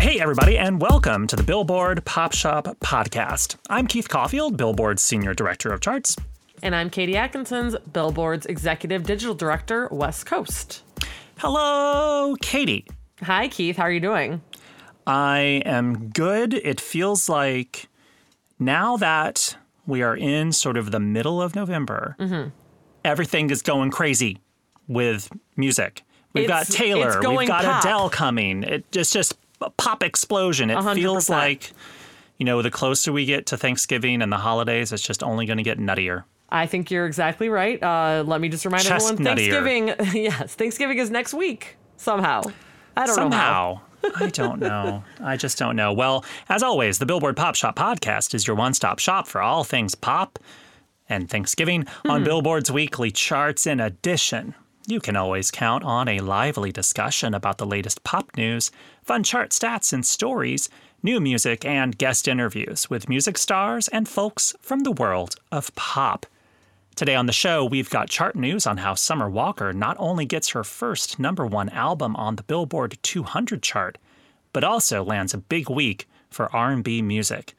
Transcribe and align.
Hey, 0.00 0.18
everybody, 0.20 0.56
and 0.58 0.80
welcome 0.80 1.26
to 1.26 1.36
the 1.36 1.42
Billboard 1.42 2.04
Pop 2.04 2.32
Shop 2.34 2.64
Podcast. 2.80 3.56
I'm 3.68 3.86
Keith 3.86 4.08
Caulfield, 4.08 4.56
Billboard's 4.56 5.02
Senior 5.02 5.34
Director 5.34 5.72
of 5.72 5.80
Charts. 5.80 6.16
And 6.62 6.74
I'm 6.74 6.90
Katie 6.90 7.16
Atkinson's 7.16 7.76
Billboard's 7.92 8.46
Executive 8.46 9.04
Digital 9.04 9.34
Director, 9.34 9.88
West 9.90 10.26
Coast. 10.26 10.82
Hello, 11.38 12.34
Katie. 12.40 12.86
Hi, 13.22 13.48
Keith. 13.48 13.76
How 13.76 13.84
are 13.84 13.92
you 13.92 14.00
doing? 14.00 14.40
I 15.06 15.62
am 15.64 16.08
good. 16.08 16.54
It 16.54 16.80
feels 16.80 17.28
like 17.28 17.88
now 18.58 18.96
that 18.96 19.56
we 19.86 20.02
are 20.02 20.16
in 20.16 20.52
sort 20.52 20.76
of 20.76 20.90
the 20.90 21.00
middle 21.00 21.40
of 21.42 21.54
November, 21.54 22.16
Mm-hmm. 22.18 22.48
everything 23.04 23.50
is 23.50 23.62
going 23.62 23.90
crazy 23.90 24.38
with 24.88 25.30
music. 25.56 26.02
We've 26.32 26.48
got 26.48 26.66
Taylor, 26.66 27.20
we've 27.36 27.46
got 27.46 27.64
pop. 27.64 27.84
Adele 27.84 28.10
coming. 28.10 28.64
It 28.64 28.90
just 28.90 29.12
just 29.12 29.36
pop 29.76 30.02
explosion. 30.02 30.70
It 30.70 30.80
feels 30.94 31.26
100%. 31.26 31.30
like 31.30 31.72
you 32.38 32.44
know, 32.46 32.62
the 32.62 32.70
closer 32.70 33.12
we 33.12 33.24
get 33.26 33.46
to 33.46 33.56
Thanksgiving 33.56 34.20
and 34.20 34.32
the 34.32 34.38
holidays, 34.38 34.92
it's 34.92 35.02
just 35.02 35.22
only 35.22 35.46
going 35.46 35.58
to 35.58 35.62
get 35.62 35.78
nuttier. 35.78 36.24
I 36.50 36.66
think 36.66 36.90
you're 36.90 37.06
exactly 37.06 37.48
right. 37.48 37.80
Uh, 37.82 38.24
let 38.26 38.40
me 38.40 38.48
just 38.48 38.64
remind 38.64 38.86
everyone 38.86 39.16
Chestnuttier. 39.18 39.94
Thanksgiving, 39.94 40.22
yes, 40.24 40.54
Thanksgiving 40.54 40.98
is 40.98 41.10
next 41.10 41.32
week 41.34 41.76
somehow. 41.96 42.42
I 42.96 43.06
don't 43.06 43.16
know. 43.16 43.22
Somehow. 43.22 43.80
I 44.16 44.28
don't 44.30 44.60
know. 44.60 45.02
I 45.20 45.36
just 45.36 45.58
don't 45.58 45.76
know. 45.76 45.92
Well, 45.92 46.24
as 46.48 46.62
always, 46.62 46.98
the 46.98 47.06
Billboard 47.06 47.36
Pop 47.36 47.54
Shop 47.54 47.76
podcast 47.76 48.34
is 48.34 48.46
your 48.46 48.56
one 48.56 48.74
stop 48.74 48.98
shop 48.98 49.26
for 49.26 49.40
all 49.40 49.64
things 49.64 49.94
pop 49.94 50.38
and 51.08 51.30
Thanksgiving 51.30 51.86
on 52.04 52.20
Hmm. 52.20 52.24
Billboard's 52.24 52.70
weekly 52.70 53.10
charts. 53.10 53.66
In 53.66 53.80
addition, 53.80 54.54
you 54.86 55.00
can 55.00 55.16
always 55.16 55.50
count 55.50 55.82
on 55.84 56.08
a 56.08 56.20
lively 56.20 56.70
discussion 56.70 57.34
about 57.34 57.58
the 57.58 57.66
latest 57.66 58.04
pop 58.04 58.36
news, 58.36 58.70
fun 59.02 59.22
chart 59.22 59.50
stats 59.50 59.92
and 59.92 60.04
stories, 60.04 60.68
new 61.02 61.20
music, 61.20 61.64
and 61.64 61.96
guest 61.96 62.28
interviews 62.28 62.90
with 62.90 63.08
music 63.08 63.38
stars 63.38 63.88
and 63.88 64.08
folks 64.08 64.54
from 64.60 64.80
the 64.80 64.92
world 64.92 65.36
of 65.50 65.74
pop. 65.74 66.26
Today 66.96 67.14
on 67.14 67.26
the 67.26 67.32
show, 67.32 67.64
we've 67.64 67.90
got 67.90 68.08
chart 68.08 68.36
news 68.36 68.66
on 68.66 68.76
how 68.76 68.94
Summer 68.94 69.28
Walker 69.28 69.72
not 69.72 69.96
only 69.98 70.26
gets 70.26 70.50
her 70.50 70.62
first 70.62 71.18
number 71.18 71.46
one 71.46 71.68
album 71.70 72.14
on 72.16 72.36
the 72.36 72.44
Billboard 72.44 72.98
200 73.02 73.62
chart, 73.62 73.98
but 74.52 74.62
also 74.62 75.02
lands 75.02 75.34
a 75.34 75.38
big 75.38 75.68
week 75.68 76.06
for 76.30 76.54
R&B 76.54 77.02
music. 77.02 77.54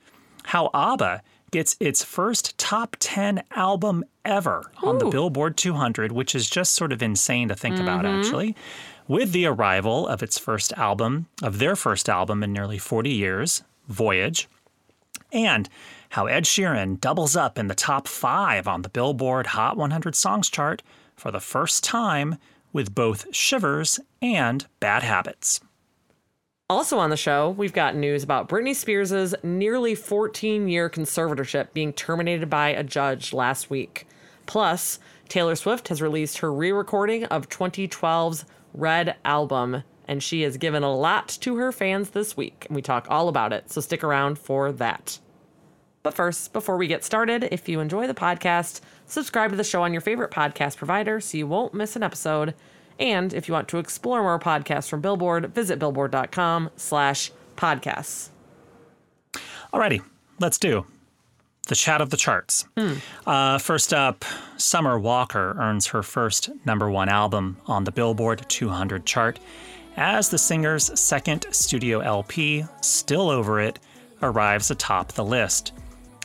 How 0.46 0.70
ABBA 0.74 1.22
gets 1.52 1.76
its 1.80 2.04
first 2.04 2.58
top 2.58 2.96
10 3.00 3.44
album 3.52 4.04
ever 4.24 4.72
on 4.84 4.98
the 4.98 5.06
Billboard 5.06 5.58
200, 5.58 6.12
which 6.12 6.36
is 6.36 6.50
just 6.50 6.74
sort 6.74 6.92
of 6.92 7.02
insane 7.02 7.48
to 7.48 7.56
think 7.56 7.80
about 7.80 8.06
mm-hmm. 8.06 8.20
actually. 8.20 8.56
With 9.08 9.32
the 9.32 9.46
arrival 9.46 10.08
of 10.08 10.24
its 10.24 10.40
first 10.40 10.74
album, 10.74 11.28
of 11.44 11.60
their 11.60 11.76
first 11.76 12.10
album 12.10 12.44
in 12.44 12.52
nearly 12.52 12.80
40 12.80 13.12
years, 13.12 13.64
Voyage, 13.88 14.48
and 15.32 15.70
how 16.10 16.26
Ed 16.26 16.46
Sheeran 16.46 17.00
doubles 17.00 17.36
up 17.36 17.60
in 17.60 17.68
the 17.68 17.76
top 17.76 18.08
five 18.08 18.68
on 18.68 18.82
the 18.82 18.90
Billboard 18.90 19.48
Hot 19.48 19.78
100 19.78 20.16
Songs 20.16 20.50
chart 20.50 20.82
for 21.16 21.32
the 21.32 21.40
first 21.40 21.84
time 21.84 22.38
with 22.74 22.96
both 22.96 23.34
Shivers 23.34 24.00
and 24.22 24.66
Bad 24.80 25.04
Habits. 25.04 25.60
Also 26.68 26.98
on 26.98 27.12
the 27.12 27.18
show, 27.18 27.52
we've 27.52 27.74
got 27.74 27.96
news 27.96 28.24
about 28.24 28.50
Britney 28.50 28.74
Spears' 28.74 29.36
nearly 29.44 29.94
14 29.94 30.68
year 30.68 30.90
conservatorship 30.90 31.68
being 31.74 31.94
terminated 31.94 32.50
by 32.50 32.70
a 32.70 32.84
judge 32.84 33.34
last 33.34 33.70
week. 33.70 34.08
Plus, 34.48 34.98
Taylor 35.30 35.56
Swift 35.56 35.90
has 35.90 36.02
released 36.02 36.40
her 36.40 36.52
re 36.52 36.72
recording 36.72 37.26
of 37.26 37.50
2012's 37.50 38.46
Red 38.74 39.16
album, 39.24 39.84
and 40.08 40.24
she 40.24 40.42
has 40.42 40.58
given 40.58 40.82
a 40.82 40.92
lot 40.92 41.38
to 41.42 41.56
her 41.58 41.72
fans 41.72 42.10
this 42.10 42.36
week. 42.36 42.66
And 42.68 42.76
we 42.76 42.82
talk 42.82 43.06
all 43.12 43.28
about 43.28 43.54
it, 43.54 43.70
so 43.70 43.80
stick 43.80 44.04
around 44.04 44.40
for 44.40 44.72
that. 44.72 45.20
But 46.02 46.16
first, 46.16 46.52
before 46.52 46.78
we 46.78 46.88
get 46.88 47.04
started, 47.04 47.48
if 47.52 47.70
you 47.70 47.80
enjoy 47.80 48.08
the 48.08 48.16
podcast, 48.16 48.82
subscribe 49.06 49.52
to 49.52 49.56
the 49.56 49.64
show 49.64 49.84
on 49.84 49.94
your 49.94 50.02
favorite 50.02 50.32
podcast 50.32 50.78
provider 50.78 51.22
so 51.22 51.38
you 51.38 51.46
won't 51.46 51.76
miss 51.76 51.96
an 51.96 52.02
episode. 52.02 52.56
And 53.00 53.34
if 53.34 53.48
you 53.48 53.54
want 53.54 53.68
to 53.70 53.78
explore 53.78 54.22
more 54.22 54.40
podcasts 54.40 54.90
from 54.90 55.02
Billboard, 55.02 55.54
visit 55.54 55.80
billboard.com 55.80 56.70
slash 56.78 57.32
podcasts. 57.58 58.30
Alrighty, 59.74 60.02
let's 60.40 60.58
do 60.58 60.86
the 61.68 61.76
chat 61.76 62.00
of 62.00 62.10
the 62.12 62.18
charts. 62.18 62.66
Uh, 63.26 63.58
first 63.58 63.94
up, 63.94 64.24
Summer 64.58 65.00
Walker 65.00 65.56
earns 65.60 65.88
her 65.88 66.04
first 66.04 66.50
number 66.64 66.90
one 66.90 67.10
album 67.10 67.58
on 67.66 67.84
the 67.84 67.92
Billboard 67.92 68.46
200 68.48 69.06
chart 69.06 69.40
as 69.98 70.30
the 70.30 70.38
singer's 70.38 70.98
second 71.00 71.46
studio 71.52 72.00
LP, 72.00 72.66
Still 72.82 73.30
Over 73.30 73.60
It, 73.62 73.80
arrives 74.22 74.70
atop 74.70 75.14
the 75.14 75.24
list. 75.24 75.72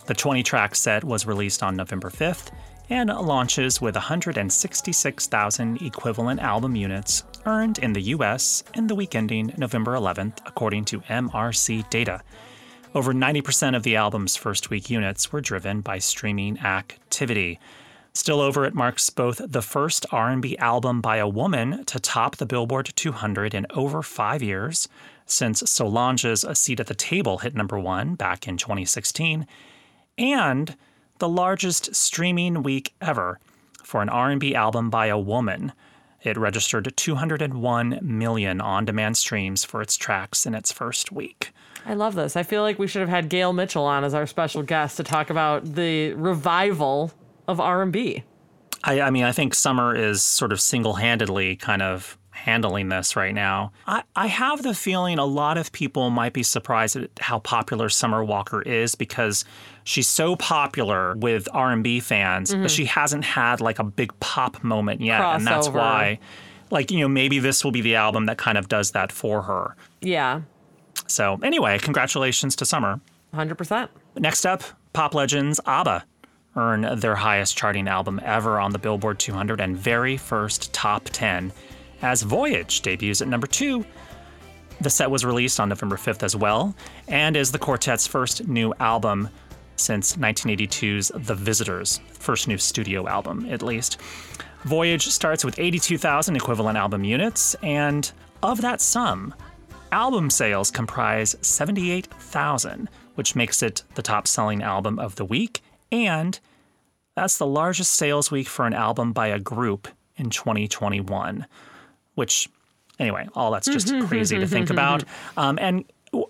The 0.06 0.14
20 0.14 0.42
track 0.42 0.74
set 0.74 1.04
was 1.04 1.26
released 1.26 1.62
on 1.62 1.76
November 1.76 2.10
5th 2.10 2.50
and 2.90 3.08
launches 3.08 3.80
with 3.80 3.94
166,000 3.94 5.80
equivalent 5.80 6.40
album 6.40 6.74
units 6.74 7.22
earned 7.46 7.78
in 7.78 7.92
the 7.92 8.02
US 8.02 8.64
in 8.74 8.88
the 8.88 8.94
week 8.96 9.14
ending 9.14 9.54
November 9.56 9.94
11th, 9.94 10.38
according 10.44 10.84
to 10.86 11.00
MRC 11.02 11.88
data. 11.88 12.20
Over 12.92 13.14
90% 13.14 13.76
of 13.76 13.84
the 13.84 13.94
album's 13.94 14.34
first 14.34 14.68
week 14.68 14.90
units 14.90 15.32
were 15.32 15.40
driven 15.40 15.80
by 15.80 15.98
streaming 15.98 16.58
activity. 16.58 17.60
Still 18.12 18.40
Over 18.40 18.64
It 18.64 18.74
marks 18.74 19.08
both 19.08 19.40
the 19.46 19.62
first 19.62 20.04
R&B 20.10 20.58
album 20.58 21.00
by 21.00 21.18
a 21.18 21.28
woman 21.28 21.84
to 21.84 22.00
top 22.00 22.36
the 22.36 22.46
Billboard 22.46 22.90
200 22.96 23.54
in 23.54 23.66
over 23.70 24.02
5 24.02 24.42
years, 24.42 24.88
since 25.26 25.62
Solange's 25.70 26.42
A 26.42 26.56
Seat 26.56 26.80
at 26.80 26.88
the 26.88 26.94
Table 26.96 27.38
hit 27.38 27.54
number 27.54 27.78
1 27.78 28.16
back 28.16 28.48
in 28.48 28.56
2016, 28.56 29.46
and 30.18 30.76
the 31.20 31.28
largest 31.28 31.94
streaming 31.94 32.62
week 32.62 32.92
ever 33.00 33.38
for 33.84 34.02
an 34.02 34.08
R&B 34.08 34.54
album 34.54 34.90
by 34.90 35.06
a 35.06 35.18
woman. 35.18 35.72
It 36.22 36.36
registered 36.36 36.92
201 36.94 37.98
million 38.02 38.60
on-demand 38.60 39.16
streams 39.16 39.64
for 39.64 39.80
its 39.80 39.96
tracks 39.96 40.44
in 40.44 40.54
its 40.54 40.70
first 40.70 41.12
week. 41.12 41.52
I 41.86 41.94
love 41.94 42.14
this. 42.14 42.36
I 42.36 42.42
feel 42.42 42.62
like 42.62 42.78
we 42.78 42.86
should 42.86 43.00
have 43.00 43.08
had 43.08 43.28
Gail 43.28 43.52
Mitchell 43.52 43.84
on 43.84 44.04
as 44.04 44.12
our 44.12 44.26
special 44.26 44.62
guest 44.62 44.98
to 44.98 45.04
talk 45.04 45.30
about 45.30 45.64
the 45.64 46.12
revival 46.14 47.12
of 47.48 47.58
R&B. 47.58 48.22
I, 48.84 49.00
I 49.00 49.10
mean, 49.10 49.24
I 49.24 49.32
think 49.32 49.54
Summer 49.54 49.94
is 49.94 50.22
sort 50.22 50.52
of 50.52 50.60
single 50.60 50.94
handedly 50.94 51.56
kind 51.56 51.82
of 51.82 52.18
handling 52.30 52.88
this 52.88 53.16
right 53.16 53.34
now. 53.34 53.72
I, 53.86 54.02
I 54.16 54.26
have 54.26 54.62
the 54.62 54.74
feeling 54.74 55.18
a 55.18 55.24
lot 55.24 55.58
of 55.58 55.72
people 55.72 56.10
might 56.10 56.32
be 56.32 56.42
surprised 56.42 56.96
at 56.96 57.10
how 57.18 57.38
popular 57.40 57.88
Summer 57.88 58.24
Walker 58.24 58.62
is 58.62 58.94
because 58.94 59.44
she's 59.84 60.08
so 60.08 60.36
popular 60.36 61.14
with 61.16 61.48
R&B 61.52 62.00
fans, 62.00 62.54
but 62.54 62.70
she 62.70 62.84
hasn't 62.84 63.24
had 63.24 63.60
like 63.60 63.78
a 63.78 63.84
big 63.84 64.12
pop 64.20 64.62
moment 64.62 65.00
yet, 65.00 65.20
and 65.20 65.46
that's 65.46 65.68
why 65.68 66.18
like, 66.70 66.90
you 66.90 67.00
know, 67.00 67.08
maybe 67.08 67.38
this 67.38 67.64
will 67.64 67.72
be 67.72 67.80
the 67.80 67.96
album 67.96 68.26
that 68.26 68.38
kind 68.38 68.56
of 68.56 68.68
does 68.68 68.92
that 68.92 69.10
for 69.12 69.42
her. 69.42 69.74
Yeah, 70.00 70.42
So, 71.06 71.38
anyway, 71.42 71.78
congratulations 71.78 72.54
to 72.56 72.64
Summer. 72.64 73.00
100%. 73.34 73.88
Next 74.16 74.46
up, 74.46 74.62
pop 74.92 75.14
legends 75.14 75.60
ABBA 75.66 76.04
earn 76.56 76.98
their 76.98 77.14
highest 77.16 77.56
charting 77.56 77.88
album 77.88 78.20
ever 78.24 78.58
on 78.60 78.72
the 78.72 78.78
Billboard 78.78 79.18
200 79.18 79.60
and 79.60 79.76
very 79.76 80.16
first 80.16 80.72
top 80.72 81.04
10 81.04 81.52
as 82.02 82.22
Voyage 82.22 82.80
debuts 82.82 83.20
at 83.22 83.28
number 83.28 83.46
2. 83.46 83.84
The 84.80 84.90
set 84.90 85.10
was 85.10 85.24
released 85.24 85.60
on 85.60 85.68
November 85.68 85.96
5th 85.96 86.22
as 86.22 86.34
well, 86.34 86.74
and 87.08 87.36
is 87.36 87.52
the 87.52 87.58
quartet's 87.58 88.06
first 88.06 88.48
new 88.48 88.72
album 88.80 89.28
since 89.80 90.16
1982's 90.16 91.10
The 91.14 91.34
Visitors, 91.34 92.00
first 92.12 92.46
new 92.48 92.58
studio 92.58 93.08
album, 93.08 93.46
at 93.50 93.62
least. 93.62 93.98
Voyage 94.64 95.08
starts 95.08 95.44
with 95.44 95.58
82,000 95.58 96.36
equivalent 96.36 96.76
album 96.76 97.02
units, 97.04 97.54
and 97.62 98.10
of 98.42 98.60
that 98.60 98.80
sum, 98.80 99.34
album 99.90 100.30
sales 100.30 100.70
comprise 100.70 101.36
78,000, 101.40 102.88
which 103.14 103.34
makes 103.34 103.62
it 103.62 103.82
the 103.94 104.02
top 104.02 104.26
selling 104.26 104.62
album 104.62 104.98
of 104.98 105.16
the 105.16 105.24
week, 105.24 105.62
and 105.90 106.38
that's 107.16 107.38
the 107.38 107.46
largest 107.46 107.92
sales 107.92 108.30
week 108.30 108.48
for 108.48 108.66
an 108.66 108.74
album 108.74 109.12
by 109.12 109.28
a 109.28 109.38
group 109.38 109.88
in 110.16 110.30
2021, 110.30 111.46
which, 112.14 112.48
anyway, 112.98 113.26
all 113.34 113.50
that's 113.50 113.66
just 113.66 113.92
crazy 114.06 114.38
to 114.38 114.46
think 114.46 114.70
about. 114.70 115.04
Um, 115.36 115.58
and 115.60 115.84
w- 116.12 116.28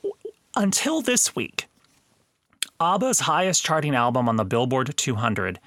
until 0.56 1.00
this 1.00 1.34
week, 1.34 1.66
ABBA's 2.80 3.20
highest 3.20 3.62
charting 3.64 3.94
album 3.94 4.28
on 4.28 4.36
the 4.36 4.44
Billboard 4.44 4.96
200 4.96 5.60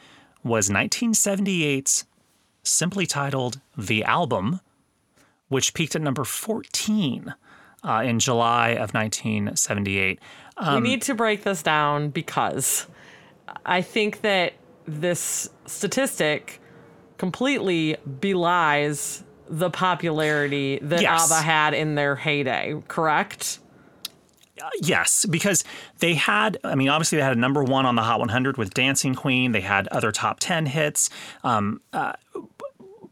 was 0.43 0.69
1978's 0.69 2.05
simply 2.63 3.05
titled 3.05 3.59
The 3.77 4.03
Album, 4.03 4.59
which 5.47 5.73
peaked 5.73 5.95
at 5.95 6.01
number 6.01 6.23
14 6.23 7.33
uh, 7.83 8.01
in 8.05 8.19
July 8.19 8.69
of 8.69 8.93
1978. 8.93 10.19
we 10.73 10.79
need 10.79 11.01
to 11.03 11.13
break 11.13 11.43
this 11.43 11.61
down 11.61 12.09
because 12.09 12.87
I 13.65 13.81
think 13.81 14.21
that 14.21 14.53
this 14.85 15.49
statistic 15.65 16.59
completely 17.17 17.95
belies 18.21 19.23
the 19.47 19.69
popularity 19.69 20.79
that 20.81 21.01
Yes. 21.01 21.31
ABBA 21.31 21.41
had 21.43 21.73
in 21.73 21.95
their 21.95 22.15
heyday, 22.15 22.81
correct? 22.87 23.59
Yes, 24.81 25.25
because 25.25 25.63
they 25.99 26.13
had, 26.13 26.57
I 26.63 26.75
mean, 26.75 26.89
obviously 26.89 27.17
they 27.17 27.23
had 27.23 27.35
a 27.35 27.39
number 27.39 27.63
one 27.63 27.85
on 27.85 27.95
the 27.95 28.01
Hot 28.01 28.19
100 28.19 28.57
with 28.57 28.73
Dancing 28.73 29.15
Queen. 29.15 29.51
They 29.51 29.61
had 29.61 29.87
other 29.89 30.11
top 30.11 30.39
10 30.39 30.67
hits. 30.67 31.09
Um, 31.43 31.81
uh, 31.91 32.13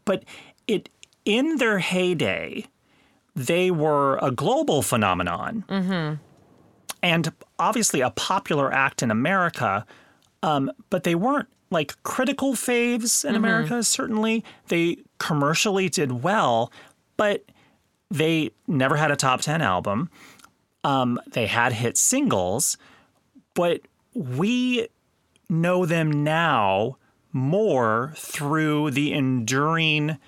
but 0.04 0.24
it 0.66 0.88
in 1.24 1.56
their 1.58 1.78
heyday, 1.78 2.66
they 3.34 3.70
were 3.70 4.18
a 4.18 4.30
global 4.30 4.82
phenomenon. 4.82 5.64
And 7.02 7.32
obviously 7.58 8.00
a 8.00 8.10
popular 8.10 8.72
act 8.72 9.02
in 9.02 9.10
America, 9.10 9.86
um, 10.42 10.70
but 10.90 11.02
they 11.04 11.14
weren't 11.14 11.48
like 11.70 12.00
critical 12.02 12.52
faves 12.52 13.24
in 13.24 13.34
America, 13.34 13.82
certainly. 13.82 14.44
They 14.68 14.98
commercially 15.18 15.88
did 15.88 16.22
well, 16.22 16.70
but 17.16 17.44
they 18.10 18.50
never 18.66 18.96
had 18.96 19.10
a 19.10 19.16
top 19.16 19.40
10 19.40 19.62
album. 19.62 20.10
Um, 20.84 21.20
they 21.32 21.46
had 21.46 21.72
hit 21.72 21.96
singles, 21.96 22.76
but 23.54 23.82
we 24.14 24.88
know 25.48 25.86
them 25.86 26.24
now 26.24 26.96
more 27.32 28.12
through 28.16 28.90
the 28.90 29.12
enduring 29.12 30.18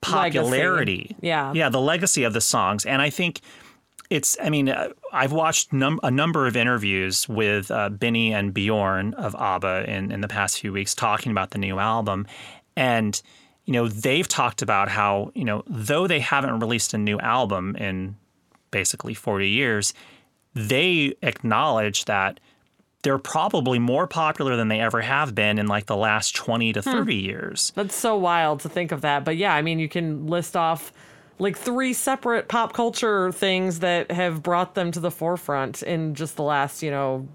popularity. 0.00 1.16
Yeah. 1.20 1.52
Yeah, 1.52 1.68
the 1.68 1.80
legacy 1.80 2.24
of 2.24 2.32
the 2.32 2.40
songs. 2.40 2.84
And 2.84 3.00
I 3.00 3.10
think 3.10 3.40
it's, 4.10 4.36
I 4.42 4.50
mean, 4.50 4.68
uh, 4.68 4.90
I've 5.12 5.32
watched 5.32 5.72
num- 5.72 6.00
a 6.02 6.10
number 6.10 6.46
of 6.46 6.56
interviews 6.56 7.28
with 7.28 7.70
uh, 7.70 7.88
Benny 7.88 8.34
and 8.34 8.52
Bjorn 8.52 9.14
of 9.14 9.34
ABBA 9.34 9.90
in, 9.90 10.12
in 10.12 10.20
the 10.20 10.28
past 10.28 10.60
few 10.60 10.72
weeks 10.72 10.94
talking 10.94 11.32
about 11.32 11.50
the 11.50 11.58
new 11.58 11.78
album. 11.78 12.26
And, 12.76 13.20
you 13.64 13.72
know, 13.72 13.88
they've 13.88 14.28
talked 14.28 14.60
about 14.60 14.88
how, 14.88 15.32
you 15.34 15.44
know, 15.44 15.64
though 15.66 16.06
they 16.06 16.20
haven't 16.20 16.60
released 16.60 16.92
a 16.92 16.98
new 16.98 17.18
album 17.18 17.74
in 17.76 18.16
basically 18.74 19.14
40 19.14 19.48
years, 19.48 19.94
they 20.54 21.14
acknowledge 21.22 22.04
that 22.04 22.40
they're 23.02 23.18
probably 23.18 23.78
more 23.78 24.06
popular 24.06 24.56
than 24.56 24.68
they 24.68 24.80
ever 24.80 25.00
have 25.00 25.34
been 25.34 25.58
in 25.58 25.66
like 25.66 25.86
the 25.86 25.96
last 25.96 26.34
20 26.34 26.72
to 26.72 26.82
30 26.82 27.14
years. 27.14 27.72
That's 27.76 27.94
so 27.94 28.16
wild 28.16 28.60
to 28.60 28.68
think 28.68 28.92
of 28.92 29.02
that. 29.02 29.24
But 29.24 29.36
yeah, 29.36 29.54
I 29.54 29.62
mean, 29.62 29.78
you 29.78 29.88
can 29.88 30.26
list 30.26 30.56
off 30.56 30.92
like 31.38 31.56
three 31.56 31.92
separate 31.92 32.48
pop 32.48 32.72
culture 32.72 33.30
things 33.30 33.80
that 33.80 34.10
have 34.10 34.42
brought 34.42 34.74
them 34.74 34.90
to 34.92 35.00
the 35.00 35.10
forefront 35.10 35.82
in 35.82 36.14
just 36.14 36.36
the 36.36 36.42
last, 36.42 36.82
you 36.82 36.90
know, 36.90 37.28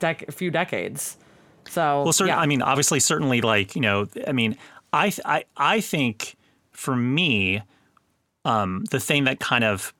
dec- 0.00 0.32
few 0.32 0.50
decades. 0.50 1.16
So, 1.68 2.02
Well, 2.02 2.12
certainly, 2.12 2.36
yeah. 2.36 2.40
I 2.40 2.46
mean, 2.46 2.62
obviously, 2.62 3.00
certainly, 3.00 3.40
like 3.40 3.74
you 3.74 3.82
know, 3.82 4.06
I 4.26 4.32
mean, 4.32 4.56
I, 4.92 5.10
th- 5.10 5.20
I, 5.24 5.44
I 5.56 5.80
think 5.80 6.36
for 6.72 6.94
me, 6.94 7.62
um, 8.44 8.84
the 8.90 9.00
thing 9.00 9.24
that 9.24 9.40
kind 9.40 9.64
of, 9.64 9.92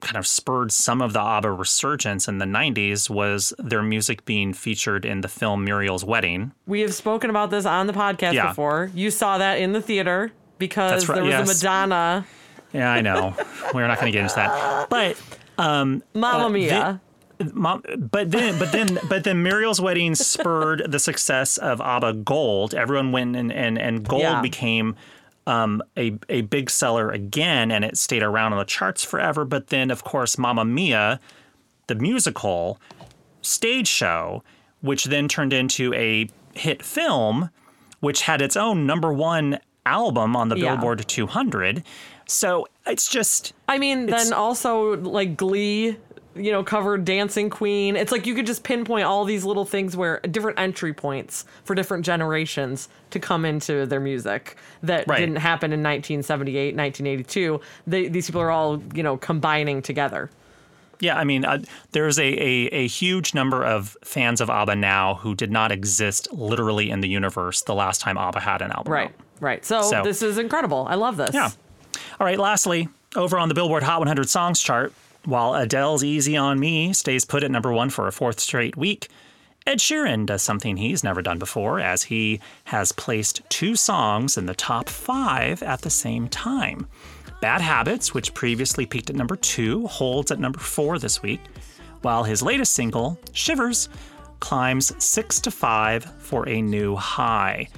kind 0.00 0.16
of 0.16 0.26
spurred 0.26 0.70
some 0.70 1.00
of 1.00 1.12
the 1.14 1.20
ABBA 1.20 1.50
resurgence 1.52 2.28
in 2.28 2.38
the 2.38 2.44
'90s 2.44 3.08
was 3.08 3.52
their 3.58 3.82
music 3.82 4.24
being 4.24 4.52
featured 4.52 5.04
in 5.04 5.22
the 5.22 5.28
film 5.28 5.64
Muriel's 5.64 6.04
Wedding. 6.04 6.52
we 6.66 6.80
have 6.80 6.94
spoken 6.94 7.30
about 7.30 7.50
this 7.50 7.64
on 7.66 7.86
the 7.86 7.92
podcast 7.92 8.34
Yeah. 8.34 8.48
before. 8.48 8.90
You 8.94 9.10
saw 9.10 9.38
that 9.38 9.58
in 9.58 9.72
the 9.72 9.80
theater 9.80 10.32
because 10.58 11.08
right, 11.08 11.14
there 11.16 11.24
was 11.24 11.30
yes. 11.32 11.48
a 11.62 11.66
Madonna 11.66 12.26
Yeah, 12.72 12.90
I 12.92 13.00
know. 13.00 13.34
We're 13.72 13.86
not 13.86 13.98
going 14.00 14.12
to 14.12 14.16
get 14.16 14.22
into 14.24 14.34
that, 14.36 14.90
but 14.90 15.16
Mamma 15.58 16.44
Uh, 16.46 16.48
Mia. 16.50 17.00
Mom, 17.52 17.82
but 17.98 18.30
then, 18.30 18.58
but 18.58 18.72
then, 18.72 18.98
but 19.10 19.24
then, 19.24 19.42
Muriel's 19.42 19.78
wedding 19.80 20.14
spurred 20.14 20.82
the 20.90 20.98
success 20.98 21.58
of 21.58 21.82
ABBA 21.82 22.14
Gold. 22.24 22.74
Everyone 22.74 23.12
went 23.12 23.36
and 23.36 23.52
and, 23.52 23.78
and 23.78 24.06
Gold 24.08 24.22
Yeah. 24.22 24.40
became 24.40 24.96
um, 25.46 25.82
a 25.96 26.18
a 26.28 26.42
big 26.42 26.70
seller 26.70 27.10
again, 27.10 27.70
and 27.70 27.84
it 27.84 27.96
stayed 27.96 28.22
around 28.22 28.52
on 28.52 28.58
the 28.58 28.64
charts 28.64 29.04
forever. 29.04 29.44
But 29.44 29.68
then, 29.68 29.90
of 29.90 30.04
course, 30.04 30.38
Mamma 30.38 30.64
Mia, 30.64 31.20
the 31.86 31.94
musical 31.94 32.80
stage 33.42 33.88
show, 33.88 34.42
which 34.80 35.04
then 35.04 35.28
turned 35.28 35.52
into 35.52 35.94
a 35.94 36.28
hit 36.54 36.82
film, 36.82 37.50
which 38.00 38.22
had 38.22 38.42
its 38.42 38.56
own 38.56 38.86
number 38.86 39.12
one 39.12 39.58
album 39.84 40.34
on 40.34 40.48
the 40.48 40.58
Yeah. 40.58 40.74
Billboard 40.74 41.06
200. 41.06 41.84
So 42.26 42.66
it's 42.86 43.08
just 43.08 43.52
I 43.68 43.78
mean, 43.78 44.06
then 44.06 44.32
also 44.32 44.96
like 44.96 45.36
Glee, 45.36 45.96
you 46.38 46.52
know, 46.52 46.62
covered 46.62 47.04
Dancing 47.04 47.50
Queen. 47.50 47.96
It's 47.96 48.12
like 48.12 48.26
you 48.26 48.34
could 48.34 48.46
just 48.46 48.62
pinpoint 48.62 49.04
all 49.04 49.24
these 49.24 49.44
little 49.44 49.64
things 49.64 49.96
where 49.96 50.20
different 50.20 50.58
entry 50.58 50.92
points 50.92 51.44
for 51.64 51.74
different 51.74 52.04
generations 52.04 52.88
to 53.10 53.18
come 53.18 53.44
into 53.44 53.86
their 53.86 54.00
music 54.00 54.56
that 54.82 55.06
Right. 55.06 55.18
didn't 55.18 55.36
happen 55.36 55.72
in 55.72 55.82
1978, 55.82 56.74
1982. 56.76 57.60
They, 57.86 58.08
these 58.08 58.26
people 58.26 58.40
are 58.40 58.50
all, 58.50 58.82
you 58.94 59.02
know, 59.02 59.16
combining 59.16 59.82
together. 59.82 60.30
Yeah, 60.98 61.18
I 61.18 61.24
mean, 61.24 61.44
uh, 61.44 61.58
there's 61.92 62.18
a, 62.18 62.24
a, 62.24 62.66
a 62.72 62.86
huge 62.86 63.34
number 63.34 63.62
of 63.64 63.96
fans 64.02 64.40
of 64.40 64.48
ABBA 64.48 64.76
now 64.76 65.16
who 65.16 65.34
did 65.34 65.50
not 65.50 65.70
exist 65.70 66.26
literally 66.32 66.88
in 66.90 67.00
the 67.00 67.08
universe 67.08 67.60
the 67.62 67.74
last 67.74 68.00
time 68.00 68.16
ABBA 68.16 68.40
had 68.40 68.62
an 68.62 68.72
album. 68.72 68.92
Right. 68.92 69.08
out. 69.08 69.12
Right. 69.40 69.64
So, 69.64 69.82
So- 69.82 70.02
this 70.02 70.22
is 70.22 70.38
incredible. 70.38 70.86
I 70.88 70.94
love 70.94 71.16
this. 71.18 71.34
Yeah. 71.34 71.50
All 72.18 72.26
right, 72.26 72.38
lastly, 72.38 72.88
over 73.14 73.38
on 73.38 73.48
the 73.48 73.54
Billboard 73.54 73.82
Hot 73.82 73.98
100 73.98 74.28
Songs 74.28 74.60
chart, 74.60 74.92
while 75.26 75.54
Adele's 75.54 76.04
Easy 76.04 76.36
on 76.36 76.58
Me 76.58 76.92
stays 76.92 77.24
put 77.24 77.42
at 77.42 77.50
number 77.50 77.72
one 77.72 77.90
for 77.90 78.06
a 78.06 78.12
fourth 78.12 78.40
straight 78.40 78.76
week, 78.76 79.08
Ed 79.66 79.78
Sheeran 79.78 80.26
does 80.26 80.42
something 80.42 80.76
he's 80.76 81.02
never 81.02 81.20
done 81.20 81.40
before 81.40 81.80
as 81.80 82.04
he 82.04 82.40
has 82.64 82.92
placed 82.92 83.42
two 83.48 83.74
songs 83.74 84.38
in 84.38 84.46
the 84.46 84.54
top 84.54 84.88
five 84.88 85.60
at 85.64 85.82
the 85.82 85.90
same 85.90 86.28
time. 86.28 86.86
Bad 87.40 87.60
Habits, 87.60 88.14
which 88.14 88.32
previously 88.32 88.86
peaked 88.86 89.10
at 89.10 89.16
number 89.16 89.34
two, 89.34 89.86
holds 89.88 90.30
at 90.30 90.38
number 90.38 90.60
four 90.60 90.98
this 91.00 91.20
week, 91.20 91.40
while 92.02 92.22
his 92.22 92.42
latest 92.42 92.74
single, 92.74 93.18
Shivers, 93.32 93.88
climbs 94.38 94.92
six 95.04 95.40
to 95.40 95.50
five 95.50 96.04
for 96.18 96.48
a 96.48 96.62
new 96.62 96.94
high. 96.94 97.68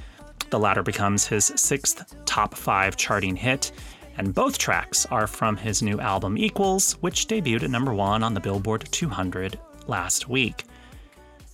The 0.50 0.58
latter 0.58 0.82
becomes 0.82 1.26
his 1.26 1.46
sixth 1.56 2.14
top 2.26 2.54
five 2.54 2.96
charting 2.96 3.36
hit, 3.36 3.72
and 4.18 4.34
both 4.34 4.58
tracks 4.58 5.06
are 5.06 5.26
from 5.26 5.56
his 5.56 5.80
new 5.80 5.98
album 6.00 6.36
Equals, 6.36 6.92
which 7.00 7.28
debuted 7.28 7.62
at 7.62 7.70
number 7.70 7.94
one 7.94 8.22
on 8.22 8.34
the 8.34 8.40
Billboard 8.40 8.86
200 8.90 9.58
last 9.86 10.28
week. 10.28 10.64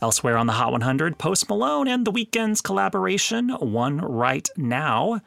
Elsewhere 0.03 0.37
on 0.37 0.47
the 0.47 0.53
Hot 0.55 0.73
100, 0.73 1.17
Post 1.19 1.49
Malone 1.49 1.89
and 1.89 2.07
The 2.07 2.13
Weeknd's 2.13 2.61
collaboration, 2.61 3.51
One 3.51 3.99
Right 3.99 4.49
Now, 4.57 5.21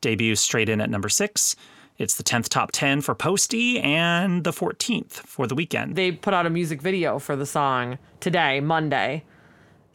debuts 0.00 0.40
straight 0.40 0.68
in 0.68 0.80
at 0.80 0.90
number 0.90 1.08
six. 1.08 1.54
It's 1.98 2.16
the 2.16 2.22
10th 2.22 2.48
top 2.48 2.72
10 2.72 3.00
for 3.00 3.14
Posty 3.14 3.80
and 3.80 4.44
the 4.44 4.52
14th 4.52 5.12
for 5.12 5.46
The 5.46 5.54
Weeknd. 5.54 5.94
They 5.94 6.12
put 6.12 6.34
out 6.34 6.46
a 6.46 6.50
music 6.50 6.82
video 6.82 7.18
for 7.18 7.36
the 7.36 7.46
song 7.46 7.98
today, 8.20 8.60
Monday. 8.60 9.24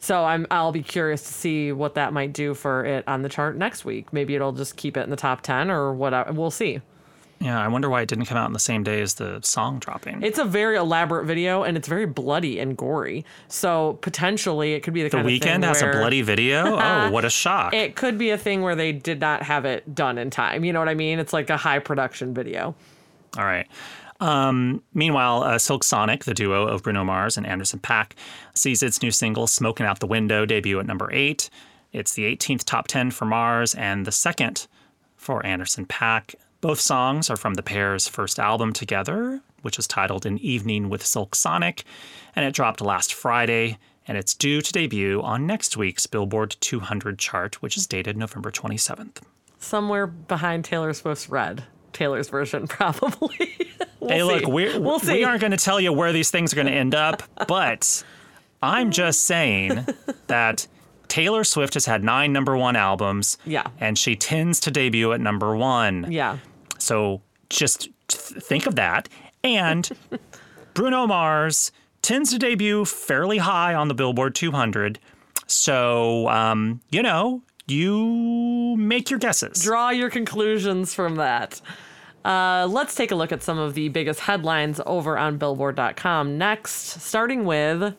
So 0.02 0.24
I'm 0.24 0.46
I'll 0.50 0.72
be 0.72 0.82
curious 0.82 1.22
to 1.22 1.32
see 1.32 1.70
what 1.70 1.94
that 1.94 2.12
might 2.12 2.32
do 2.32 2.54
for 2.54 2.84
it 2.84 3.06
on 3.06 3.22
the 3.22 3.28
chart 3.28 3.56
next 3.56 3.84
week. 3.84 4.12
Maybe 4.12 4.34
it'll 4.34 4.52
just 4.52 4.76
keep 4.76 4.96
it 4.96 5.02
in 5.02 5.10
the 5.10 5.16
top 5.16 5.42
10 5.42 5.70
or 5.70 5.92
whatever. 5.94 6.32
We'll 6.32 6.50
see. 6.50 6.80
yeah, 7.38 7.60
I 7.60 7.68
wonder 7.68 7.88
why 7.88 8.02
it 8.02 8.08
didn't 8.08 8.26
come 8.26 8.36
out 8.36 8.46
on 8.46 8.52
the 8.52 8.58
same 8.58 8.82
day 8.82 9.00
as 9.00 9.14
the 9.14 9.40
song 9.42 9.78
dropping. 9.78 10.22
It's 10.24 10.40
a 10.40 10.44
very 10.44 10.76
elaborate 10.76 11.24
video 11.26 11.62
and 11.62 11.76
it's 11.76 11.86
very 11.86 12.04
bloody 12.06 12.58
and 12.58 12.76
gory. 12.76 13.24
So 13.46 13.96
potentially 14.00 14.74
it 14.74 14.80
could 14.82 14.92
be 14.92 15.02
the, 15.04 15.08
the 15.08 15.16
kind 15.18 15.26
of 15.28 15.40
thing 15.40 15.60
Weeknd 15.60 15.64
has 15.64 15.82
a 15.82 15.90
bloody 15.92 16.22
video? 16.22 16.76
Oh, 16.82 17.10
what 17.12 17.24
a 17.24 17.30
shock. 17.30 17.72
It 17.72 17.94
could 17.94 18.18
be 18.18 18.30
a 18.30 18.38
thing 18.38 18.62
where 18.62 18.74
they 18.74 18.90
did 18.90 19.20
not 19.20 19.44
have 19.44 19.64
it 19.64 19.94
done 19.94 20.18
in 20.18 20.30
time. 20.30 20.64
You 20.64 20.72
know 20.72 20.80
what 20.80 20.88
I 20.88 20.94
mean? 20.94 21.20
It's 21.20 21.32
like 21.32 21.48
a 21.48 21.56
high 21.56 21.78
production 21.78 22.34
video. 22.34 22.74
All 23.38 23.44
right. 23.44 23.66
Meanwhile, 24.94 25.42
uh, 25.42 25.58
Silk 25.58 25.84
Sonic, 25.84 26.24
the 26.24 26.34
duo 26.34 26.66
of 26.66 26.82
Bruno 26.82 27.04
Mars 27.04 27.36
and 27.36 27.46
Anderson 27.46 27.80
Paak, 27.80 28.12
sees 28.54 28.82
its 28.82 29.02
new 29.02 29.10
single 29.10 29.46
"Smoking 29.46 29.86
Out 29.86 30.00
the 30.00 30.06
Window" 30.06 30.46
debut 30.46 30.78
at 30.78 30.86
number 30.86 31.10
eight. 31.12 31.50
It's 31.92 32.14
the 32.14 32.24
18th 32.24 32.64
top 32.64 32.86
10 32.88 33.10
for 33.10 33.26
Mars 33.26 33.74
and 33.74 34.06
the 34.06 34.12
second 34.12 34.66
for 35.16 35.44
Anderson 35.44 35.86
Paak. 35.86 36.34
Both 36.60 36.80
songs 36.80 37.28
are 37.28 37.36
from 37.36 37.54
the 37.54 37.62
pair's 37.62 38.08
first 38.08 38.38
album 38.38 38.72
together, 38.72 39.40
which 39.62 39.78
is 39.78 39.86
titled 39.86 40.24
An 40.24 40.38
Evening 40.38 40.88
with 40.88 41.04
Silk 41.04 41.34
Sonic, 41.34 41.84
and 42.36 42.44
it 42.46 42.54
dropped 42.54 42.80
last 42.80 43.12
Friday, 43.12 43.78
and 44.06 44.16
it's 44.16 44.34
due 44.34 44.60
to 44.60 44.72
debut 44.72 45.20
on 45.22 45.46
next 45.46 45.76
week's 45.76 46.06
Billboard 46.06 46.56
200 46.60 47.18
chart, 47.18 47.60
which 47.60 47.76
is 47.76 47.86
dated 47.86 48.16
November 48.16 48.50
27th. 48.50 49.22
Somewhere 49.58 50.06
behind 50.06 50.64
Taylor 50.64 50.92
Swift's 50.92 51.28
Red. 51.28 51.64
Taylor's 51.92 52.28
version, 52.28 52.66
probably. 52.68 53.56
We'll 54.00 54.10
hey, 54.10 54.22
look, 54.22 54.46
we're, 54.46 54.80
we'll 54.80 54.98
see. 54.98 55.12
we 55.14 55.24
aren't 55.24 55.40
going 55.40 55.52
to 55.52 55.56
tell 55.56 55.80
you 55.80 55.92
where 55.92 56.12
these 56.12 56.30
things 56.30 56.52
are 56.52 56.56
going 56.56 56.66
to 56.66 56.72
end 56.72 56.94
up, 56.94 57.22
but 57.48 58.02
I'm 58.62 58.90
just 58.90 59.22
saying 59.22 59.86
that 60.26 60.66
Taylor 61.08 61.44
Swift 61.44 61.74
has 61.74 61.86
had 61.86 62.02
nine 62.02 62.32
number 62.32 62.56
one 62.56 62.74
albums. 62.76 63.38
Yeah. 63.44 63.66
And 63.80 63.98
she 63.98 64.16
tends 64.16 64.60
to 64.60 64.70
debut 64.70 65.12
at 65.12 65.20
number 65.20 65.54
one. 65.56 66.10
Yeah. 66.10 66.38
So 66.78 67.20
just 67.50 67.88
th- 68.08 68.42
think 68.42 68.66
of 68.66 68.76
that. 68.76 69.08
And 69.44 69.90
Bruno 70.74 71.06
Mars 71.06 71.70
tends 72.00 72.30
to 72.32 72.38
debut 72.38 72.84
fairly 72.84 73.38
high 73.38 73.74
on 73.74 73.88
the 73.88 73.94
Billboard 73.94 74.34
200. 74.34 74.98
So, 75.46 76.28
um, 76.28 76.80
you 76.90 77.02
know, 77.02 77.42
you 77.72 78.76
make 78.76 79.10
your 79.10 79.18
guesses. 79.18 79.62
Draw 79.62 79.90
your 79.90 80.10
conclusions 80.10 80.94
from 80.94 81.16
that. 81.16 81.60
Uh, 82.24 82.68
let's 82.70 82.94
take 82.94 83.10
a 83.10 83.14
look 83.14 83.32
at 83.32 83.42
some 83.42 83.58
of 83.58 83.74
the 83.74 83.88
biggest 83.88 84.20
headlines 84.20 84.80
over 84.86 85.18
on 85.18 85.38
Billboard.com 85.38 86.38
next, 86.38 87.00
starting 87.00 87.44
with 87.44 87.96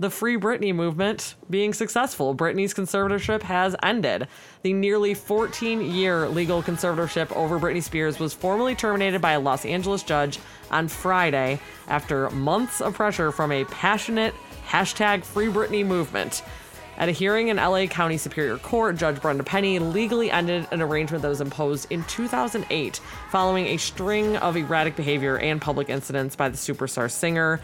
the 0.00 0.10
Free 0.10 0.36
Britney 0.36 0.74
movement 0.74 1.36
being 1.48 1.72
successful. 1.72 2.34
Britney's 2.34 2.74
conservatorship 2.74 3.42
has 3.42 3.76
ended. 3.82 4.26
The 4.62 4.72
nearly 4.72 5.14
14 5.14 5.80
year 5.82 6.28
legal 6.28 6.62
conservatorship 6.62 7.30
over 7.32 7.60
Britney 7.60 7.82
Spears 7.82 8.18
was 8.18 8.34
formally 8.34 8.74
terminated 8.74 9.20
by 9.20 9.32
a 9.32 9.40
Los 9.40 9.64
Angeles 9.64 10.02
judge 10.02 10.40
on 10.70 10.88
Friday 10.88 11.60
after 11.86 12.28
months 12.30 12.80
of 12.80 12.94
pressure 12.94 13.30
from 13.30 13.52
a 13.52 13.64
passionate 13.66 14.34
hashtag 14.66 15.24
Free 15.24 15.46
Britney 15.46 15.86
movement. 15.86 16.42
At 16.96 17.08
a 17.08 17.12
hearing 17.12 17.48
in 17.48 17.56
LA 17.56 17.86
County 17.86 18.16
Superior 18.16 18.56
Court, 18.56 18.96
Judge 18.96 19.20
Brenda 19.20 19.42
Penny 19.42 19.80
legally 19.80 20.30
ended 20.30 20.68
an 20.70 20.80
arrangement 20.80 21.22
that 21.22 21.28
was 21.28 21.40
imposed 21.40 21.90
in 21.90 22.04
2008 22.04 23.00
following 23.30 23.66
a 23.66 23.76
string 23.78 24.36
of 24.36 24.56
erratic 24.56 24.94
behavior 24.94 25.36
and 25.36 25.60
public 25.60 25.88
incidents 25.88 26.36
by 26.36 26.48
the 26.48 26.56
superstar 26.56 27.10
singer. 27.10 27.60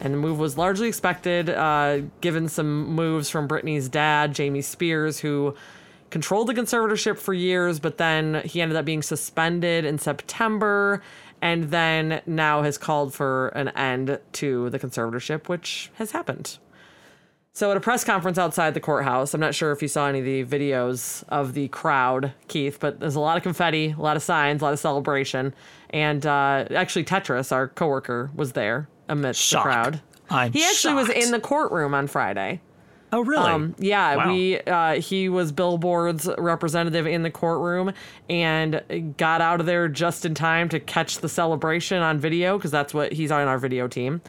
And 0.00 0.14
the 0.14 0.18
move 0.18 0.40
was 0.40 0.58
largely 0.58 0.88
expected, 0.88 1.48
uh, 1.48 2.00
given 2.20 2.48
some 2.48 2.88
moves 2.88 3.30
from 3.30 3.46
Britney's 3.46 3.88
dad, 3.88 4.34
Jamie 4.34 4.62
Spears, 4.62 5.20
who 5.20 5.54
controlled 6.10 6.48
the 6.48 6.54
conservatorship 6.54 7.18
for 7.18 7.32
years, 7.32 7.78
but 7.78 7.98
then 7.98 8.42
he 8.44 8.60
ended 8.60 8.76
up 8.76 8.84
being 8.84 9.02
suspended 9.02 9.84
in 9.84 9.98
September 9.98 11.00
and 11.40 11.70
then 11.70 12.20
now 12.26 12.62
has 12.62 12.78
called 12.78 13.14
for 13.14 13.48
an 13.48 13.68
end 13.70 14.18
to 14.32 14.70
the 14.70 14.78
conservatorship, 14.78 15.48
which 15.48 15.90
has 15.94 16.10
happened. 16.10 16.58
So 17.54 17.70
at 17.70 17.76
a 17.76 17.80
press 17.80 18.02
conference 18.02 18.38
outside 18.38 18.72
the 18.72 18.80
courthouse, 18.80 19.34
I'm 19.34 19.40
not 19.40 19.54
sure 19.54 19.72
if 19.72 19.82
you 19.82 19.88
saw 19.88 20.08
any 20.08 20.20
of 20.20 20.24
the 20.24 20.44
videos 20.44 21.22
of 21.28 21.52
the 21.52 21.68
crowd, 21.68 22.32
Keith, 22.48 22.78
but 22.80 22.98
there's 22.98 23.14
a 23.14 23.20
lot 23.20 23.36
of 23.36 23.42
confetti, 23.42 23.94
a 23.96 24.00
lot 24.00 24.16
of 24.16 24.22
signs, 24.22 24.62
a 24.62 24.64
lot 24.64 24.72
of 24.72 24.78
celebration, 24.78 25.54
and 25.90 26.24
uh, 26.24 26.64
actually 26.74 27.04
Tetris, 27.04 27.52
our 27.52 27.68
coworker, 27.68 28.30
was 28.34 28.52
there 28.52 28.88
amidst 29.08 29.42
Shock. 29.42 29.64
the 29.64 29.70
crowd. 29.70 30.00
I'm 30.30 30.50
He 30.52 30.64
actually 30.64 30.94
was 30.94 31.10
in 31.10 31.30
the 31.30 31.40
courtroom 31.40 31.92
on 31.92 32.06
Friday. 32.06 32.62
Oh, 33.12 33.20
really? 33.22 33.50
Um, 33.50 33.74
yeah, 33.78 34.16
Wow. 34.16 34.32
we 34.32 34.58
uh, 34.60 34.92
he 34.94 35.28
was 35.28 35.52
Billboard's 35.52 36.30
representative 36.38 37.06
in 37.06 37.22
the 37.22 37.30
courtroom 37.30 37.92
and 38.30 39.14
got 39.18 39.42
out 39.42 39.60
of 39.60 39.66
there 39.66 39.88
just 39.88 40.24
in 40.24 40.34
time 40.34 40.70
to 40.70 40.80
catch 40.80 41.18
the 41.18 41.28
celebration 41.28 41.98
on 41.98 42.18
video 42.18 42.56
because 42.56 42.70
that's 42.70 42.94
what 42.94 43.12
he's 43.12 43.30
on 43.30 43.46
our 43.46 43.58
video 43.58 43.86
team. 43.86 44.22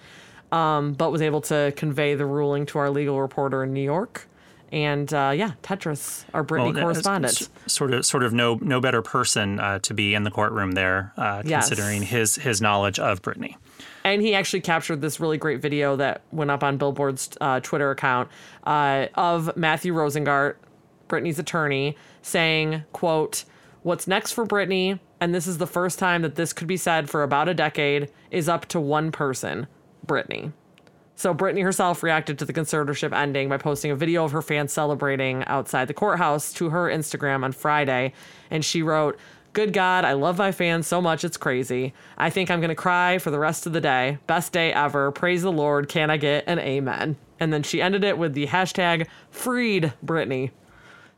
Um, 0.53 0.93
but 0.93 1.12
was 1.12 1.22
able 1.24 1.41
to 1.41 1.74
convey 1.75 2.13
the 2.13 2.27
ruling 2.27 2.67
to 2.67 2.77
our 2.77 2.91
legal 2.91 3.19
reporter 3.19 3.63
in 3.63 3.74
New 3.74 3.81
York. 3.81 4.27
And 4.72 5.12
uh, 5.13 5.31
yeah, 5.36 5.51
Tetris, 5.63 6.25
our 6.33 6.43
Britney 6.43 6.74
Well, 6.74 6.83
correspondent. 6.83 7.50
Sort 7.67 7.93
of, 7.93 8.05
sort 8.05 8.24
of, 8.24 8.33
no, 8.33 8.60
no 8.62 8.79
better 8.79 9.01
person 9.01 9.60
uh, 9.60 9.79
to 9.79 9.93
be 9.93 10.13
in 10.13 10.24
the 10.24 10.31
courtroom 10.31 10.72
there, 10.72 11.12
uh, 11.17 11.41
Yes. 11.45 11.67
considering 11.67 12.03
his 12.03 12.36
his 12.36 12.62
knowledge 12.62 13.00
of 13.00 13.22
Britney. 13.22 13.55
And 14.03 14.22
he 14.22 14.33
actually 14.36 14.62
captured 14.62 15.01
this 15.01 15.19
really 15.19 15.38
great 15.38 15.62
video 15.62 15.95
that 15.95 16.22
went 16.31 16.51
up 16.51 16.63
on 16.63 16.77
Billboard's 16.77 17.29
uh, 17.41 17.60
Twitter 17.60 17.89
account 17.91 18.29
uh, 18.65 19.07
of 19.15 19.55
Matthew 19.55 19.93
Rosengart, 19.93 20.55
Britney's 21.07 21.39
attorney, 21.39 21.95
saying, 22.22 22.83
"quote 22.93 23.45
What's 23.83 24.07
next 24.07 24.31
for 24.33 24.45
Britney, 24.45 25.00
and 25.19 25.33
this 25.36 25.45
is 25.45 25.57
the 25.57 25.67
first 25.67 26.00
time 26.00 26.22
that 26.24 26.36
this 26.36 26.53
could 26.53 26.67
be 26.67 26.77
said 26.77 27.10
for 27.10 27.22
about 27.24 27.48
a 27.50 27.53
decade, 27.53 28.10
is 28.31 28.50
up 28.50 28.65
to 28.67 28.79
one 28.79 29.12
person, 29.12 29.67
Britney." 30.05 30.51
So 31.15 31.33
Britney 31.33 31.63
herself 31.63 32.03
reacted 32.03 32.39
to 32.39 32.45
the 32.45 32.53
conservatorship 32.53 33.15
ending 33.15 33.48
by 33.48 33.57
posting 33.57 33.91
a 33.91 33.95
video 33.95 34.25
of 34.25 34.31
her 34.31 34.41
fans 34.41 34.74
celebrating 34.74 35.43
outside 35.45 35.88
the 35.88 35.93
courthouse 35.93 36.51
to 36.53 36.69
her 36.72 36.89
Instagram 36.89 37.43
on 37.43 37.51
Friday, 37.51 38.13
and 38.50 38.65
she 38.65 38.81
wrote, 38.81 39.17
"Good 39.53 39.74
God, 39.74 40.05
I 40.05 40.13
love 40.13 40.38
my 40.38 40.51
fans 40.51 40.88
so 40.88 41.01
much 41.01 41.24
it's 41.24 41.38
crazy. 41.38 41.93
I 42.17 42.29
think 42.29 42.50
I'm 42.50 42.62
gonna 42.62 42.75
cry 42.75 43.19
for 43.19 43.29
the 43.29 43.39
rest 43.39 43.65
of 43.65 43.74
the 43.74 43.81
day. 43.81 44.17
Best 44.25 44.51
day 44.51 44.74
ever. 44.74 45.12
Praise 45.12 45.43
the 45.43 45.51
Lord. 45.51 45.88
Can 45.88 46.10
I 46.10 46.17
get 46.17 46.45
an 46.48 46.60
amen?" 46.60 47.17
And 47.39 47.53
then 47.53 47.63
she 47.63 47.81
ended 47.81 48.03
it 48.03 48.17
with 48.17 48.33
the 48.33 48.48
hashtag 48.48 49.07
Freed 49.29 49.93
Britney. 50.03 50.51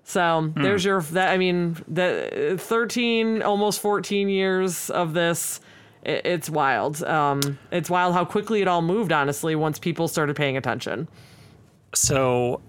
So 0.04 0.54
there's 0.56 0.84
hmm. 0.84 0.88
your 0.88 1.02
that 1.02 1.32
I 1.32 1.38
mean 1.38 1.78
the 1.88 2.58
13 2.60 3.42
almost 3.42 3.80
14 3.80 4.30
years 4.30 4.92
of 4.92 5.14
this 5.14 5.60
i- 6.06 6.22
it's 6.24 6.50
wild. 6.50 7.04
Um 7.04 7.58
it's 7.72 7.90
wild 7.90 8.14
how 8.14 8.26
quickly 8.26 8.62
it 8.62 8.68
all 8.68 8.82
moved 8.82 9.12
honestly 9.12 9.56
once 9.56 9.80
people 9.80 10.08
started 10.08 10.36
paying 10.36 10.58
attention. 10.58 11.08
So, 11.94 12.62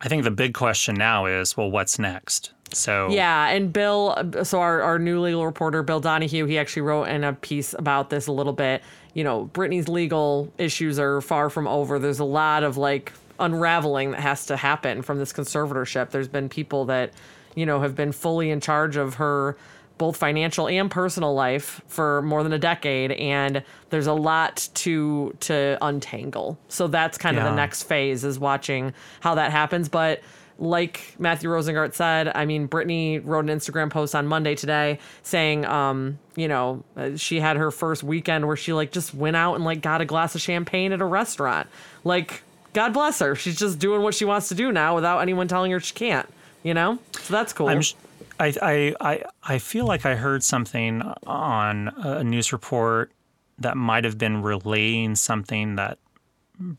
I 0.00 0.08
think 0.08 0.24
the 0.24 0.30
big 0.32 0.54
question 0.54 0.96
now 0.96 1.26
is, 1.26 1.56
well, 1.56 1.70
what's 1.70 1.98
next? 1.98 2.52
So, 2.72 3.08
Yeah, 3.10 3.48
and 3.48 3.72
Bill, 3.72 4.16
so 4.42 4.58
our, 4.60 4.80
our 4.82 4.98
new 4.98 5.20
legal 5.20 5.44
reporter, 5.44 5.82
Bill 5.82 6.00
Donahue, 6.00 6.46
he 6.46 6.58
actually 6.58 6.82
wrote 6.82 7.04
in 7.04 7.22
a 7.22 7.34
piece 7.34 7.74
about 7.74 8.10
this 8.10 8.26
a 8.26 8.32
little 8.32 8.54
bit. 8.54 8.82
You 9.14 9.22
know, 9.24 9.50
Britney's 9.52 9.88
legal 9.88 10.50
issues 10.58 10.98
are 10.98 11.20
far 11.20 11.50
from 11.50 11.68
over. 11.68 11.98
There's 11.98 12.18
a 12.18 12.24
lot 12.24 12.64
of 12.64 12.76
like 12.78 13.12
unraveling 13.38 14.12
that 14.12 14.20
has 14.20 14.46
to 14.46 14.56
happen 14.56 15.02
from 15.02 15.18
this 15.18 15.32
conservatorship. 15.32 16.10
There's 16.10 16.28
been 16.28 16.48
people 16.48 16.86
that, 16.86 17.12
you 17.54 17.66
know, 17.66 17.80
have 17.82 17.94
been 17.94 18.10
fully 18.10 18.50
in 18.50 18.58
charge 18.60 18.96
of 18.96 19.14
her 19.14 19.56
both 20.02 20.16
financial 20.16 20.66
and 20.66 20.90
personal 20.90 21.32
life 21.32 21.80
for 21.86 22.22
more 22.22 22.42
than 22.42 22.52
a 22.52 22.58
decade 22.58 23.12
and 23.12 23.62
there's 23.90 24.08
a 24.08 24.12
lot 24.12 24.68
to 24.74 25.32
to 25.38 25.78
untangle. 25.80 26.58
So 26.66 26.88
that's 26.88 27.16
kind 27.16 27.38
of 27.38 27.44
the 27.44 27.54
next 27.54 27.84
phase 27.84 28.24
is 28.24 28.36
watching 28.36 28.94
how 29.20 29.36
that 29.36 29.52
happens, 29.52 29.88
but 29.88 30.20
like 30.58 31.14
Matthew 31.20 31.48
Rosengart 31.48 31.94
said, 31.94 32.32
I 32.34 32.46
mean, 32.46 32.66
Britney 32.66 33.20
wrote 33.24 33.48
an 33.48 33.56
Instagram 33.56 33.90
post 33.90 34.16
on 34.16 34.26
Monday 34.26 34.56
today 34.56 34.98
saying, 35.22 35.66
um, 35.66 36.18
you 36.34 36.48
know, 36.48 36.82
uh, 36.96 37.16
she 37.16 37.38
had 37.38 37.56
her 37.56 37.70
first 37.70 38.02
weekend 38.02 38.48
where 38.48 38.56
she 38.56 38.72
like 38.72 38.90
just 38.90 39.14
went 39.14 39.36
out 39.36 39.54
and 39.54 39.64
like 39.64 39.82
got 39.82 40.00
a 40.00 40.04
glass 40.04 40.34
of 40.34 40.40
champagne 40.40 40.90
at 40.90 41.00
a 41.00 41.04
restaurant. 41.04 41.68
Like, 42.02 42.42
God 42.72 42.92
bless 42.92 43.20
her. 43.20 43.36
She's 43.36 43.56
just 43.56 43.78
doing 43.78 44.02
what 44.02 44.14
she 44.14 44.24
wants 44.24 44.48
to 44.48 44.56
do 44.56 44.72
now 44.72 44.96
without 44.96 45.20
anyone 45.20 45.46
telling 45.46 45.70
her 45.70 45.78
she 45.78 45.94
can't, 45.94 46.28
you 46.64 46.74
know? 46.74 46.98
So 47.20 47.32
that's 47.34 47.52
cool. 47.52 47.68
I'm, 47.68 47.82
sh- 47.82 47.94
I, 48.38 48.54
I, 48.62 48.94
I, 49.00 49.24
I 49.42 49.58
feel 49.58 49.86
like 49.86 50.06
I 50.06 50.16
heard 50.16 50.42
something 50.42 51.02
on 51.26 51.88
a 51.96 52.24
news 52.24 52.52
report 52.52 53.12
that 53.58 53.76
might 53.76 54.04
have 54.04 54.18
been 54.18 54.42
relaying 54.42 55.16
something 55.16 55.76
that 55.76 55.98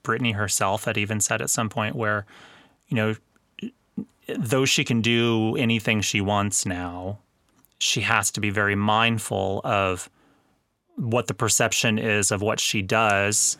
Britney 0.04 0.34
herself 0.36 0.86
had 0.86 0.98
even 0.98 1.20
said 1.20 1.42
at 1.42 1.50
some 1.50 1.70
point, 1.70 1.96
where, 1.96 2.26
you 2.88 2.96
know, 2.96 3.16
though 4.28 4.66
she 4.66 4.84
can 4.84 5.02
do 5.02 5.56
anything 5.58 6.02
she 6.02 6.22
wants 6.22 6.66
now, 6.66 7.20
she 7.80 8.02
has 8.02 8.32
to 8.32 8.42
be 8.42 8.50
very 8.50 8.76
mindful 8.76 9.62
of 9.64 10.10
what 10.96 11.28
the 11.28 11.34
perception 11.34 11.98
is 11.98 12.32
of 12.32 12.42
what 12.42 12.60
she 12.60 12.82
does 12.82 13.58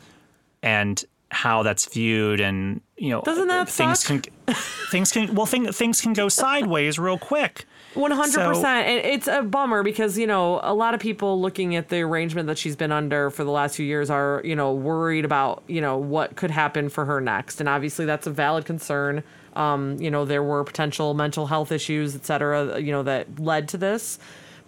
and 0.62 1.04
how 1.32 1.64
that's 1.64 1.86
viewed 1.88 2.40
and 2.40 2.80
you 2.96 3.10
know 3.10 3.22
Doesn't 3.22 3.48
that 3.48 3.68
things 3.68 4.02
suck? 4.02 4.24
can 4.46 4.56
things 4.92 5.12
can 5.12 5.34
well 5.34 5.48
thing, 5.48 5.72
things 5.72 6.00
can 6.00 6.14
go 6.14 6.30
sideways 6.30 7.00
real 7.00 7.18
quick 7.18 7.66
One 7.96 8.12
hundred 8.12 8.46
percent, 8.46 8.88
and 8.88 9.06
it's 9.06 9.28
a 9.28 9.44
bummer 9.44 9.84
because 9.84 10.18
you 10.18 10.26
know 10.26 10.60
a 10.64 10.74
lot 10.74 10.94
of 10.94 11.00
people 11.00 11.40
looking 11.40 11.76
at 11.76 11.90
the 11.90 12.02
arrangement 12.02 12.48
that 12.48 12.58
she's 12.58 12.76
been 12.76 12.92
under 12.92 13.30
for 13.30 13.44
the 13.44 13.52
last 13.52 13.76
few 13.76 13.86
years 13.86 14.10
are 14.10 14.42
you 14.44 14.56
know 14.56 14.74
worried 14.74 15.26
about 15.26 15.64
you 15.68 15.82
know 15.82 15.98
what 15.98 16.36
could 16.36 16.52
happen 16.52 16.90
for 16.90 17.06
her 17.06 17.22
next, 17.22 17.60
and 17.60 17.70
obviously 17.70 18.06
that's 18.06 18.26
a 18.26 18.32
valid 18.32 18.66
concern. 18.66 19.24
Um, 19.56 19.98
you 20.00 20.10
know 20.10 20.26
there 20.26 20.42
were 20.42 20.64
potential 20.64 21.14
mental 21.14 21.46
health 21.46 21.72
issues, 21.72 22.16
et 22.16 22.26
cetera, 22.26 22.80
you 22.80 22.92
know 22.92 23.04
that 23.04 23.40
led 23.40 23.68
to 23.70 23.78
this. 23.78 24.18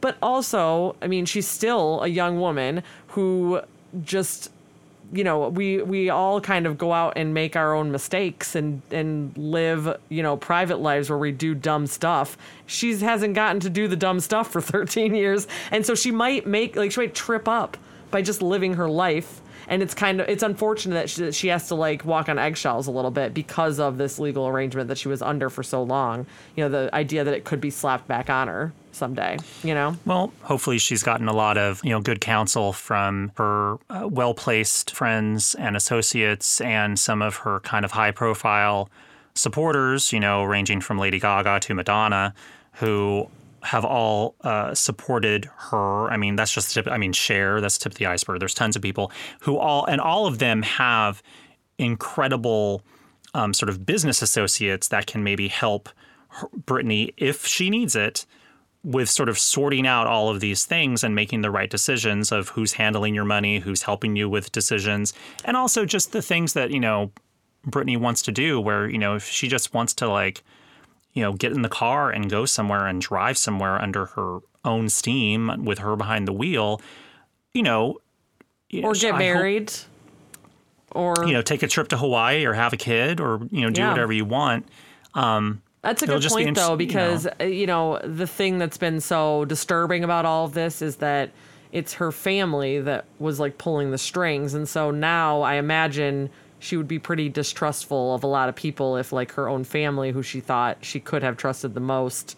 But 0.02 0.18
also, 0.22 0.96
I 1.02 1.08
mean, 1.08 1.26
she's 1.26 1.48
still 1.48 2.04
a 2.04 2.08
young 2.08 2.40
woman 2.40 2.84
who 3.08 3.62
just 4.04 4.52
you 5.16 5.24
know 5.24 5.50
we 5.50 5.82
we 5.82 6.10
all 6.10 6.42
kind 6.42 6.66
of 6.66 6.78
go 6.78 6.92
out 6.92 7.14
and 7.16 7.34
make 7.34 7.56
our 7.56 7.74
own 7.74 7.92
mistakes 7.92 8.56
and 8.56 8.82
and 8.92 9.36
live 9.38 10.00
you 10.10 10.22
know 10.24 10.38
private 10.38 10.80
lives 10.80 11.10
where 11.10 11.20
we 11.20 11.32
do 11.32 11.56
dumb 11.56 11.88
stuff. 11.88 12.38
She 12.66 12.96
hasn't 12.98 13.36
gotten 13.36 13.60
to 13.62 13.70
do 13.70 13.88
the 13.88 13.96
dumb 13.96 14.20
stuff 14.20 14.52
for 14.52 14.62
13 14.76 15.16
years. 15.16 15.48
And 15.72 15.86
so 15.86 15.96
she 15.96 16.12
might 16.12 16.46
make 16.48 16.76
like 16.76 16.92
she 16.92 17.02
might 17.02 17.16
trip 17.16 17.48
up 17.48 17.78
by 18.12 18.22
just 18.22 18.42
living 18.42 18.76
her 18.76 18.90
life 18.90 19.42
and 19.68 19.82
it's 19.82 19.94
kind 19.94 20.22
of 20.22 20.30
it's 20.30 20.44
unfortunate 20.44 20.96
that 20.96 21.10
she, 21.10 21.32
she 21.32 21.48
has 21.48 21.68
to 21.68 21.76
like 21.76 22.06
walk 22.06 22.30
on 22.30 22.38
eggshells 22.40 22.88
a 22.88 22.92
little 22.92 23.12
bit 23.12 23.34
because 23.34 23.80
of 23.80 23.98
this 23.98 24.20
legal 24.20 24.48
arrangement 24.48 24.88
that 24.88 24.98
she 24.98 25.08
was 25.08 25.22
under 25.22 25.50
for 25.50 25.64
so 25.64 25.82
long 25.84 26.26
you 26.56 26.64
know 26.64 26.70
the 26.70 26.94
idea 26.94 27.24
that 27.24 27.34
it 27.34 27.44
could 27.44 27.62
be 27.62 27.70
slapped 27.70 28.08
back 28.08 28.30
on 28.30 28.48
her 28.48 28.74
someday 28.92 29.38
you 29.64 29.74
know 29.74 29.96
Well, 30.06 30.32
hopefully 30.44 30.78
she's 30.78 31.04
gotten 31.04 31.28
a 31.28 31.34
lot 31.34 31.58
of 31.58 31.84
you 31.84 31.90
know 31.90 32.00
good 32.00 32.22
counsel 32.22 32.72
from 32.74 33.32
her 33.38 33.78
uh, 33.90 34.08
well-placed 34.10 34.96
friends 34.96 35.56
and 35.56 35.76
associates, 35.76 36.62
and 36.62 36.98
some 36.98 37.22
of 37.22 37.38
her 37.38 37.60
kind 37.60 37.84
of 37.84 37.92
high-profile 37.92 38.90
supporters. 39.34 40.14
You 40.14 40.20
know, 40.20 40.44
ranging 40.44 40.80
from 40.82 40.98
Lady 40.98 41.20
Gaga 41.20 41.60
to 41.62 41.74
Madonna, 41.74 42.34
who 42.74 43.30
have 43.66 43.84
all 43.84 44.36
uh, 44.42 44.74
supported 44.74 45.50
her. 45.70 46.10
I 46.10 46.18
mean, 46.18 46.36
that's 46.36 46.54
just 46.54 46.74
tip. 46.74 46.88
I 46.88 46.98
mean, 46.98 47.14
share 47.14 47.60
that's 47.62 47.78
tip 47.78 47.94
of 47.94 47.98
the 47.98 48.06
iceberg. 48.06 48.40
There's 48.40 48.54
tons 48.54 48.76
of 48.76 48.82
people 48.82 49.12
who 49.42 49.58
all, 49.58 49.86
and 49.86 50.00
all 50.00 50.28
of 50.28 50.40
them 50.40 50.62
have 50.62 51.22
incredible 51.78 52.82
um, 53.34 53.54
sort 53.54 53.70
of 53.70 53.86
business 53.86 54.22
associates 54.22 54.88
that 54.90 55.08
can 55.08 55.24
maybe 55.24 55.48
help 55.48 55.90
her, 56.30 56.48
Britney 56.66 57.14
if 57.18 57.46
she 57.46 57.70
needs 57.70 57.96
it 57.96 58.26
with 58.84 59.10
sort 59.10 59.30
of 59.30 59.40
sorting 59.40 59.88
out 59.88 60.06
all 60.06 60.30
of 60.30 60.40
these 60.40 60.64
things 60.64 61.04
and 61.04 61.16
making 61.16 61.42
the 61.42 61.50
right 61.50 61.72
decisions 61.72 62.32
of 62.32 62.50
who's 62.50 62.74
handling 62.74 63.16
your 63.16 63.26
money, 63.26 63.60
who's 63.60 63.82
helping 63.82 64.16
you 64.16 64.30
with 64.30 64.52
decisions, 64.52 65.14
and 65.44 65.58
also 65.58 65.86
just 65.86 66.12
the 66.12 66.22
things 66.22 66.54
that, 66.54 66.70
you 66.70 66.80
know, 66.80 67.12
Britney 67.68 67.98
wants 67.98 68.22
to 68.22 68.32
do 68.32 68.62
where, 68.62 68.88
you 68.88 69.00
know, 69.00 69.16
if 69.16 69.26
she 69.28 69.48
just 69.48 69.74
wants 69.74 69.96
to 69.96 70.08
like, 70.08 70.44
you 71.16 71.24
know, 71.24 71.34
get 71.34 71.52
in 71.52 71.64
the 71.64 71.70
car 71.70 72.12
and 72.12 72.30
go 72.30 72.46
somewhere 72.46 72.86
and 72.86 73.02
drive 73.02 73.38
somewhere 73.38 73.82
under 73.82 74.06
her 74.08 74.40
own 74.64 74.90
steam 74.90 75.64
with 75.66 75.80
her 75.80 75.96
behind 75.96 76.28
the 76.28 76.34
wheel, 76.34 76.80
you 77.54 77.64
know, 77.64 77.98
or 78.84 78.92
I 78.92 78.94
get 78.94 79.12
hope- 79.12 79.20
married 79.20 79.74
or 80.92 81.16
you 81.26 81.34
know, 81.34 81.42
take 81.42 81.64
a 81.64 81.68
trip 81.68 81.88
to 81.90 81.98
Hawaii 81.98 82.46
or 82.46 82.54
have 82.54 82.74
a 82.74 82.78
kid 82.78 83.20
or, 83.20 83.40
you 83.52 83.62
know, 83.62 83.70
do 83.70 83.82
Yeah. 83.82 83.92
whatever 83.92 84.14
you 84.14 84.26
want. 84.26 84.68
That's 85.82 86.02
a 86.02 86.08
good 86.08 86.22
be 86.22 86.30
point, 86.30 86.48
interest- 86.48 86.68
though, 86.68 86.72
you 86.74 86.78
because 86.78 87.26
know. 87.26 87.32
uh, 87.42 87.44
you 87.44 87.68
know 87.68 88.00
the 88.04 88.26
thing 88.28 88.58
that's 88.58 88.78
been 88.78 89.00
so 89.00 89.46
disturbing 89.46 90.04
about 90.04 90.26
all 90.26 90.46
of 90.46 90.54
this 90.54 90.82
is 90.82 90.96
that 90.98 91.30
it's 91.72 91.94
her 91.96 92.12
family 92.12 92.80
that 92.82 93.06
was 93.20 93.40
like 93.40 93.58
pulling 93.60 93.92
the 93.92 93.98
strings, 94.00 94.54
and 94.56 94.68
so 94.68 94.90
now 94.92 95.42
I 95.42 95.56
imagine 95.56 96.30
she 96.60 96.78
would 96.78 96.88
be 96.88 97.00
pretty 97.00 97.30
distrustful 97.30 98.16
of 98.16 98.24
a 98.24 98.28
lot 98.28 98.50
of 98.50 98.56
people 98.56 98.98
if 98.98 99.12
like 99.12 99.34
her 99.34 99.48
own 99.48 99.64
family, 99.64 100.12
who 100.12 100.24
she 100.24 100.40
thought 100.40 100.78
she 100.82 101.00
could 101.00 101.24
have 101.24 101.38
trusted 101.38 101.74
the 101.74 101.80
most, 101.80 102.38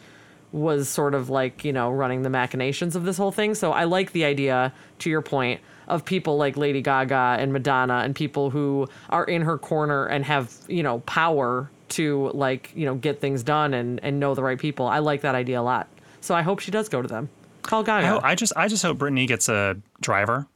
was 0.52 0.90
sort 0.90 1.14
of 1.14 1.30
like 1.30 1.64
you 1.64 1.74
know 1.74 1.90
running 1.90 2.24
the 2.24 2.30
machinations 2.30 2.96
of 2.96 3.04
this 3.04 3.18
whole 3.18 3.32
thing. 3.32 3.56
So 3.56 3.72
I 3.72 3.84
like 3.84 4.12
the 4.12 4.26
idea, 4.26 4.74
to 5.00 5.10
your 5.10 5.22
point, 5.22 5.62
of 5.88 6.04
people 6.04 6.38
like 6.38 6.58
Lady 6.58 6.82
Gaga 6.82 7.38
and 7.40 7.54
Madonna 7.54 8.02
and 8.04 8.16
people 8.16 8.50
who 8.50 8.88
are 9.10 9.24
in 9.24 9.42
her 9.44 9.58
corner 9.58 10.06
and 10.06 10.26
have 10.26 10.54
you 10.68 10.84
know 10.84 11.00
power 11.00 11.70
to 11.90 12.30
like 12.34 12.72
you 12.76 12.86
know 12.86 12.96
get 12.96 13.22
things 13.22 13.44
done 13.44 13.74
and 13.74 14.00
and 14.04 14.20
know 14.20 14.36
the 14.36 14.44
right 14.44 14.60
people. 14.60 14.88
I 14.88 15.00
like 15.00 15.22
that 15.22 15.36
idea 15.36 15.62
a 15.62 15.64
lot. 15.64 15.88
So 16.22 16.36
I 16.36 16.42
hope 16.42 16.60
she 16.60 16.72
does 16.72 16.90
go 16.90 17.02
to 17.02 17.08
them. 17.08 17.30
Call 17.62 17.84
Gaga. 17.84 18.26
I, 18.26 18.32
I 18.32 18.36
just 18.36 18.54
I 18.56 18.68
just 18.68 18.84
hope 18.84 18.98
Britney 18.98 19.28
gets 19.28 19.50
a 19.50 19.78
driver 20.02 20.48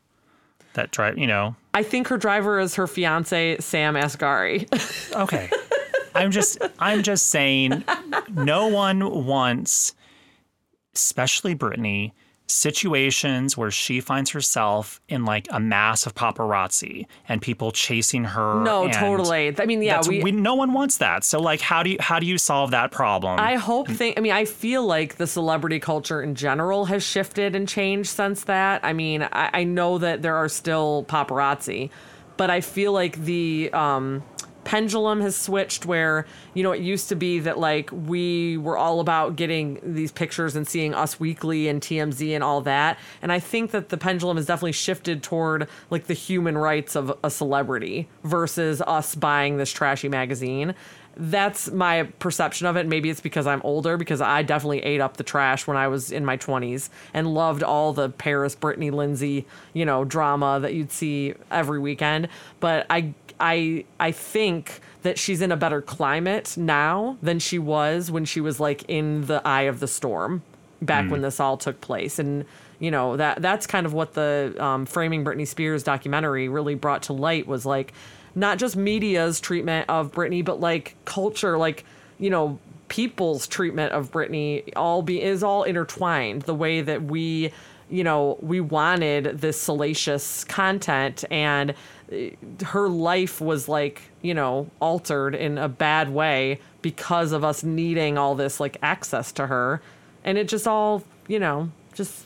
that 0.74 0.92
drive, 0.92 1.18
you 1.18 1.28
know, 1.28 1.56
I 1.74 1.84
think 1.84 2.08
her 2.10 2.18
driver 2.18 2.60
is 2.60 2.76
her 2.76 2.88
fiance 2.88 3.58
Sam 3.60 3.96
Asghari. 3.96 4.68
Okay. 5.16 5.50
I'm 6.14 6.32
just 6.32 6.58
I'm 6.80 7.04
just 7.04 7.28
saying 7.28 7.84
no 8.30 8.68
one 8.68 9.26
wants 9.26 9.94
especially 10.94 11.56
Britney 11.56 12.12
situations 12.52 13.58
where 13.58 13.72
she 13.72 14.02
finds 14.02 14.32
herself 14.32 15.00
in 15.08 15.26
like 15.26 15.48
a 15.52 15.60
mass 15.60 16.06
of 16.06 16.14
paparazzi 16.14 17.06
and 17.28 17.42
people 17.42 17.72
chasing 17.72 18.26
her. 18.26 18.62
no, 18.62 18.90
totally. 18.90 19.56
I 19.58 19.66
mean, 19.66 19.82
yeah, 19.82 20.02
we. 20.08 20.22
we 20.22 20.32
no 20.32 20.56
one 20.56 20.74
wants 20.74 20.98
that. 20.98 21.24
So 21.24 21.40
like 21.40 21.62
how 21.62 21.84
do 21.84 21.92
you 21.92 21.98
how 22.00 22.20
do 22.20 22.26
you 22.26 22.38
solve 22.38 22.72
that 22.72 22.92
problem? 22.92 23.40
I 23.40 23.56
hope. 23.56 23.90
I 23.90 24.20
mean, 24.20 24.32
I 24.32 24.46
feel 24.46 24.86
like 24.86 25.16
the 25.16 25.28
celebrity 25.28 25.80
culture 25.80 26.22
in 26.22 26.36
general 26.36 26.86
has 26.86 27.04
shifted 27.04 27.56
and 27.56 27.68
changed 27.68 28.10
since 28.10 28.44
that. 28.46 28.84
I 28.84 28.94
mean, 28.94 29.24
I, 29.24 29.50
I 29.54 29.64
know 29.64 29.98
that 29.98 30.22
there 30.22 30.36
are 30.36 30.50
still 30.50 31.06
paparazzi, 31.08 31.90
but 32.38 32.50
I 32.50 32.62
feel 32.62 32.92
like 32.92 33.18
the 33.24 33.70
um, 33.74 34.24
pendulum 34.64 35.22
has 35.22 35.36
switched. 35.36 35.86
Where 35.86 36.26
you 36.54 36.64
know 36.64 36.72
it 36.72 36.82
used 36.82 37.10
to 37.10 37.16
be 37.16 37.40
that 37.40 37.60
like 37.60 37.90
we 37.92 38.58
were 38.58 38.78
all 38.78 39.00
about 39.00 39.36
getting 39.36 39.80
these 39.84 40.12
pictures 40.12 40.56
and 40.56 40.68
seeing 40.68 40.94
Us 40.94 41.20
Weekly 41.20 41.68
and 41.68 41.82
TMZ 41.82 42.32
and 42.32 42.44
all 42.44 42.62
that, 42.62 42.98
and 43.22 43.32
I 43.32 43.40
think 43.40 43.72
that 43.72 43.90
the 43.90 43.98
pendulum 43.98 44.38
has 44.38 44.46
definitely 44.46 44.74
shifted 44.74 45.24
toward 45.24 45.68
like 45.90 46.08
the 46.08 46.14
human 46.14 46.58
rights 46.58 46.96
of 46.96 47.18
a 47.24 47.30
celebrity 47.30 48.08
versus 48.24 48.82
us 48.82 49.16
buying 49.16 49.58
this 49.58 49.72
trashy 49.72 50.10
magazine 50.10 50.76
that's 51.18 51.70
my 51.72 52.04
perception 52.20 52.68
of 52.68 52.78
it. 52.78 52.88
Maybe 52.88 53.10
it's 53.10 53.22
because 53.22 53.46
I'm 53.46 53.62
older, 53.64 53.98
because 53.98 54.22
I 54.22 54.44
definitely 54.44 54.80
ate 54.80 55.02
up 55.02 55.18
the 55.18 55.24
trash 55.24 55.68
when 55.68 55.78
I 55.78 55.88
was 55.88 56.12
in 56.12 56.26
my 56.26 56.38
20s 56.38 56.90
and 57.14 57.34
loved 57.34 57.64
all 57.64 57.94
the 57.94 58.10
Paris, 58.10 58.56
Britney, 58.56 58.92
Lindsay, 58.92 59.46
you 59.74 59.86
know, 59.86 60.06
drama 60.06 60.60
that 60.62 60.74
you'd 60.74 60.92
see 60.92 61.34
every 61.50 61.80
weekend. 61.80 62.30
But 62.60 62.86
I, 62.90 63.14
I, 63.42 63.84
I 64.00 64.12
think 64.12 64.80
that 65.02 65.18
she's 65.18 65.42
in 65.42 65.52
a 65.52 65.58
better 65.58 65.82
climate 65.82 66.56
now 66.56 67.18
than 67.22 67.40
she 67.40 67.60
was 67.60 68.12
when 68.12 68.24
she 68.24 68.40
was 68.40 68.60
like 68.60 68.84
in 68.88 69.26
the 69.26 69.46
eye 69.46 69.64
of 69.64 69.80
the 69.80 69.88
storm 69.88 70.44
back 70.82 71.10
when 71.10 71.22
this 71.22 71.40
all 71.40 71.58
took 71.58 71.82
place. 71.82 72.20
And 72.20 72.46
you 72.80 72.90
know 72.90 73.16
that 73.18 73.42
that's 73.42 73.68
kind 73.68 73.86
of 73.86 73.94
what 73.94 74.14
the 74.14 74.56
um, 74.60 74.86
framing 74.86 75.24
Britney 75.24 75.48
Spears 75.48 75.84
documentary 75.84 76.50
really 76.50 76.76
brought 76.76 77.04
to 77.04 77.14
light 77.14 77.48
was 77.48 77.66
like 77.66 77.94
not 78.34 78.58
just 78.58 78.76
media's 78.76 79.40
treatment 79.40 79.88
of 79.90 80.12
Britney, 80.12 80.44
but 80.44 80.60
like 80.60 80.96
culture, 81.06 81.58
like 81.58 81.86
you 82.18 82.30
know 82.30 82.60
people's 82.88 83.48
treatment 83.48 83.94
of 83.94 84.12
Britney 84.12 84.68
all 84.76 85.04
be 85.04 85.22
is 85.22 85.44
all 85.44 85.64
intertwined. 85.64 86.42
The 86.44 86.56
way 86.56 86.82
that 86.82 87.04
we 87.04 87.52
you 87.90 88.04
know 88.04 88.38
we 88.42 88.60
wanted 88.60 89.26
this 89.40 89.62
salacious 89.62 90.44
content 90.46 91.24
and 91.30 91.76
her 92.66 92.90
life 92.90 93.40
was 93.40 93.68
like 93.68 94.02
you 94.22 94.34
know 94.34 94.70
altered 94.80 95.36
in 95.36 95.58
a 95.58 95.70
bad 95.70 96.10
way 96.10 96.60
because 96.82 97.32
of 97.32 97.44
us 97.44 97.64
needing 97.64 98.18
all 98.18 98.36
this 98.36 98.60
like 98.60 98.78
access 98.82 99.32
to 99.34 99.48
her. 99.48 99.82
And 100.24 100.38
it 100.38 100.48
just 100.48 100.68
all 100.68 101.04
you 101.28 101.40
know 101.40 101.72
just 101.94 102.26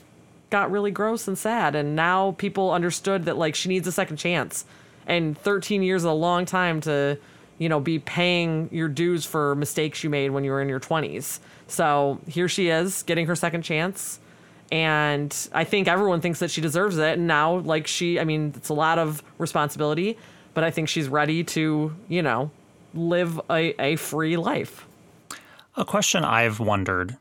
got 0.50 0.70
really 0.70 0.90
gross 0.90 1.26
and 1.28 1.36
sad. 1.36 1.74
And 1.74 1.96
now 1.96 2.32
people 2.32 2.72
understood 2.72 3.24
that 3.24 3.36
like 3.36 3.54
she 3.54 3.68
needs 3.68 3.86
a 3.86 3.92
second 3.92 4.16
chance. 4.16 4.64
And 5.06 5.38
13 5.38 5.82
years 5.82 6.02
is 6.02 6.06
a 6.06 6.12
long 6.12 6.46
time 6.46 6.80
to 6.82 7.18
you 7.58 7.68
know 7.68 7.80
be 7.80 7.98
paying 7.98 8.68
your 8.72 8.88
dues 8.88 9.24
for 9.24 9.54
mistakes 9.54 10.04
you 10.04 10.10
made 10.10 10.30
when 10.30 10.44
you 10.44 10.50
were 10.50 10.60
in 10.60 10.68
your 10.68 10.80
20s 10.80 11.38
so 11.66 12.20
here 12.28 12.48
she 12.48 12.68
is 12.68 13.02
getting 13.04 13.26
her 13.26 13.34
second 13.34 13.62
chance 13.62 14.18
and 14.72 15.48
i 15.52 15.64
think 15.64 15.88
everyone 15.88 16.20
thinks 16.20 16.40
that 16.40 16.50
she 16.50 16.60
deserves 16.60 16.98
it. 16.98 17.18
And 17.18 17.26
now 17.26 17.58
like 17.58 17.86
she 17.86 18.18
i 18.18 18.24
mean 18.24 18.52
it's 18.56 18.68
a 18.68 18.74
lot 18.74 18.98
of 18.98 19.22
responsibility 19.38 20.18
but 20.54 20.64
i 20.64 20.70
think 20.70 20.88
she's 20.88 21.08
ready 21.08 21.44
to 21.44 21.94
you 22.08 22.22
know 22.22 22.50
live 22.96 23.40
a, 23.50 23.80
a 23.80 23.96
free 23.96 24.36
life. 24.36 24.86
A 25.76 25.84
question 25.84 26.24
I've 26.24 26.58
wondered 26.58 27.16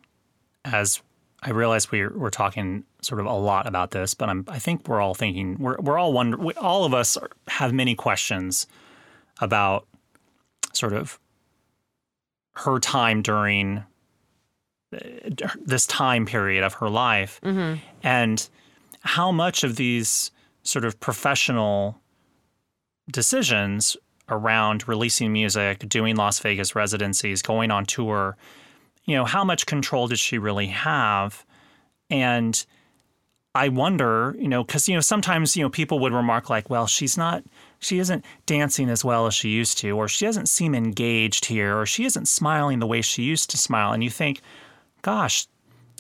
as 0.64 1.02
I 1.44 1.52
realize 1.52 1.92
we're, 1.92 2.12
we're 2.18 2.30
talking 2.30 2.86
sort 3.02 3.20
of 3.20 3.28
a 3.28 3.34
lot 3.34 3.68
about 3.68 3.92
this, 3.92 4.14
but 4.14 4.30
I'm, 4.30 4.46
I 4.48 4.58
think 4.58 4.88
we're 4.88 5.02
all 5.02 5.14
thinking, 5.14 5.58
we're, 5.60 5.78
we're 5.78 5.98
all 5.98 6.14
wonder, 6.14 6.38
we, 6.38 6.54
all 6.54 6.86
of 6.86 6.94
us 6.94 7.18
are, 7.18 7.30
have 7.48 7.72
many 7.74 7.94
questions 7.94 8.66
about 9.42 9.86
sort 10.74 10.94
of 10.94 11.20
her 12.56 12.80
time 12.80 13.22
during 13.22 13.84
this 15.60 15.86
time 15.88 16.26
period 16.26 16.64
of 16.64 16.76
her 16.76 16.90
life 16.90 17.40
mm-hmm. 17.44 17.80
and 18.04 18.50
how 19.02 19.32
much 19.32 19.64
of 19.64 19.76
these 19.76 20.32
sort 20.64 20.86
of 20.86 21.00
professional 21.00 22.00
decisions 23.12 23.96
around 24.30 24.88
releasing 24.88 25.32
music, 25.32 25.80
doing 25.88 26.16
Las 26.16 26.40
Vegas 26.40 26.76
residencies, 26.76 27.42
going 27.42 27.70
on 27.70 27.86
tour, 27.86 28.36
you 29.06 29.16
know, 29.16 29.26
how 29.26 29.44
much 29.44 29.66
control 29.66 30.08
did 30.08 30.18
she 30.18 30.38
really 30.38 30.68
have? 30.68 31.46
And 32.10 32.66
I 33.54 33.70
wonder, 33.70 34.36
you 34.38 34.48
know, 34.48 34.64
because, 34.64 34.90
you 34.90 34.96
know, 34.96 35.02
sometimes, 35.02 35.56
you 35.56 35.64
know, 35.64 35.70
people 35.70 36.00
would 36.00 36.14
remark 36.14 36.50
like, 36.50 36.70
well, 36.70 36.88
she's 36.88 37.18
not, 37.18 37.44
she 37.80 38.00
isn't 38.00 38.26
dancing 38.46 38.90
as 38.90 39.06
well 39.06 39.28
as 39.28 39.34
she 39.34 39.50
used 39.50 39.78
to, 39.78 39.92
or 39.92 40.08
she 40.08 40.26
doesn't 40.26 40.50
seem 40.50 40.76
engaged 40.76 41.46
here, 41.46 41.78
or 41.80 41.86
she 41.86 42.06
isn't 42.06 42.28
smiling 42.28 42.80
the 42.80 42.88
way 42.88 43.02
she 43.02 43.24
used 43.24 43.50
to 43.52 43.58
smile. 43.58 43.94
And 43.94 44.04
you 44.04 44.10
think, 44.10 44.42
gosh, 45.06 45.46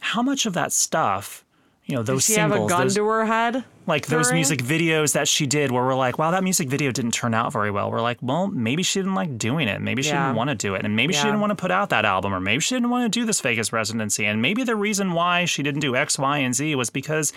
how 0.01 0.21
much 0.23 0.45
of 0.47 0.53
that 0.53 0.71
stuff 0.71 1.43
you 1.87 1.95
know 1.95 2.01
those 2.01 2.25
She 2.25 2.33
singles, 2.33 2.57
have 2.57 2.65
a 2.65 2.67
gun 2.67 2.87
those, 2.87 2.95
to 2.95 3.05
her 3.05 3.25
head. 3.25 3.63
like 3.85 4.07
those 4.07 4.31
music 4.31 4.59
videos 4.59 5.13
that 5.13 5.27
she 5.27 5.45
did, 5.45 5.69
where 5.71 5.83
we're 5.83 5.93
like, 5.93 6.17
wow, 6.17 6.31
that 6.31 6.43
music 6.43 6.67
video 6.67 6.91
didn't 6.91 7.11
turn 7.13 7.35
out 7.35 7.53
very 7.53 7.69
well. 7.69 7.91
We're 7.91 8.01
like, 8.01 8.17
well, 8.23 8.47
maybe 8.47 8.81
she 8.81 8.97
didn't 8.97 9.13
like 9.13 9.37
doing 9.37 9.67
it. 9.67 9.79
Maybe 9.81 10.01
she 10.01 10.09
Yeah. 10.09 10.23
didn't 10.25 10.35
want 10.37 10.49
to 10.49 10.55
do 10.55 10.73
it, 10.73 10.83
and 10.83 10.95
maybe 10.95 11.13
she 11.13 11.21
didn't 11.21 11.41
want 11.41 11.51
to 11.51 11.55
put 11.55 11.69
out 11.69 11.89
that 11.91 12.03
album, 12.03 12.33
or 12.33 12.39
maybe 12.39 12.61
she 12.61 12.73
didn't 12.73 12.89
want 12.89 13.03
to 13.05 13.19
do 13.19 13.23
this 13.23 13.39
Vegas 13.41 13.71
residency, 13.71 14.25
and 14.25 14.41
maybe 14.41 14.63
the 14.63 14.75
reason 14.75 15.13
why 15.13 15.45
she 15.45 15.61
didn't 15.61 15.81
do 15.81 15.95
X, 15.95 16.17
Y, 16.17 16.39
and 16.39 16.55
Z 16.55 16.73
was 16.73 16.89
because 16.89 17.31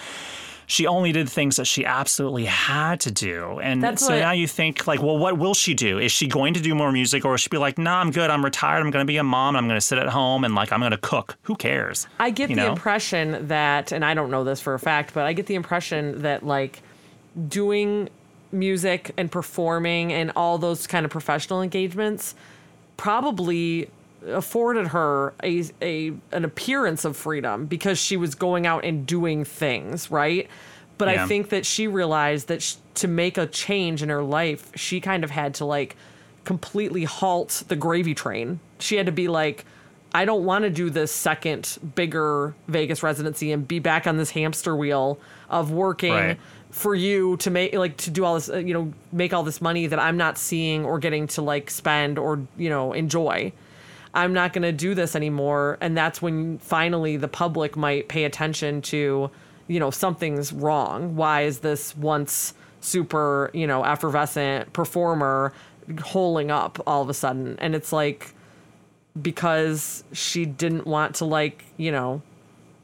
she 0.70 0.87
only 0.87 1.11
did 1.12 1.28
things 1.31 1.57
that 1.57 1.64
she 1.64 1.85
absolutely 1.87 2.44
had 2.44 3.00
to 3.00 3.11
do. 3.11 3.59
And 3.59 3.83
That's 3.83 4.07
so 4.07 4.12
what- 4.12 4.20
now 4.20 4.33
you 4.33 4.46
think 4.46 4.87
like, 4.87 5.00
well, 5.02 5.16
what 5.16 5.38
will 5.38 5.54
she 5.54 5.72
do? 5.72 5.98
Is 5.98 6.12
she 6.12 6.28
going 6.28 6.52
to 6.54 6.61
do 6.61 6.74
more 6.74 6.92
music 6.92 7.24
or 7.24 7.31
will 7.31 7.37
she 7.38 7.48
be 7.48 7.57
like, 7.57 7.78
nah, 7.78 7.98
I'm 8.00 8.11
good. 8.11 8.28
I'm 8.31 8.44
retired. 8.44 8.81
I'm 8.85 8.90
going 8.90 9.02
to 9.02 9.11
be 9.11 9.16
a 9.16 9.22
mom. 9.24 9.57
I'm 9.57 9.66
going 9.66 9.78
to 9.78 9.85
sit 9.85 9.96
at 9.98 10.09
home 10.09 10.44
and 10.44 10.54
like, 10.54 10.70
I'm 10.70 10.81
going 10.81 10.92
to 10.92 10.98
cook. 10.98 11.37
Who 11.44 11.57
cares? 11.57 12.07
I 12.20 12.28
get 12.31 12.50
You 12.50 12.57
the 12.57 12.62
know? 12.64 12.72
impression 12.72 13.48
that, 13.48 13.92
and 13.92 14.04
I 14.04 14.12
don't 14.12 14.31
know 14.31 14.44
this 14.44 14.61
for 14.61 14.74
a 14.74 14.78
fact, 14.78 15.14
but 15.14 15.24
I 15.24 15.33
get 15.33 15.46
the 15.46 15.54
impression 15.54 16.20
that 16.22 16.44
like 16.44 16.83
doing 17.48 18.11
music 18.52 19.12
and 19.16 19.33
performing 19.33 20.12
and 20.12 20.33
all 20.37 20.59
those 20.59 20.87
kind 20.87 21.07
of 21.07 21.11
professional 21.11 21.62
engagements 21.62 22.35
probably 22.98 23.88
afforded 24.26 24.88
her 24.88 25.33
a, 25.42 25.64
a 25.81 26.12
an 26.33 26.44
appearance 26.44 27.04
of 27.04 27.16
freedom 27.16 27.66
because 27.66 27.98
she 27.98 28.16
was 28.16 28.35
going 28.35 28.66
out 28.66 28.85
and 28.85 29.07
doing 29.07 29.44
things, 29.44 30.11
right? 30.11 30.48
But 30.98 31.09
I 31.09 31.26
think 31.28 31.50
that 31.50 31.64
she 31.64 31.87
realized 31.87 32.48
that 32.48 32.61
sh- 32.62 32.74
to 32.94 33.07
make 33.09 33.38
a 33.38 33.46
change 33.46 34.02
in 34.02 34.09
her 34.09 34.22
life, 34.22 34.72
she 34.76 35.00
kind 35.00 35.22
of 35.22 35.31
had 35.31 35.54
to 35.54 35.64
like 35.64 35.96
completely 36.44 37.04
halt 37.04 37.62
the 37.68 37.76
gravy 37.76 38.14
train. 38.14 38.59
She 38.81 38.96
had 38.96 39.07
to 39.07 39.12
be 39.12 39.28
like, 39.28 39.64
I 40.12 40.24
don't 40.24 40.44
want 40.44 40.64
to 40.64 40.70
do 40.70 40.90
this 40.90 41.12
second 41.12 41.78
bigger 41.94 42.54
Vegas 42.66 43.02
residency 43.02 43.52
and 43.52 43.68
be 43.68 43.78
back 43.78 44.07
on 44.09 44.16
this 44.16 44.31
hamster 44.31 44.74
wheel 44.74 45.20
of 45.50 45.70
working 45.70 46.12
Right. 46.12 46.38
for 46.70 46.94
you 46.96 47.37
to 47.38 47.50
make 47.50 47.74
like 47.74 47.96
to 47.98 48.11
do 48.11 48.24
all 48.24 48.35
this 48.35 48.48
uh, 48.50 48.57
you 48.57 48.74
know 48.74 48.92
make 49.12 49.33
all 49.33 49.42
this 49.44 49.61
money 49.61 49.87
that 49.87 49.98
I'm 50.00 50.16
not 50.16 50.37
seeing 50.38 50.85
or 50.85 50.98
getting 50.98 51.26
to 51.28 51.42
like 51.42 51.70
spend 51.70 52.18
or 52.18 52.40
you 52.57 52.70
know 52.70 52.92
enjoy. 52.92 53.52
I'm 54.18 54.33
not 54.33 54.52
going 54.52 54.62
to 54.62 54.72
do 54.72 54.94
this 54.94 55.14
anymore 55.14 55.78
and 55.81 55.96
that's 55.96 56.20
when 56.20 56.59
finally 56.59 57.16
the 57.16 57.28
public 57.28 57.76
might 57.76 58.09
pay 58.09 58.24
attention 58.24 58.83
to 58.83 59.31
you 59.68 59.78
know 59.81 59.90
something's 59.90 60.52
wrong. 60.52 61.14
Why 61.14 61.42
is 61.42 61.61
this 61.61 61.96
once 61.96 62.54
super, 62.81 63.50
you 63.52 63.66
know, 63.66 63.85
effervescent 63.85 64.72
performer 64.72 65.52
holing 66.00 66.50
up 66.50 66.81
all 66.87 67.02
of 67.02 67.09
a 67.09 67.14
sudden? 67.14 67.57
And 67.61 67.74
it's 67.74 67.92
like 67.92 68.33
because 69.20 70.04
she 70.12 70.46
didn't 70.46 70.87
want 70.87 71.16
to 71.16 71.24
like, 71.24 71.64
you 71.76 71.92
know, 71.92 72.22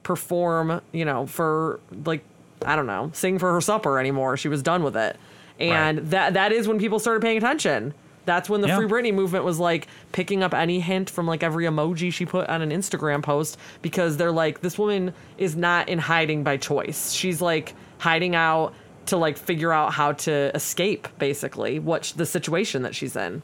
perform, 0.02 0.80
you 0.92 1.04
know, 1.04 1.26
for 1.26 1.80
like 2.04 2.22
I 2.64 2.76
don't 2.76 2.86
know, 2.86 3.10
sing 3.12 3.38
for 3.38 3.52
her 3.52 3.60
supper 3.60 3.98
anymore. 3.98 4.36
She 4.36 4.48
was 4.48 4.62
done 4.62 4.82
with 4.82 4.96
it. 4.96 5.16
And 5.58 5.98
Right. 5.98 6.10
that 6.10 6.34
that 6.34 6.52
is 6.52 6.68
when 6.68 6.78
people 6.78 6.98
started 6.98 7.22
paying 7.22 7.38
attention. 7.38 7.94
That's 8.26 8.48
when 8.48 8.60
the 8.60 8.68
Yeah. 8.68 8.76
Free 8.78 8.86
Britney 8.86 9.12
movement 9.12 9.44
was 9.44 9.58
like 9.58 9.86
picking 10.12 10.42
up 10.42 10.54
any 10.54 10.80
hint 10.80 11.10
from 11.10 11.26
like 11.26 11.42
every 11.42 11.64
emoji 11.66 12.12
she 12.12 12.24
put 12.24 12.48
on 12.48 12.62
an 12.62 12.70
Instagram 12.70 13.22
post 13.22 13.58
because 13.82 14.16
they're 14.16 14.32
like, 14.32 14.60
this 14.60 14.78
woman 14.78 15.12
is 15.38 15.56
not 15.56 15.88
in 15.88 15.98
hiding 15.98 16.42
by 16.42 16.56
choice. 16.56 17.12
She's 17.12 17.40
like 17.42 17.74
hiding 17.98 18.34
out 18.34 18.74
to 19.06 19.16
like 19.18 19.36
figure 19.36 19.72
out 19.72 19.92
how 19.92 20.12
to 20.12 20.50
escape 20.54 21.06
basically 21.18 21.78
what 21.78 22.06
sh- 22.06 22.12
the 22.12 22.24
situation 22.24 22.82
that 22.82 22.94
she's 22.94 23.14
in, 23.16 23.42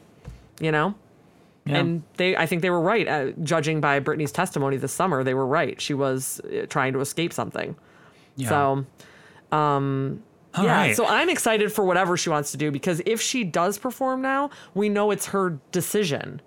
you 0.59 0.71
know? 0.71 0.95
Yeah. 1.65 1.77
And 1.77 2.03
they, 2.17 2.35
I 2.35 2.47
think 2.47 2.63
they 2.63 2.71
were 2.71 2.81
right. 2.81 3.07
Uh, 3.07 3.31
judging 3.43 3.81
by 3.81 3.99
Britney's 3.99 4.31
testimony 4.31 4.77
this 4.77 4.91
summer, 4.91 5.23
they 5.23 5.35
were 5.35 5.45
right. 5.45 5.79
She 5.79 5.93
was 5.93 6.39
uh, 6.39 6.65
trying 6.67 6.93
to 6.93 7.01
escape 7.01 7.31
something. 7.33 7.75
Yeah. 8.35 8.49
So, 8.49 8.85
All 10.55 10.65
yeah. 10.65 10.71
right. 10.75 10.95
So 10.95 11.05
I'm 11.05 11.29
excited 11.29 11.71
for 11.71 11.85
whatever 11.85 12.17
she 12.17 12.29
wants 12.29 12.51
to 12.51 12.57
do 12.57 12.71
because 12.71 13.01
if 13.05 13.21
she 13.21 13.43
does 13.43 13.77
perform 13.77 14.21
now, 14.21 14.49
we 14.73 14.89
know 14.89 15.11
it's 15.11 15.27
her 15.27 15.59
decision. 15.71 16.41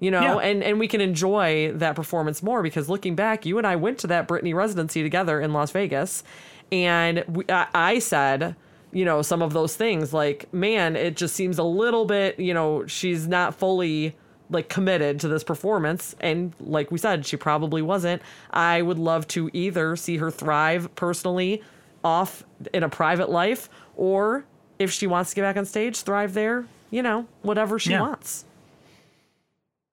You 0.00 0.10
know, 0.10 0.40
Yeah. 0.40 0.48
and 0.48 0.64
and 0.64 0.80
we 0.80 0.88
can 0.88 1.00
enjoy 1.00 1.72
that 1.74 1.94
performance 1.94 2.42
more 2.42 2.62
because 2.62 2.88
looking 2.88 3.14
back, 3.14 3.46
you 3.46 3.58
and 3.58 3.66
I 3.66 3.76
went 3.76 3.98
to 3.98 4.06
that 4.08 4.26
Britney 4.26 4.54
residency 4.54 5.02
together 5.02 5.40
in 5.40 5.52
Las 5.52 5.70
Vegas, 5.70 6.24
and 6.72 7.24
we, 7.28 7.44
I, 7.48 7.66
I 7.74 7.98
said, 8.00 8.56
you 8.92 9.04
know, 9.04 9.22
some 9.22 9.42
of 9.42 9.52
those 9.52 9.76
things 9.76 10.12
like, 10.12 10.52
man, 10.52 10.96
it 10.96 11.14
just 11.16 11.36
seems 11.36 11.56
a 11.58 11.62
little 11.62 12.04
bit, 12.04 12.40
you 12.40 12.52
know, 12.52 12.84
she's 12.86 13.28
not 13.28 13.54
fully 13.54 14.16
like 14.50 14.68
committed 14.68 15.18
to 15.20 15.28
this 15.28 15.42
performance 15.44 16.14
and 16.20 16.52
like 16.60 16.90
we 16.90 16.98
said 16.98 17.24
she 17.24 17.38
probably 17.38 17.80
wasn't 17.80 18.20
i 18.50 18.82
would 18.82 18.98
love 18.98 19.26
to 19.26 19.48
either 19.54 19.96
see 19.96 20.18
her 20.18 20.30
thrive 20.30 20.94
personally 20.94 21.62
off 22.04 22.44
in 22.72 22.82
a 22.82 22.88
private 22.88 23.30
life 23.30 23.68
or 23.96 24.44
if 24.78 24.90
she 24.90 25.06
wants 25.06 25.30
to 25.30 25.36
get 25.36 25.42
back 25.42 25.56
on 25.56 25.64
stage 25.64 26.00
thrive 26.02 26.34
there 26.34 26.64
you 26.90 27.02
know 27.02 27.26
whatever 27.42 27.78
she 27.78 27.90
Yeah. 27.90 28.00
wants 28.00 28.44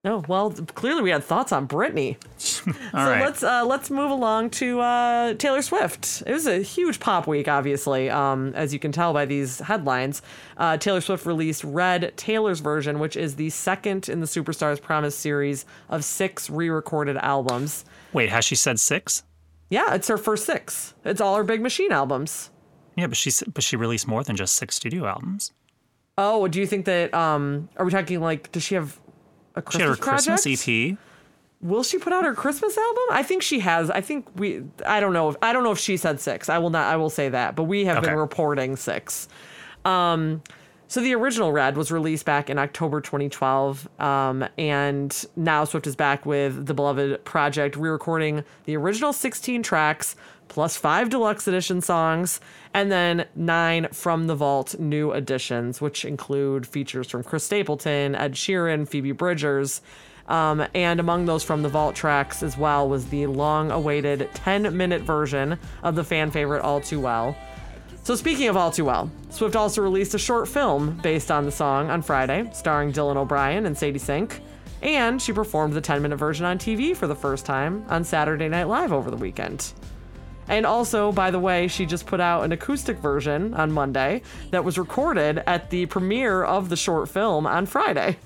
oh 0.04 0.24
well 0.28 0.50
clearly 0.74 1.02
we 1.02 1.10
had 1.10 1.22
thoughts 1.22 1.52
on 1.52 1.68
Britney. 1.68 2.16
All 2.66 2.72
so 3.04 3.10
right. 3.10 3.20
let's 3.22 3.42
uh, 3.42 3.64
let's 3.66 3.90
move 3.90 4.10
along 4.10 4.48
to 4.50 4.80
uh, 4.80 5.34
Taylor 5.34 5.60
Swift. 5.62 6.22
It 6.26 6.32
was 6.32 6.46
a 6.46 6.58
huge 6.62 6.98
pop 7.00 7.26
week, 7.26 7.48
obviously, 7.48 8.08
um, 8.08 8.52
as 8.54 8.72
you 8.72 8.78
can 8.78 8.92
tell 8.92 9.12
by 9.12 9.26
these 9.26 9.58
headlines. 9.60 10.22
Uh, 10.56 10.76
Taylor 10.78 11.00
Swift 11.02 11.26
released 11.26 11.64
Red 11.64 12.14
Taylor's 12.16 12.60
version, 12.60 12.98
which 12.98 13.14
is 13.16 13.36
the 13.36 13.50
second 13.50 14.08
in 14.08 14.20
the 14.20 14.26
Superstars 14.26 14.80
Promise 14.80 15.14
series 15.16 15.66
of 15.90 16.02
six 16.04 16.48
re-recorded 16.48 17.18
albums. 17.18 17.84
Wait, 18.14 18.30
has 18.30 18.44
she 18.44 18.54
said 18.54 18.80
six? 18.80 19.22
Yeah, 19.70 19.94
it's 19.94 20.08
her 20.08 20.18
first 20.18 20.44
six. 20.44 20.94
It's 21.04 21.20
all 21.20 21.36
her 21.36 21.44
Big 21.44 21.62
Machine 21.62 21.92
albums. 21.92 22.50
Yeah, 22.96 23.06
but 23.06 23.16
she 23.16 23.30
but 23.54 23.62
she 23.62 23.76
released 23.76 24.06
more 24.06 24.22
than 24.22 24.36
just 24.36 24.56
six 24.56 24.74
studio 24.74 25.06
albums. 25.06 25.52
Oh, 26.18 26.48
do 26.48 26.60
you 26.60 26.66
think 26.66 26.84
that? 26.84 27.14
Um, 27.14 27.68
are 27.76 27.84
we 27.84 27.90
talking 27.90 28.20
like? 28.20 28.52
Does 28.52 28.62
she 28.64 28.74
have 28.74 29.00
a 29.54 29.62
Christmas 29.62 29.80
She 29.80 29.82
had 29.82 29.88
her 29.88 29.96
Christmas 29.96 30.42
project? 30.44 30.68
EP. 30.68 30.98
Will 31.62 31.82
she 31.82 31.98
put 31.98 32.12
out 32.12 32.24
her 32.24 32.34
Christmas 32.34 32.76
album? 32.76 33.02
I 33.10 33.22
think 33.22 33.42
she 33.42 33.60
has. 33.60 33.90
I 33.90 34.00
think 34.00 34.26
we. 34.34 34.64
I 34.84 34.98
don't 34.98 35.12
know. 35.12 35.30
If, 35.30 35.36
I 35.40 35.52
don't 35.52 35.62
know 35.62 35.72
if 35.72 35.78
she 35.78 35.96
said 35.96 36.20
six. 36.20 36.48
I 36.48 36.58
will 36.58 36.70
not. 36.70 36.92
I 36.92 36.96
will 36.96 37.10
say 37.10 37.28
that. 37.28 37.54
But 37.54 37.64
we 37.64 37.84
have 37.84 38.02
been 38.02 38.16
reporting 38.16 38.76
six. 38.76 39.28
Um, 39.84 40.42
so 40.90 41.00
the 41.00 41.14
original 41.14 41.52
Red 41.52 41.76
was 41.76 41.92
released 41.92 42.24
back 42.24 42.50
in 42.50 42.58
October 42.58 43.00
2012, 43.00 43.88
um, 44.00 44.44
and 44.58 45.24
now 45.36 45.62
Swift 45.62 45.86
is 45.86 45.94
back 45.94 46.26
with 46.26 46.66
the 46.66 46.74
beloved 46.74 47.24
project, 47.24 47.76
re-recording 47.76 48.42
the 48.64 48.76
original 48.76 49.12
16 49.12 49.62
tracks 49.62 50.16
plus 50.48 50.76
five 50.76 51.08
deluxe 51.08 51.46
edition 51.46 51.80
songs, 51.80 52.40
and 52.74 52.90
then 52.90 53.24
nine 53.36 53.86
from 53.92 54.26
the 54.26 54.34
vault 54.34 54.80
new 54.80 55.12
additions, 55.12 55.80
which 55.80 56.04
include 56.04 56.66
features 56.66 57.08
from 57.08 57.22
Chris 57.22 57.44
Stapleton, 57.44 58.16
Ed 58.16 58.32
Sheeran, 58.32 58.88
Phoebe 58.88 59.12
Bridgers. 59.12 59.82
Um, 60.26 60.66
and 60.74 60.98
among 60.98 61.26
those 61.26 61.44
from 61.44 61.62
the 61.62 61.68
vault 61.68 61.94
tracks 61.94 62.42
as 62.42 62.58
well 62.58 62.88
was 62.88 63.06
the 63.06 63.28
long 63.28 63.70
awaited 63.70 64.28
10 64.34 64.76
minute 64.76 65.02
version 65.02 65.56
of 65.84 65.94
the 65.94 66.02
fan 66.02 66.32
favorite 66.32 66.62
All 66.62 66.80
Too 66.80 66.98
Well. 66.98 67.36
So, 68.02 68.16
speaking 68.16 68.48
of 68.48 68.56
All 68.56 68.70
Too 68.70 68.86
Well, 68.86 69.10
Swift 69.28 69.54
also 69.54 69.82
released 69.82 70.14
a 70.14 70.18
short 70.18 70.48
film 70.48 70.96
based 71.02 71.30
on 71.30 71.44
the 71.44 71.52
song 71.52 71.90
on 71.90 72.02
Friday, 72.02 72.48
starring 72.52 72.92
Dylan 72.92 73.16
O'Brien 73.16 73.66
and 73.66 73.76
Sadie 73.76 73.98
Sink. 73.98 74.40
And 74.82 75.20
she 75.20 75.32
performed 75.32 75.74
the 75.74 75.80
10 75.80 76.00
minute 76.00 76.16
version 76.16 76.46
on 76.46 76.58
TV 76.58 76.96
for 76.96 77.06
the 77.06 77.14
first 77.14 77.44
time 77.44 77.84
on 77.88 78.02
Saturday 78.02 78.48
Night 78.48 78.64
Live 78.68 78.92
over 78.92 79.10
the 79.10 79.16
weekend. 79.16 79.72
And 80.48 80.64
also, 80.66 81.12
by 81.12 81.30
the 81.30 81.38
way, 81.38 81.68
she 81.68 81.86
just 81.86 82.06
put 82.06 82.18
out 82.20 82.42
an 82.44 82.50
acoustic 82.52 82.96
version 82.98 83.54
on 83.54 83.70
Monday 83.70 84.22
that 84.50 84.64
was 84.64 84.78
recorded 84.78 85.42
at 85.46 85.70
the 85.70 85.86
premiere 85.86 86.42
of 86.42 86.70
the 86.70 86.76
short 86.76 87.08
film 87.08 87.46
on 87.46 87.66
Friday. 87.66 88.16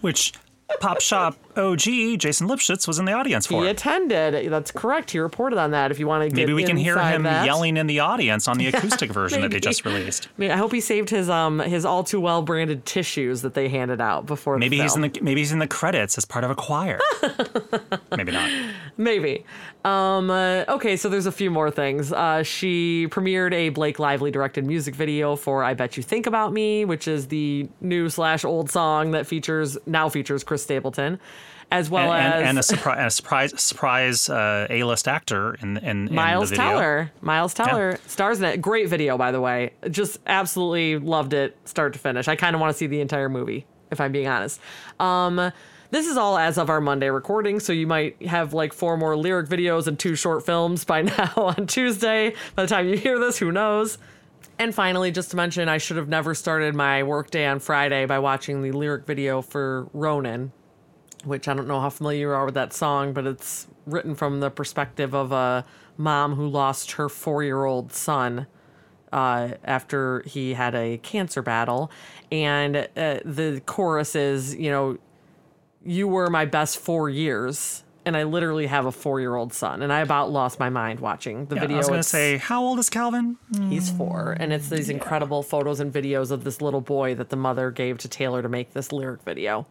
which 0.00 0.32
Pop 0.80 1.00
Shop 1.00 1.36
OG 1.58 2.18
Jason 2.18 2.48
Lipshutz 2.48 2.86
was 2.86 2.98
in 2.98 3.04
the 3.04 3.12
audience 3.12 3.46
for. 3.46 3.62
He 3.62 3.68
attended. 3.68 4.50
That's 4.50 4.70
correct. 4.70 5.10
He 5.10 5.18
reported 5.18 5.58
on 5.58 5.72
that. 5.72 5.90
If 5.90 5.98
you 5.98 6.06
want 6.06 6.22
to 6.22 6.28
get 6.28 6.36
Maybe 6.36 6.52
we 6.52 6.64
can 6.64 6.76
hear 6.76 6.98
him 6.98 7.24
that. 7.24 7.44
yelling 7.44 7.76
in 7.76 7.86
the 7.86 8.00
audience 8.00 8.46
on 8.48 8.58
the 8.58 8.66
acoustic 8.72 9.10
version 9.10 9.42
that 9.42 9.50
they 9.50 9.60
just 9.60 9.84
released. 9.84 10.28
I, 10.28 10.40
mean, 10.40 10.50
I 10.50 10.56
hope 10.56 10.72
he 10.72 10.80
saved 10.80 11.10
his 11.10 11.28
um 11.28 11.58
his 11.58 11.84
all 11.84 12.04
too 12.04 12.20
well 12.20 12.42
branded 12.42 12.86
tissues 12.86 13.42
that 13.42 13.54
they 13.54 13.68
handed 13.68 14.00
out 14.00 14.26
before. 14.26 14.58
Maybe 14.58 14.76
the 14.76 14.84
he's 14.84 14.96
in 14.96 15.02
the 15.02 15.18
maybe 15.20 15.40
he's 15.40 15.52
in 15.52 15.58
the 15.58 15.66
credits 15.66 16.16
as 16.16 16.24
part 16.24 16.44
of 16.44 16.50
a 16.50 16.54
choir. 16.54 17.00
maybe 18.16 18.32
not. 18.32 18.50
Maybe. 18.96 19.44
Um, 19.84 20.30
uh, 20.30 20.64
okay, 20.68 20.96
so 20.96 21.08
there's 21.08 21.26
a 21.26 21.32
few 21.32 21.50
more 21.50 21.70
things. 21.70 22.12
Uh, 22.12 22.42
she 22.42 23.06
premiered 23.10 23.52
a 23.52 23.68
Blake 23.70 23.98
Lively 23.98 24.30
directed 24.30 24.66
music 24.66 24.94
video 24.94 25.36
for 25.36 25.62
"I 25.64 25.74
Bet 25.74 25.96
You 25.96 26.02
Think 26.02 26.26
About 26.26 26.52
Me," 26.52 26.84
which 26.84 27.08
is 27.08 27.28
the 27.28 27.68
new 27.80 28.08
slash 28.10 28.44
old 28.44 28.70
song 28.70 29.12
that 29.12 29.26
features 29.26 29.78
now 29.86 30.08
features 30.08 30.44
Chris 30.44 30.62
Stapleton, 30.62 31.18
as 31.70 31.90
well 31.90 32.12
and, 32.12 32.34
as 32.34 32.38
and, 32.40 32.48
and 32.48 32.58
a, 32.58 32.62
surpri- 32.62 33.06
a 33.06 33.10
surprise 33.10 33.60
surprise 33.62 34.28
uh, 34.30 34.66
A-list 34.70 35.06
actor 35.08 35.54
in 35.60 35.76
in, 35.78 36.08
in 36.08 36.14
Miles 36.14 36.50
the 36.50 36.56
video. 36.56 36.70
Teller. 36.70 37.12
Miles 37.20 37.54
Teller 37.54 37.98
stars 38.06 38.38
in 38.38 38.44
it. 38.46 38.60
Great 38.62 38.88
video, 38.88 39.18
by 39.18 39.32
the 39.32 39.40
way. 39.40 39.72
Just 39.90 40.18
absolutely 40.26 40.98
loved 40.98 41.32
it, 41.34 41.56
start 41.64 41.92
to 41.92 41.98
finish. 41.98 42.26
I 42.28 42.36
kind 42.36 42.54
of 42.54 42.60
want 42.60 42.72
to 42.72 42.78
see 42.78 42.86
the 42.86 43.00
entire 43.00 43.28
movie, 43.28 43.66
if 43.90 44.00
I'm 44.00 44.12
being 44.12 44.28
honest. 44.28 44.60
Um, 44.98 45.52
This 45.90 46.06
is 46.06 46.18
all 46.18 46.36
as 46.36 46.58
of 46.58 46.68
our 46.68 46.82
Monday 46.82 47.08
recording, 47.08 47.60
so 47.60 47.72
you 47.72 47.86
might 47.86 48.20
have 48.26 48.52
like 48.52 48.74
four 48.74 48.98
more 48.98 49.16
lyric 49.16 49.48
videos 49.48 49.86
and 49.86 49.98
two 49.98 50.14
short 50.16 50.44
films 50.44 50.84
by 50.84 51.00
now 51.16 51.32
on 51.36 51.66
Tuesday. 51.66 52.34
By 52.54 52.62
the 52.64 52.68
time 52.68 52.88
you 52.88 52.96
hear 52.98 53.18
this, 53.18 53.38
who 53.38 53.50
knows? 53.52 53.96
And 54.58 54.74
finally, 54.74 55.10
just 55.10 55.30
to 55.30 55.36
mention, 55.36 55.68
I 55.68 55.78
should 55.78 55.96
have 55.96 56.08
never 56.08 56.34
started 56.34 56.74
my 56.74 57.04
workday 57.04 57.46
on 57.46 57.58
Friday 57.60 58.04
by 58.04 58.18
watching 58.18 58.60
the 58.62 58.72
lyric 58.72 59.06
video 59.06 59.40
for 59.40 59.88
Ronan, 59.94 60.52
which 61.24 61.48
I 61.48 61.54
don't 61.54 61.68
know 61.68 61.80
how 61.80 61.90
familiar 61.90 62.28
you 62.28 62.30
are 62.30 62.44
with 62.44 62.54
that 62.54 62.72
song, 62.72 63.12
but 63.12 63.26
it's 63.26 63.66
written 63.86 64.14
from 64.14 64.40
the 64.40 64.50
perspective 64.50 65.14
of 65.14 65.32
a 65.32 65.64
mom 65.96 66.34
who 66.34 66.46
lost 66.46 66.92
her 66.92 67.08
four 67.08 67.42
year 67.42 67.64
old 67.64 67.92
son 67.92 68.46
uh, 69.12 69.50
after 69.64 70.22
he 70.26 70.54
had 70.54 70.74
a 70.74 70.98
cancer 70.98 71.42
battle. 71.42 71.90
And 72.30 72.76
uh, 72.76 73.20
the 73.24 73.62
chorus 73.66 74.14
is, 74.14 74.54
you 74.54 74.70
know, 74.70 74.98
you 75.84 76.06
were 76.06 76.28
my 76.28 76.44
best 76.44 76.78
four 76.78 77.08
years. 77.08 77.84
And 78.04 78.16
I 78.16 78.22
literally 78.22 78.66
have 78.66 78.86
a 78.86 78.92
four 78.92 79.20
year 79.20 79.34
old 79.34 79.52
son. 79.52 79.82
And 79.82 79.92
I 79.92 80.00
about 80.00 80.30
lost 80.30 80.58
my 80.58 80.70
mind 80.70 81.00
watching 81.00 81.44
the 81.46 81.56
Yeah, 81.56 81.60
video. 81.60 81.76
I 81.76 81.78
was 81.80 81.88
going 81.88 82.00
to 82.00 82.08
say, 82.08 82.38
how 82.38 82.62
old 82.62 82.78
is 82.78 82.88
Calvin? 82.88 83.36
He's 83.68 83.90
four, 83.90 84.34
and 84.38 84.50
it's 84.50 84.70
these 84.70 84.88
incredible 84.88 85.42
photos 85.42 85.78
and 85.78 85.92
videos 85.92 86.30
of 86.30 86.42
this 86.44 86.62
little 86.62 86.80
boy 86.80 87.14
that 87.16 87.28
the 87.28 87.36
mother 87.36 87.70
gave 87.70 87.98
to 87.98 88.08
Taylor 88.08 88.40
to 88.40 88.48
make 88.48 88.72
this 88.72 88.92
lyric 88.92 89.22
video. 89.24 89.66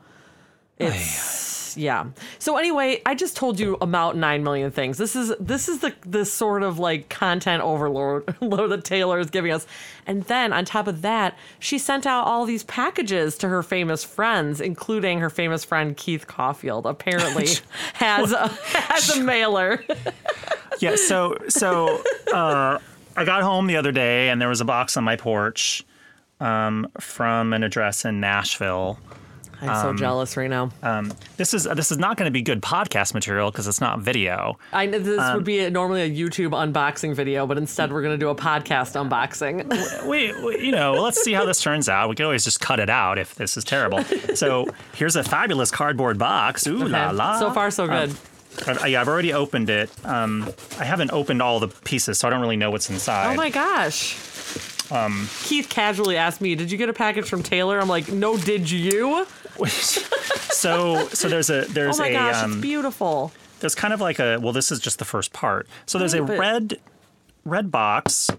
It's 0.77 1.36
yeah. 1.77 2.05
So 2.39 2.57
anyway, 2.57 3.01
I 3.05 3.15
just 3.15 3.35
told 3.37 3.59
you 3.59 3.77
about 3.79 4.17
nine 4.17 4.43
million 4.43 4.71
things. 4.71 4.97
This 4.97 5.15
is 5.15 5.33
this 5.39 5.69
is 5.69 5.79
the 5.79 5.93
this 6.05 6.31
sort 6.31 6.63
of 6.63 6.79
like 6.79 7.09
content 7.09 7.63
overload 7.63 8.35
load 8.41 8.67
that 8.71 8.83
Taylor 8.83 9.19
is 9.19 9.29
giving 9.29 9.51
us, 9.51 9.67
and 10.05 10.23
then 10.23 10.53
on 10.53 10.65
top 10.65 10.87
of 10.87 11.01
that, 11.03 11.37
she 11.59 11.77
sent 11.77 12.05
out 12.05 12.25
all 12.25 12.45
these 12.45 12.63
packages 12.63 13.37
to 13.37 13.47
her 13.47 13.63
famous 13.63 14.03
friends, 14.03 14.59
including 14.59 15.19
her 15.19 15.29
famous 15.29 15.63
friend 15.63 15.95
Keith 15.95 16.27
Caulfield. 16.27 16.85
Apparently 16.85 17.47
has 17.93 18.31
a, 18.31 18.47
has 18.65 19.17
a 19.17 19.23
mailer. 19.23 19.83
Yeah, 20.79 20.95
so 20.95 21.37
so 21.47 22.01
uh, 22.33 22.79
I 23.15 23.25
got 23.25 23.43
home 23.43 23.67
the 23.67 23.77
other 23.77 23.91
day 23.91 24.29
and 24.29 24.41
there 24.41 24.49
was 24.49 24.61
a 24.61 24.65
box 24.65 24.97
on 24.97 25.03
my 25.03 25.15
porch 25.15 25.83
um, 26.39 26.87
from 26.99 27.53
an 27.53 27.63
address 27.63 28.05
in 28.05 28.19
Nashville. 28.19 28.99
I'm 29.61 29.81
so 29.81 29.93
jealous 29.93 30.37
right 30.37 30.49
now. 30.49 30.69
This 31.37 31.53
is 31.53 31.63
this 31.63 31.91
is 31.91 31.97
not 31.97 32.17
going 32.17 32.25
to 32.27 32.31
be 32.31 32.41
good 32.41 32.61
podcast 32.61 33.13
material 33.13 33.49
because 33.51 33.67
it's 33.67 33.81
not 33.81 33.99
video. 33.99 34.57
I 34.71 34.85
know 34.85 34.99
this 34.99 35.19
Um, 35.19 35.35
would 35.35 35.43
be 35.45 35.59
a, 35.59 35.69
normally 35.69 36.01
a 36.01 36.09
YouTube 36.09 36.51
unboxing 36.51 37.13
video, 37.15 37.47
but 37.47 37.57
instead 37.57 37.91
we're 37.91 38.01
going 38.01 38.13
to 38.13 38.23
do 38.23 38.29
a 38.29 38.35
podcast 38.35 38.95
unboxing. 38.95 39.67
We, 40.07 40.31
we 40.45 40.65
you 40.65 40.71
know 40.71 40.93
let's 40.93 41.21
see 41.23 41.33
how 41.33 41.45
this 41.45 41.61
turns 41.61 41.89
out. 41.89 42.09
We 42.09 42.15
can 42.15 42.25
always 42.25 42.43
just 42.43 42.59
cut 42.59 42.79
it 42.79 42.89
out 42.89 43.17
if 43.17 43.35
this 43.35 43.57
is 43.57 43.63
terrible. 43.63 44.03
So 44.35 44.67
here's 44.93 45.15
a 45.15 45.23
fabulous 45.23 45.71
cardboard 45.71 46.17
box. 46.17 46.67
Ooh 46.67 46.77
la 46.87 47.09
la. 47.11 47.39
So 47.39 47.51
far, 47.51 47.71
so 47.71 47.87
good. 47.87 48.15
I've, 48.67 48.87
yeah, 48.89 49.01
I've 49.01 49.07
already 49.07 49.33
opened 49.33 49.69
it. 49.69 49.91
Um, 50.03 50.49
I 50.79 50.83
haven't 50.85 51.11
opened 51.11 51.41
all 51.43 51.59
the 51.59 51.67
pieces, 51.67 52.17
so 52.17 52.27
I 52.27 52.31
don't 52.31 52.41
really 52.41 52.57
know 52.57 52.71
what's 52.71 52.89
inside. 52.89 53.33
oh 53.33 53.35
my 53.35 53.49
gosh. 53.51 54.17
Um, 54.91 55.27
Keith 55.43 55.67
casually 55.69 56.15
asked 56.17 56.39
me, 56.41 56.55
"Did 56.55 56.71
you 56.71 56.77
get 56.77 56.87
a 56.89 56.93
package 56.93 57.25
from 57.29 57.43
Taylor?" 57.43 57.79
I'm 57.79 57.89
like, 57.89 58.09
"No, 58.09 58.37
did 58.37 58.71
you?" 58.71 59.27
So 59.65 61.07
so 61.09 61.27
there's 61.29 61.49
a 61.49 61.61
Oh 61.61 61.65
there's 61.65 61.99
my 61.99 62.07
a 62.07 62.13
gosh, 62.13 62.43
um, 62.43 62.53
it's 62.53 62.61
beautiful. 62.61 63.31
there's 63.59 63.75
kind 63.75 63.93
of 63.93 64.01
like 64.01 64.19
a 64.19 64.37
well 64.41 64.53
this 64.53 64.71
is 64.71 64.79
just 64.79 64.99
the 64.99 65.05
first 65.05 65.33
part. 65.33 65.67
So 65.85 65.97
there's 65.99 66.13
a 66.13 66.23
red 66.23 66.79
red 67.45 67.71
box 67.71 68.29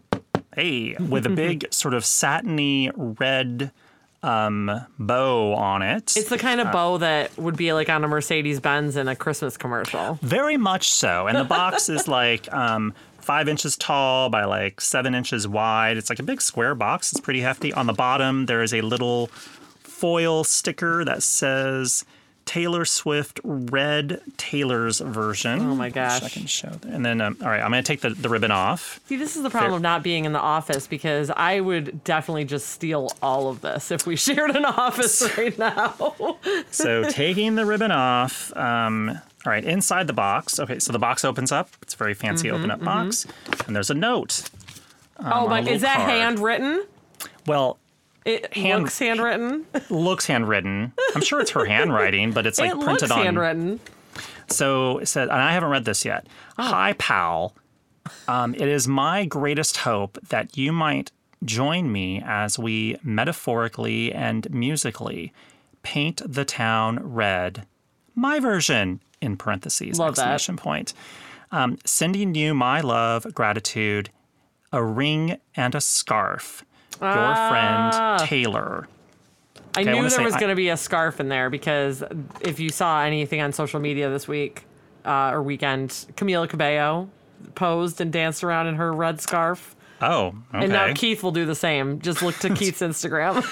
hey 0.54 0.94
with 0.96 1.26
a 1.26 1.31
big 1.31 1.66
sort 1.72 1.94
of 1.94 2.04
satiny 2.04 2.90
red 2.96 3.70
um 4.22 4.70
bow 4.98 5.54
on 5.54 5.83
it. 5.83 6.16
It's 6.16 6.28
the 6.28 6.38
kind 6.38 6.61
of 6.61 6.72
bow 6.72 6.98
that 6.98 7.37
would 7.38 7.57
be 7.57 7.72
like 7.72 7.88
on 7.88 8.02
a 8.04 8.09
Mercedes 8.09 8.59
Benz 8.61 8.96
in 8.96 9.07
a 9.09 9.14
Christmas 9.14 9.57
commercial. 9.57 10.18
very 10.22 10.57
much 10.57 10.90
so. 10.90 11.26
And 11.28 11.37
the 11.38 11.44
box 11.44 11.88
is 11.96 12.09
like 12.09 12.52
um 12.52 12.94
five 13.20 13.46
inches 13.48 13.76
tall 13.76 14.28
by 14.31 14.44
like 14.44 14.81
seven 14.81 15.14
inches 15.14 15.46
wide. 15.46 15.96
It's 15.98 16.09
like 16.11 16.18
a 16.18 16.22
big 16.24 16.40
square 16.40 16.74
box. 16.74 17.12
It's 17.12 17.20
pretty 17.20 17.42
hefty. 17.42 17.72
On 17.72 17.87
the 17.87 17.92
bottom 17.92 18.46
there 18.46 18.62
is 18.62 18.74
a 18.74 18.81
little 18.81 19.31
foil 19.98 20.44
sticker 20.44 21.04
that 21.04 21.22
says 21.24 22.04
Taylor 22.44 22.84
Swift 22.87 23.40
Red 23.44 24.22
Taylor's 24.38 25.00
version. 25.00 25.61
Oh 25.61 25.74
my 25.74 25.90
gosh. 25.90 26.22
I 26.22 26.28
can 26.30 26.46
show. 26.46 26.68
That. 26.70 26.84
And 26.84 27.04
then, 27.04 27.20
um, 27.20 27.37
all 27.42 27.48
right, 27.48 27.61
I'm 27.61 27.70
going 27.70 27.82
to 27.82 27.87
take 27.87 28.00
the, 28.00 28.11
the 28.11 28.28
ribbon 28.30 28.50
off. 28.50 29.00
See, 29.06 29.16
this 29.16 29.37
is 29.37 29.42
the 29.42 29.50
problem 29.50 29.74
of 29.74 29.82
not 29.82 30.02
being 30.02 30.24
in 30.24 30.32
the 30.32 30.40
office 30.40 30.87
because 30.87 31.30
I 31.30 31.61
would 31.61 32.04
definitely 32.04 32.44
just 32.44 32.68
steal 32.70 33.11
all 33.20 33.48
of 33.50 33.61
this 33.61 33.90
if 33.90 34.06
we 34.06 34.16
shared 34.26 34.56
an 34.56 34.64
office 34.64 35.37
right 35.37 35.58
now. 35.58 36.14
So 36.70 37.08
taking 37.11 37.54
the 37.56 37.66
ribbon 37.66 37.90
off. 37.90 38.56
Um, 38.56 39.11
all 39.11 39.52
right, 39.52 39.64
inside 39.64 40.06
the 40.06 40.12
box. 40.12 40.61
Okay, 40.61 40.78
so 40.78 40.92
the 40.92 40.98
box 40.98 41.24
opens 41.24 41.50
up. 41.50 41.70
It's 41.82 41.94
a 41.94 41.96
very 41.96 42.14
fancy 42.14 42.50
open 42.50 42.70
up 42.70 42.82
box, 42.82 43.26
and 43.66 43.74
there's 43.74 43.90
a 43.90 43.94
note. 43.94 44.48
um, 45.18 45.32
oh 45.32 45.48
my! 45.48 45.61
Is 45.62 45.82
that 45.82 45.96
card. 45.96 46.11
handwritten? 46.11 46.84
Well, 47.46 47.78
It 48.24 48.52
Hand- 48.54 48.83
looks 48.83 48.98
handwritten. 48.98 49.64
looks 49.90 50.26
handwritten. 50.26 50.92
I'm 51.14 51.22
sure 51.22 51.40
it's 51.40 51.52
her 51.52 51.64
handwriting, 51.76 52.33
but 52.33 52.46
it's 52.46 52.59
like 52.59 52.70
it 52.70 52.74
looks 52.74 52.85
printed 52.85 53.11
on. 53.11 53.22
handwritten. 53.24 53.81
So 54.48 54.98
it 54.98 55.07
said, 55.07 55.28
and 55.28 55.40
I 55.40 55.52
haven't 55.52 55.70
read 55.70 55.85
this 55.85 56.04
yet. 56.04 56.26
Oh. 56.59 56.62
Hi, 56.64 56.94
pal. 56.94 57.54
Um, 58.26 58.54
it 58.54 58.62
is 58.68 58.88
my 58.88 59.24
greatest 59.24 59.78
hope 59.78 60.18
that 60.28 60.57
you 60.57 60.72
might 60.72 61.12
join 61.44 61.92
me 61.92 62.22
as 62.24 62.59
we 62.59 62.96
metaphorically 63.02 64.12
and 64.12 64.50
musically 64.50 65.33
paint 65.83 66.20
the 66.26 66.44
town 66.44 66.98
red. 67.02 67.66
My 68.14 68.40
version, 68.40 69.00
in 69.20 69.37
parentheses, 69.37 69.98
Love 69.98 70.16
that. 70.16 70.22
exclamation 70.33 70.57
point. 70.57 70.94
Um, 71.52 71.78
sending 71.85 72.35
you 72.35 72.54
my 72.54 72.81
love, 72.81 73.26
gratitude, 73.35 74.11
a 74.72 74.83
ring 74.83 75.38
and 75.54 75.74
a 75.74 75.81
scarf. 75.81 76.64
Your 77.00 77.11
Ah. 77.11 78.16
friend 78.18 78.28
Taylor. 78.28 78.88
I 79.76 79.80
I 79.80 79.84
knew 79.84 79.90
wanna 79.96 80.08
there 80.08 80.18
say 80.18 80.24
was 80.24 80.34
going 80.37 80.48
to 80.48 80.56
be 80.56 80.70
a 80.70 80.76
scarf 80.76 81.20
in 81.20 81.28
there 81.28 81.50
because 81.50 82.02
if 82.40 82.58
you 82.58 82.70
saw 82.70 83.02
anything 83.02 83.40
on 83.40 83.52
social 83.52 83.78
media 83.80 84.08
this 84.11 84.26
week 84.26 84.64
uh, 85.04 85.30
or 85.32 85.42
weekend, 85.42 85.90
Camila 86.16 86.48
Cabello 86.48 87.08
posed 87.54 88.00
and 88.00 88.12
danced 88.12 88.42
around 88.42 88.66
in 88.66 88.74
her 88.76 88.92
red 88.92 89.20
scarf. 89.20 89.76
Oh, 90.00 90.26
okay. 90.54 90.64
And 90.64 90.72
now 90.72 90.92
Keith 90.94 91.22
will 91.22 91.30
do 91.32 91.44
the 91.46 91.54
same. 91.54 92.00
Just 92.00 92.22
look 92.22 92.37
to 92.38 92.50
Keith's 92.54 92.80
Instagram. 92.80 93.44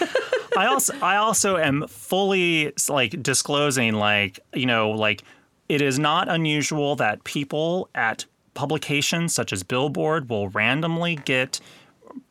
I 0.56 0.66
also 0.66 0.94
I 1.00 1.16
also 1.16 1.56
am 1.59 1.87
fully 1.87 2.72
like 2.88 3.22
disclosing 3.22 3.94
like 3.94 4.40
you 4.54 4.66
know 4.66 4.90
like 4.90 5.22
it 5.68 5.82
is 5.82 5.98
not 5.98 6.28
unusual 6.28 6.96
that 6.96 7.22
people 7.24 7.88
at 7.94 8.24
publications 8.54 9.35
such 9.35 9.52
as 9.52 9.62
Billboard 9.62 10.30
will 10.30 10.48
randomly 10.48 11.16
get 11.16 11.61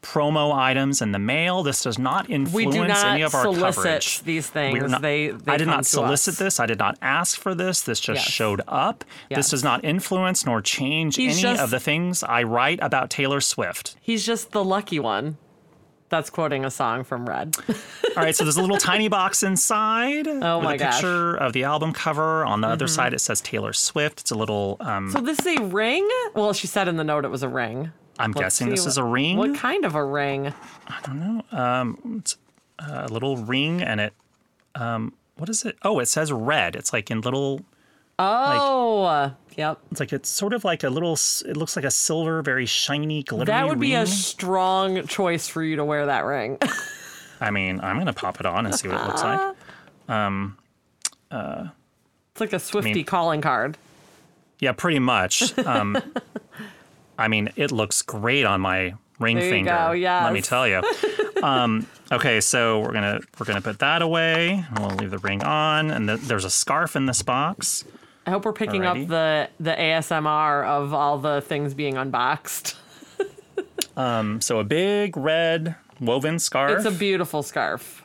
promo 0.02 0.54
items 0.54 1.02
in 1.02 1.12
the 1.12 1.20
mail. 1.20 1.64
This 1.64 1.84
does 1.84 1.98
not 1.98 2.30
influence 2.30 2.76
do 2.76 2.88
not 2.88 3.06
any 3.06 3.22
of 3.24 3.34
our 3.36 3.44
solicit 3.44 3.76
coverage. 3.84 4.22
these 4.22 4.48
things. 4.50 4.92
not- 4.92 5.02
they, 5.02 5.30
they 5.30 5.52
I 5.54 5.58
did 5.58 5.68
not 5.68 5.86
solicit 5.86 6.34
us. 6.34 6.40
this. 6.40 6.60
I 6.60 6.66
did 6.66 6.80
not 6.80 6.98
ask 7.02 7.40
for 7.40 7.56
this. 7.56 7.82
This 7.82 8.00
just 8.00 8.26
Yes. 8.26 8.32
showed 8.34 8.62
up. 8.68 9.04
Yes. 9.30 9.38
This 9.38 9.50
does 9.52 9.64
not 9.64 9.84
influence 9.84 10.46
nor 10.46 10.62
change 10.62 11.16
He's 11.16 11.34
any 11.34 11.42
just- 11.54 11.62
of 11.62 11.70
the 11.70 11.80
things 11.80 12.24
I 12.24 12.44
write 12.44 12.80
about 12.82 13.10
Taylor 13.10 13.42
Swift. 13.42 13.96
He's 14.02 14.26
just 14.26 14.52
the 14.52 14.64
lucky 14.64 15.00
one. 15.00 15.38
That's 16.08 16.30
quoting 16.30 16.64
a 16.64 16.70
song 16.70 17.04
from 17.04 17.26
Red. 17.28 17.56
All 18.16 18.24
right, 18.24 18.36
so 18.36 18.44
there's 18.44 18.58
a 18.58 18.62
little 18.62 18.78
tiny 18.92 19.08
box 19.08 19.42
inside 19.42 20.28
Oh 20.28 20.60
with 20.60 20.64
my 20.66 20.74
a 20.76 20.78
gosh. 20.78 20.94
Mm-hmm. 20.94 20.98
picture 20.98 21.36
of 21.36 21.54
the 21.54 21.64
album 21.64 21.94
cover. 21.94 22.46
On 22.46 22.62
the 22.62 22.68
other 22.68 22.88
side, 22.88 23.14
it 23.16 23.20
says 23.22 23.42
Taylor 23.42 23.74
Swift. 23.74 24.22
It's 24.22 24.30
a 24.32 24.36
little. 24.36 24.78
Um, 24.82 25.10
so 25.12 25.20
this 25.20 25.40
is 25.40 25.58
a 25.58 25.64
ring? 25.64 26.08
Well, 26.36 26.54
she 26.54 26.68
said 26.68 26.88
in 26.88 26.98
the 26.98 27.04
note 27.04 27.26
it 27.26 27.32
was 27.32 27.42
a 27.42 27.50
ring. 27.50 27.92
I'm 28.20 28.32
Let's 28.32 28.40
guessing 28.42 28.68
see 28.68 28.72
this 28.72 28.86
is 28.86 28.98
a 28.98 29.04
ring. 29.04 29.38
What 29.38 29.56
kind 29.56 29.86
of 29.86 29.96
a 29.96 30.04
ring? 30.04 30.54
I 30.88 31.00
don't 31.04 31.20
know. 31.20 31.44
Um, 31.58 32.18
it's 32.20 32.38
a 32.80 33.08
little 33.08 33.38
ring, 33.38 33.82
and 33.82 34.00
it. 34.00 34.14
Um, 34.76 35.14
what 35.38 35.50
is 35.50 35.66
it? 35.66 35.78
Oh, 35.84 36.00
it 36.00 36.08
says 36.08 36.32
red. 36.32 36.76
It's 36.76 36.94
like 36.94 37.12
in 37.12 37.22
little. 37.22 37.62
Oh, 38.18 39.34
yep. 39.58 39.80
It's 39.92 40.00
like 40.00 40.14
it's 40.14 40.30
sort 40.30 40.54
of 40.54 40.64
like 40.64 40.84
a 40.84 40.90
little. 40.90 41.14
It 41.46 41.58
looks 41.58 41.76
like 41.76 41.86
a 41.86 41.92
silver, 41.92 42.42
very 42.42 42.66
shiny, 42.66 43.24
glittery. 43.24 43.46
That 43.48 43.68
would 43.68 43.80
be 43.80 43.96
a 43.96 44.06
strong 44.08 45.06
choice 45.08 45.48
for 45.48 45.62
you 45.62 45.76
to 45.76 45.86
wear 45.86 46.06
that 46.06 46.24
ring. 46.24 46.58
I 47.42 47.52
mean, 47.52 47.82
I'm 47.82 47.98
gonna 47.98 48.14
pop 48.14 48.40
it 48.40 48.46
on 48.46 48.66
and 48.66 48.74
see 48.74 48.88
what 48.88 49.02
it 49.02 49.08
looks 49.08 49.24
like. 49.24 49.56
It's 52.36 52.42
like 52.42 52.52
a 52.54 52.58
Swiftie 52.58 52.94
mean- 52.96 53.06
calling 53.06 53.42
card. 53.42 53.78
Yeah, 54.60 54.74
pretty 54.74 55.00
much. 55.00 55.58
Um, 55.60 55.98
I 57.18 57.28
mean, 57.28 57.50
it 57.56 57.72
looks 57.72 58.02
great 58.02 58.46
on 58.46 58.62
my 58.62 58.94
ring 59.20 59.38
There 59.38 59.46
you 59.46 59.52
finger. 59.52 59.72
go, 59.72 59.94
Let 60.24 60.34
me 60.34 60.42
tell 60.42 60.68
you. 60.68 60.82
um, 61.44 61.88
okay, 62.12 62.42
so 62.42 62.80
we're 62.80 62.92
gonna 62.94 63.20
we're 63.40 63.46
gonna 63.46 63.62
put 63.62 63.80
that 63.80 64.02
away. 64.02 64.66
We'll 64.78 64.90
leave 64.90 65.12
the 65.12 65.20
ring 65.20 65.44
on, 65.44 65.92
and 65.92 66.08
th- 66.08 66.22
there's 66.22 66.46
a 66.46 66.50
scarf 66.50 66.96
in 66.96 67.06
this 67.06 67.22
box. 67.22 67.86
I 68.26 68.32
hope 68.32 68.44
we're 68.46 68.54
picking 68.54 68.82
Alrighty. 68.82 69.04
up 69.04 69.08
the 69.08 69.50
the 69.60 69.72
ASMR 69.76 70.66
of 70.66 70.94
all 70.94 71.18
the 71.20 71.42
things 71.42 71.74
being 71.74 71.98
unboxed. 71.98 72.76
So 73.98 74.60
a 74.60 74.64
big 74.66 75.16
red 75.16 75.76
woven 76.02 76.38
scarf. 76.40 76.72
It's 76.72 76.86
a 76.86 76.92
beautiful 76.92 77.44
scarf. 77.44 78.05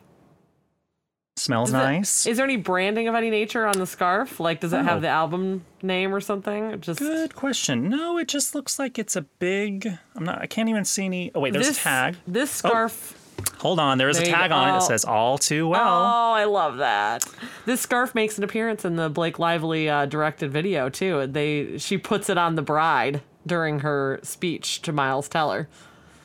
Smells 1.40 1.70
it- 1.70 1.74
nice. 1.74 2.26
Is 2.26 2.36
there 2.36 2.44
any 2.44 2.56
branding 2.56 3.08
of 3.08 3.14
any 3.14 3.30
nature 3.30 3.66
on 3.66 3.78
the 3.78 3.86
scarf? 3.86 4.38
Like, 4.40 4.60
does 4.60 4.72
it 4.72 4.78
Oh. 4.78 4.82
have 4.82 5.00
the 5.02 5.08
album 5.08 5.64
name 5.82 6.14
or 6.14 6.20
something? 6.20 6.80
Just 6.80 6.98
Good 7.00 7.34
question. 7.34 7.88
No, 7.88 8.18
it 8.18 8.28
just 8.28 8.54
looks 8.54 8.78
like 8.78 8.98
it's 8.98 9.16
a 9.16 9.22
big. 9.22 9.86
I'm 10.16 10.24
not. 10.24 10.40
I 10.42 10.46
can't 10.46 10.68
even 10.68 10.84
see 10.84 11.04
any. 11.06 11.30
Oh 11.34 11.40
wait, 11.40 11.52
there's 11.52 11.66
this 11.68 11.78
a 11.80 11.82
tag. 11.82 12.16
This 12.26 12.50
scarf. 12.50 13.16
Hold 13.60 13.80
on, 13.80 13.96
there 13.96 14.08
is 14.10 14.18
a 14.18 14.20
There 14.20 14.28
you 14.28 14.34
tag 14.34 14.50
on 14.52 14.68
it 14.68 14.72
that 14.72 14.82
Oh. 14.82 14.86
says 14.88 15.04
"All 15.04 15.38
Too 15.38 15.66
Well." 15.68 15.80
Oh, 15.82 16.32
I 16.32 16.44
love 16.44 16.76
that. 16.76 17.24
This 17.64 17.80
scarf 17.80 18.14
makes 18.14 18.36
an 18.36 18.44
appearance 18.44 18.84
in 18.84 18.96
the 18.96 19.08
Blake 19.08 19.38
Lively 19.38 19.88
uh, 19.88 20.04
directed 20.06 20.52
video 20.52 20.88
too. 20.90 21.26
They 21.26 21.78
she 21.78 21.96
puts 21.96 22.28
it 22.28 22.36
on 22.36 22.54
the 22.56 22.62
bride 22.62 23.22
during 23.46 23.80
her 23.80 24.20
speech 24.22 24.82
to 24.82 24.92
Miles 24.92 25.26
Teller. 25.28 25.68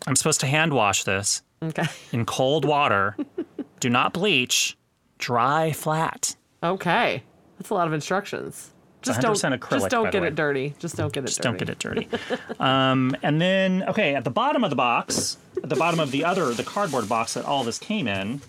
I'm 0.07 0.15
supposed 0.17 0.41
to 0.41 0.47
hand 0.47 0.73
wash 0.73 1.05
this 1.05 1.41
Okay. 1.63 1.85
in 2.11 2.25
cold 2.25 2.65
water. 2.65 3.15
Do 3.79 3.89
not 3.89 4.11
bleach. 4.13 4.77
Dry 5.25 5.71
flat. 5.71 6.35
Okay. 6.61 7.23
That's 7.57 7.71
a 7.71 7.73
lot 7.73 7.87
of 7.87 7.93
instructions. 7.93 8.69
Just 9.01 9.21
100% 9.21 9.23
don't 9.23 9.59
acrylic, 9.59 9.69
just 9.71 9.89
don't 9.89 10.11
get 10.11 10.21
it 10.21 10.35
dirty. 10.35 10.75
Just 10.77 10.97
don't 10.97 11.11
get 11.11 11.23
it 11.23 11.27
Just 11.29 11.41
dirty. 11.41 11.65
Just 11.65 11.79
don't 11.79 12.07
get 12.07 12.19
it 12.19 12.19
dirty. 12.29 12.59
um, 12.59 13.15
and 13.23 13.41
then, 13.41 13.81
okay, 13.89 14.13
at 14.13 14.23
the 14.23 14.29
bottom 14.29 14.63
of 14.63 14.69
the 14.69 14.75
box, 14.75 15.37
at 15.63 15.69
the 15.69 15.75
bottom 15.75 15.99
of 15.99 16.11
the 16.11 16.23
other, 16.23 16.53
the 16.53 16.63
cardboard 16.63 17.09
box 17.09 17.33
that 17.33 17.43
all 17.43 17.63
this 17.63 17.79
came 17.79 18.07
in, 18.07 18.39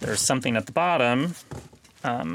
there's 0.00 0.20
something 0.20 0.56
at 0.56 0.66
the 0.66 0.72
bottom. 0.72 1.36
Um, 2.02 2.34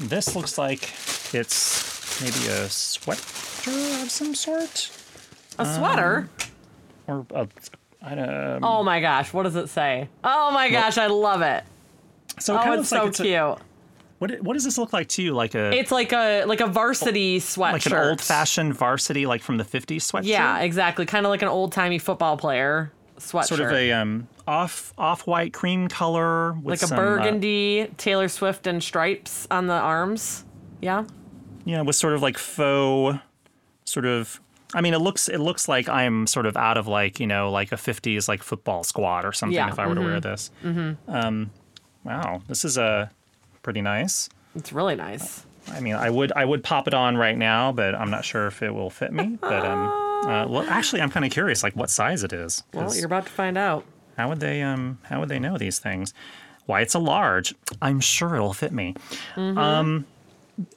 this 0.00 0.34
looks 0.34 0.56
like 0.56 0.94
it's 1.34 2.22
maybe 2.22 2.46
a 2.54 2.70
sweater 2.70 3.20
of 4.02 4.10
some 4.10 4.34
sort, 4.34 4.90
A 5.58 5.66
sweater? 5.74 6.30
or 7.06 7.26
a, 7.34 7.46
I 8.06 8.14
don't. 8.14 8.62
oh 8.62 8.82
my 8.82 9.00
gosh, 9.00 9.32
what 9.32 9.44
does 9.44 9.56
it 9.56 9.68
say? 9.68 10.08
Oh 10.22 10.50
my 10.52 10.68
gosh, 10.70 10.98
I 10.98 11.06
love 11.06 11.40
it. 11.42 11.64
So 12.38 12.54
it 12.54 12.58
Oh, 12.58 12.62
kind 12.64 12.80
it's 12.80 12.90
looks 12.90 12.92
like 12.92 13.00
so 13.02 13.08
it's 13.08 13.20
a- 13.20 13.22
cute. 13.22 13.66
what, 14.18 14.40
what 14.42 14.52
does 14.54 14.64
this 14.64 14.76
look 14.76 14.92
like 14.92 15.08
to 15.10 15.22
you? 15.22 15.32
Like 15.34 15.54
a 15.54 15.72
It's 15.72 15.90
like 15.90 16.12
a 16.12 16.44
like 16.44 16.60
a 16.60 16.66
varsity 16.66 17.38
sweatshirt. 17.40 17.72
like 17.72 17.86
an 17.86 17.92
old-fashioned 17.94 18.74
varsity, 18.74 19.24
like 19.26 19.40
from 19.42 19.56
the 19.56 19.64
'50s 19.64 19.96
sweatshirt. 20.10 20.24
Yeah, 20.26 20.58
exactly. 20.60 21.06
Kind 21.06 21.24
of 21.26 21.30
like 21.30 21.42
an 21.42 21.48
old 21.48 21.72
timey 21.72 21.98
football 21.98 22.36
player 22.36 22.92
sweatshirt. 23.18 23.44
sort 23.46 23.60
of 23.60 23.72
a 23.72 23.92
um, 23.92 24.28
off 24.46 24.92
off 24.98 25.26
white 25.26 25.52
cream 25.54 25.88
color 25.88 26.52
with 26.52 26.66
like 26.66 26.82
a 26.82 26.86
some, 26.88 26.98
uh, 26.98 27.02
burgundy 27.02 27.88
Taylor 27.96 28.28
Swift 28.28 28.66
and 28.66 28.82
stripes 28.82 29.46
on 29.50 29.66
the 29.68 29.72
arms. 29.74 30.44
Yeah. 30.82 31.04
yeah, 31.64 31.80
with 31.80 31.96
sort 31.96 32.12
of 32.14 32.20
like 32.20 32.36
faux, 32.36 33.18
sort 33.84 34.04
of. 34.04 34.40
I 34.74 34.80
mean, 34.80 34.92
it 34.92 34.98
looks 34.98 35.28
it 35.28 35.38
looks 35.38 35.68
like 35.68 35.88
I'm 35.88 36.26
sort 36.26 36.46
of 36.46 36.56
out 36.56 36.76
of 36.76 36.86
like 36.88 37.20
you 37.20 37.26
know 37.26 37.50
like 37.50 37.72
a 37.72 37.76
'50s 37.76 38.28
like 38.28 38.42
football 38.42 38.82
squad 38.84 39.24
or 39.24 39.32
something 39.32 39.54
Yeah, 39.54 39.68
if 39.68 39.78
I 39.78 39.86
were 39.86 39.94
to 39.94 40.00
wear 40.00 40.20
this. 40.20 40.50
Mm-hmm. 40.62 41.10
Um, 41.10 41.50
wow, 42.02 42.42
this 42.48 42.64
is 42.64 42.76
a 42.76 43.10
pretty 43.62 43.80
nice. 43.80 44.28
It's 44.56 44.72
really 44.72 44.96
nice. 44.96 45.46
I 45.72 45.80
mean, 45.80 45.94
I 45.94 46.10
would 46.10 46.32
I 46.32 46.44
would 46.44 46.62
pop 46.62 46.88
it 46.88 46.94
on 46.94 47.16
right 47.16 47.38
now, 47.38 47.72
but 47.72 47.94
I'm 47.94 48.10
not 48.10 48.24
sure 48.24 48.46
if 48.46 48.62
it 48.62 48.74
will 48.74 48.90
fit 48.90 49.12
me. 49.12 49.38
But 49.40 49.64
um, 49.64 49.86
uh, 50.28 50.46
well, 50.48 50.66
actually, 50.68 51.00
I'm 51.00 51.10
kind 51.10 51.24
of 51.24 51.32
curious, 51.32 51.62
like 51.62 51.74
what 51.74 51.88
size 51.88 52.22
it 52.22 52.32
is. 52.32 52.62
Well, 52.72 52.94
you're 52.94 53.06
about 53.06 53.26
to 53.26 53.32
find 53.32 53.56
out. 53.56 53.84
How 54.16 54.28
would 54.28 54.40
they 54.40 54.62
um 54.62 54.98
how 55.04 55.20
would 55.20 55.28
they 55.28 55.38
know 55.38 55.56
these 55.56 55.78
things? 55.78 56.12
Why 56.66 56.80
it's 56.80 56.94
a 56.94 56.98
large. 56.98 57.54
I'm 57.80 58.00
sure 58.00 58.34
it'll 58.34 58.52
fit 58.54 58.72
me. 58.72 58.94
Um 59.36 60.06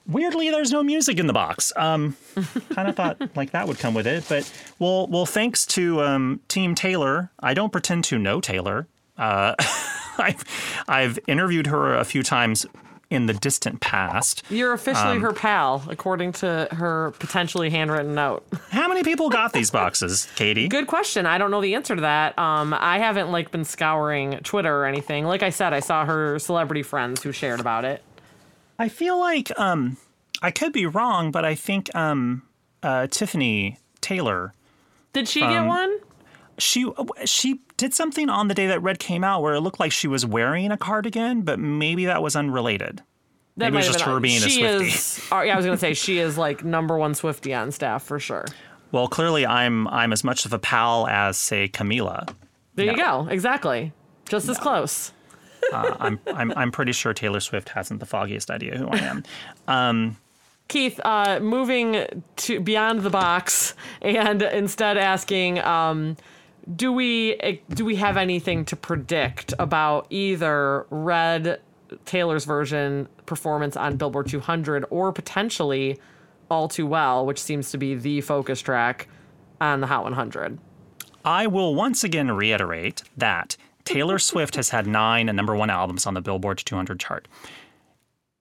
weirdly 0.08 0.50
there's 0.50 0.72
no 0.72 0.84
music 0.84 1.20
in 1.20 1.28
the 1.28 1.34
box. 1.34 1.72
Um 1.76 2.16
kind 2.72 2.88
of 2.90 2.96
thought 2.96 3.36
like 3.36 3.52
that 3.52 3.68
would 3.68 3.80
come 3.80 3.94
with 3.94 4.08
it, 4.08 4.26
but 4.30 4.52
well 4.80 5.08
well 5.08 5.26
thanks 5.26 5.66
to 5.68 6.02
um 6.02 6.40
Team 6.48 6.76
Taylor. 6.76 7.32
I 7.40 7.54
don't 7.54 7.72
pretend 7.72 8.04
to 8.06 8.18
know 8.18 8.42
Taylor. 8.42 8.88
Uh 9.18 9.56
I've 10.18 10.44
I've 10.88 11.20
interviewed 11.28 11.68
her 11.68 11.96
a 11.96 12.04
few 12.04 12.24
times 12.24 12.66
in 13.10 13.26
the 13.26 13.34
distant 13.34 13.80
past. 13.80 14.44
You're 14.50 14.74
officially 14.74 15.13
Um, 15.16 15.22
her 15.22 15.32
pal, 15.32 15.82
according 15.88 16.34
to 16.34 16.68
her 16.72 17.13
potentially 17.20 17.70
handwritten 17.70 18.13
note. 18.16 18.46
How 18.70 18.90
many 18.90 19.02
people 19.02 19.30
got 19.30 19.54
these 19.54 19.72
boxes, 19.72 20.28
Katie? 20.36 20.68
Good 20.68 20.88
question. 20.88 21.26
I 21.26 21.38
don't 21.38 21.50
know 21.50 21.62
the 21.62 21.76
answer 21.76 21.96
to 21.96 22.02
that. 22.02 22.38
Um, 22.38 22.74
I 22.74 23.00
haven't 23.00 23.32
like 23.32 23.50
been 23.52 23.63
scouring 23.63 24.40
Twitter 24.44 24.76
or 24.76 24.86
anything. 24.86 25.24
Like 25.24 25.42
I 25.42 25.52
said, 25.52 25.72
I 25.72 25.80
saw 25.80 26.04
her 26.06 26.38
celebrity 26.38 26.84
friends 26.84 27.24
who 27.24 27.32
shared 27.32 27.62
about 27.62 27.86
it. 27.86 28.04
I 28.80 28.90
feel 28.90 29.20
like 29.20 29.52
um, 29.60 29.98
I 30.42 30.52
could 30.52 30.74
be 30.74 30.86
wrong, 30.86 31.32
but 31.32 31.46
I 31.46 31.56
think 31.56 31.94
um, 31.96 32.44
uh, 32.84 33.08
Tiffany 33.08 33.80
Taylor 34.02 34.54
Did 35.13 35.28
she 35.28 35.40
get 35.42 35.66
one? 35.66 35.98
she 36.58 36.92
she 37.26 37.60
did 37.78 37.94
something 37.94 38.30
on 38.30 38.48
the 38.48 38.54
day 38.54 38.68
that 38.68 38.82
Red 38.82 39.00
came 39.00 39.24
out 39.24 39.42
where 39.42 39.54
it 39.54 39.62
looked 39.62 39.80
like 39.80 39.92
she 39.92 40.08
was 40.08 40.26
wearing 40.26 40.72
a 40.72 40.78
cardigan, 40.78 41.42
but 41.42 41.60
maybe 41.60 42.06
that 42.06 42.22
was 42.22 42.36
unrelated. 42.36 43.04
That 43.58 43.72
Maybe 43.72 43.78
it 43.78 43.80
was 43.80 43.88
just 43.88 44.02
her 44.02 44.20
being 44.20 44.38
a 44.38 44.50
she 44.50 44.62
Swiftie. 44.62 44.88
Is, 44.88 45.28
oh, 45.32 45.42
yeah, 45.42 45.54
I 45.54 45.58
was 45.58 45.66
gonna 45.66 45.78
say 45.78 45.94
she 45.94 46.20
is 46.20 46.38
like 46.38 46.63
number 46.63 46.98
one 46.98 47.13
Swiftie 47.13 47.60
on 47.60 47.72
staff 47.72 48.04
for 48.04 48.20
sure. 48.20 48.46
Well, 48.92 49.08
clearly 49.08 49.46
I'm 49.46 49.88
I'm 49.88 50.13
as 50.13 50.24
much 50.24 50.46
of 50.46 50.54
a 50.54 50.60
pal 50.60 51.08
as 51.08 51.38
say 51.38 51.68
Camila. 51.68 52.30
There 52.76 52.86
you 52.86 52.96
go. 52.96 53.28
Exactly. 53.30 53.92
Just 54.30 54.48
as 54.50 54.58
close. 54.58 55.12
I'm 55.74 56.20
I'm 56.28 56.52
I'm 56.56 56.72
pretty 56.72 56.92
sure 56.92 57.14
Taylor 57.14 57.40
Swift 57.40 57.70
hasn't 57.70 58.00
the 58.00 58.06
foggiest 58.06 58.50
idea 58.50 58.78
who 58.78 58.88
I 58.88 58.98
am. 59.68 60.18
Keith, 60.68 61.00
uh, 61.06 61.40
moving 61.40 62.06
to 62.36 62.60
beyond 62.60 63.02
the 63.02 63.10
box 63.10 63.74
and 64.02 64.42
instead 64.42 64.98
asking, 64.98 65.60
um, 65.60 66.18
do 66.76 66.92
we 66.92 67.36
eh, 67.36 67.58
do 67.70 67.86
we 67.86 67.96
have 67.96 68.18
anything 68.18 68.66
to 68.66 68.76
predict 68.76 69.54
about 69.60 70.08
either 70.10 70.86
Red 70.90 71.62
Taylor's 72.06 72.44
version 72.44 73.08
performance 73.26 73.78
on 73.78 73.96
Billboard 73.96 74.28
200 74.28 74.86
or 74.90 75.14
potentially 75.14 76.00
All 76.50 76.68
Too 76.68 76.86
Well, 76.86 77.26
which 77.26 77.42
seems 77.42 77.72
to 77.72 77.78
be 77.78 77.96
the 77.96 78.20
focus 78.22 78.60
track 78.60 79.08
on 79.62 79.80
the 79.80 79.88
Hot 79.88 80.04
100? 80.04 80.60
I 81.24 81.48
will 81.48 81.76
once 81.76 82.04
again 82.04 82.32
reiterate 82.32 83.04
that 83.16 83.56
Taylor 83.88 84.19
Swift 84.19 84.56
has 84.56 84.69
had 84.69 84.86
nine 84.88 85.26
number 85.28 85.56
one 85.56 85.69
albums 85.69 86.06
on 86.06 86.13
the 86.13 86.21
Billboard 86.21 86.58
200 86.65 87.00
chart. 87.00 87.28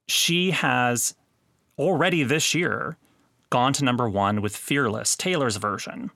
She 0.09 0.51
has 0.51 1.15
already 1.79 2.23
this 2.23 2.55
year 2.55 2.97
gone 3.51 3.73
to 3.75 3.85
number 3.85 4.09
one 4.09 4.43
with 4.43 4.57
Fearless, 4.57 5.15
Taylor's 5.17 5.57
version, 5.57 6.11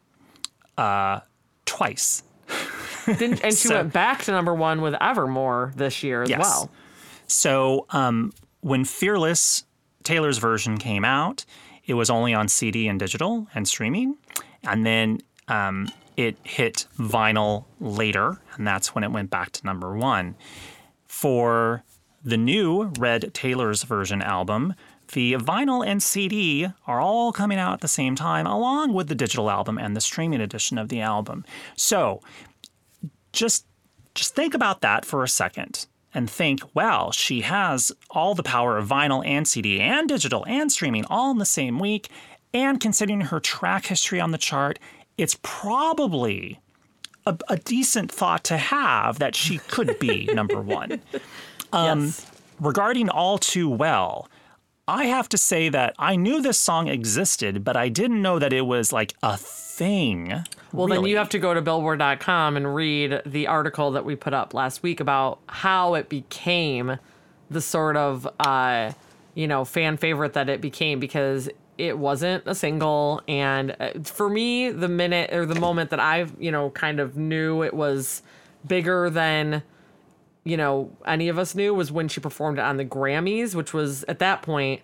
uh, 0.76 1.20
twice. 1.64 2.22
Didn't, 3.06 3.42
and 3.44 3.52
she 3.54 3.68
So- 3.68 3.76
went 3.76 3.92
back 3.92 4.24
to 4.24 4.32
number 4.32 4.54
one 4.54 4.80
with 4.80 4.94
Evermore 5.00 5.72
this 5.76 6.02
year 6.02 6.22
as 6.22 6.30
Yes. 6.30 6.40
well. 6.40 6.70
So 7.26 7.86
um, 7.90 8.32
when 8.60 8.84
Fearless, 8.84 9.64
Taylor's 10.02 10.38
version 10.38 10.76
came 10.78 11.04
out, 11.04 11.44
it 11.86 11.94
was 11.94 12.10
only 12.10 12.34
on 12.34 12.48
CD 12.48 12.88
and 12.88 12.98
digital 12.98 13.46
and 13.54 13.66
streaming. 13.68 14.16
And 14.64 14.84
then 14.84 15.20
um, 15.48 15.88
it 16.20 16.36
hit 16.42 16.86
vinyl 16.98 17.64
later, 17.80 18.40
and 18.56 18.66
that's 18.66 18.94
when 18.94 19.04
it 19.04 19.12
went 19.12 19.30
back 19.30 19.50
to 19.52 19.66
number 19.66 19.96
one. 19.96 20.36
For 21.06 21.82
the 22.24 22.36
new 22.36 22.92
Red 22.98 23.32
Taylor's 23.34 23.82
version 23.82 24.22
album, 24.22 24.74
the 25.12 25.34
vinyl 25.34 25.86
and 25.86 26.02
CD 26.02 26.68
are 26.86 27.00
all 27.00 27.32
coming 27.32 27.58
out 27.58 27.74
at 27.74 27.80
the 27.80 27.88
same 27.88 28.14
time, 28.14 28.46
along 28.46 28.92
with 28.92 29.08
the 29.08 29.14
digital 29.14 29.50
album 29.50 29.78
and 29.78 29.96
the 29.96 30.00
streaming 30.00 30.40
edition 30.40 30.78
of 30.78 30.88
the 30.88 31.00
album. 31.00 31.44
So 31.76 32.20
just 33.32 33.66
just 34.14 34.34
think 34.34 34.54
about 34.54 34.80
that 34.80 35.04
for 35.04 35.22
a 35.22 35.28
second 35.28 35.86
and 36.12 36.28
think, 36.28 36.62
wow, 36.74 37.10
she 37.12 37.42
has 37.42 37.92
all 38.10 38.34
the 38.34 38.42
power 38.42 38.76
of 38.76 38.88
vinyl 38.88 39.24
and 39.24 39.46
CD 39.46 39.80
and 39.80 40.08
digital 40.08 40.44
and 40.46 40.70
streaming 40.70 41.04
all 41.06 41.30
in 41.30 41.38
the 41.38 41.44
same 41.44 41.78
week. 41.78 42.08
And 42.52 42.80
considering 42.80 43.20
her 43.20 43.38
track 43.38 43.86
history 43.86 44.20
on 44.20 44.32
the 44.32 44.38
chart, 44.38 44.80
it's 45.20 45.38
probably 45.42 46.60
a, 47.26 47.36
a 47.48 47.56
decent 47.56 48.10
thought 48.10 48.44
to 48.44 48.56
have 48.56 49.18
that 49.18 49.34
she 49.34 49.58
could 49.58 49.98
be 49.98 50.24
number 50.32 50.60
one. 50.60 51.00
yes. 51.72 52.26
Regarding 52.58 53.08
All 53.08 53.38
Too 53.38 53.68
Well, 53.68 54.28
I 54.86 55.04
have 55.04 55.28
to 55.30 55.38
say 55.38 55.68
that 55.68 55.94
I 55.98 56.16
knew 56.16 56.42
this 56.42 56.58
song 56.58 56.88
existed, 56.88 57.64
but 57.64 57.76
I 57.76 57.88
didn't 57.88 58.20
know 58.20 58.38
that 58.38 58.52
it 58.52 58.62
was 58.62 58.92
like 58.92 59.14
a 59.22 59.36
thing. 59.36 60.44
Well, 60.72 60.88
then 60.88 61.04
you 61.04 61.16
have 61.16 61.28
to 61.30 61.38
go 61.38 61.54
to 61.54 61.62
billboard.com 61.62 62.56
and 62.56 62.74
read 62.74 63.22
the 63.24 63.46
article 63.46 63.92
that 63.92 64.04
we 64.04 64.16
put 64.16 64.34
up 64.34 64.52
last 64.52 64.82
week 64.82 65.00
about 65.00 65.38
how 65.46 65.94
it 65.94 66.08
became 66.08 66.98
the 67.50 67.60
sort 67.60 67.96
of, 67.96 68.28
uh, 68.40 68.92
you 69.34 69.46
know, 69.48 69.64
fan 69.64 69.96
favorite 69.96 70.32
that 70.34 70.48
it 70.48 70.60
became 70.60 71.00
because 71.00 71.48
it 71.80 71.98
wasn't 71.98 72.44
a 72.46 72.54
single. 72.54 73.22
And 73.26 73.74
uh, 73.80 73.90
for 74.04 74.28
me, 74.28 74.70
the 74.70 74.88
minute 74.88 75.32
or 75.32 75.46
the 75.46 75.58
moment 75.58 75.90
that 75.90 76.00
I, 76.00 76.26
you 76.38 76.52
know, 76.52 76.70
kind 76.70 77.00
of 77.00 77.16
knew 77.16 77.62
it 77.62 77.74
was 77.74 78.22
bigger 78.66 79.08
than, 79.08 79.62
you 80.44 80.56
know, 80.56 80.90
any 81.06 81.28
of 81.28 81.38
us 81.38 81.54
knew 81.54 81.72
was 81.74 81.90
when 81.90 82.08
she 82.08 82.20
performed 82.20 82.58
it 82.58 82.62
on 82.62 82.76
the 82.76 82.84
Grammys, 82.84 83.54
which 83.54 83.72
was 83.72 84.04
at 84.04 84.18
that 84.18 84.42
point 84.42 84.82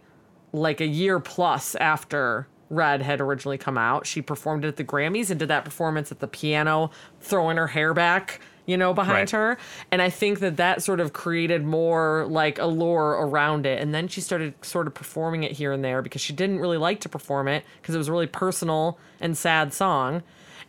like 0.52 0.80
a 0.80 0.86
year 0.86 1.20
plus 1.20 1.74
after 1.74 2.48
Red 2.70 3.02
had 3.02 3.20
originally 3.20 3.58
come 3.58 3.76
out. 3.78 4.06
She 4.06 4.22
performed 4.22 4.64
it 4.64 4.68
at 4.68 4.76
the 4.76 4.84
Grammys 4.84 5.30
and 5.30 5.38
did 5.38 5.48
that 5.48 5.64
performance 5.64 6.10
at 6.10 6.20
the 6.20 6.26
piano, 6.26 6.90
throwing 7.20 7.58
her 7.58 7.68
hair 7.68 7.92
back 7.94 8.40
you 8.66 8.76
know, 8.76 8.92
behind 8.92 9.16
Right. 9.18 9.30
her. 9.30 9.58
And 9.90 10.02
I 10.02 10.10
think 10.10 10.40
that 10.40 10.56
that 10.58 10.82
sort 10.82 11.00
of 11.00 11.12
created 11.12 11.64
more 11.64 12.26
like 12.28 12.58
allure 12.58 13.10
around 13.12 13.64
it. 13.64 13.80
And 13.80 13.94
then 13.94 14.08
she 14.08 14.20
started 14.20 14.54
sort 14.64 14.86
of 14.86 14.94
performing 14.94 15.44
it 15.44 15.52
here 15.52 15.72
and 15.72 15.84
there 15.84 16.02
because 16.02 16.20
she 16.20 16.32
didn't 16.32 16.58
really 16.58 16.76
like 16.78 17.00
to 17.00 17.08
perform 17.08 17.48
it 17.48 17.64
because 17.80 17.94
it 17.94 17.98
was 17.98 18.08
a 18.08 18.12
really 18.12 18.26
personal 18.26 18.98
and 19.20 19.36
sad 19.38 19.72
song. 19.72 20.22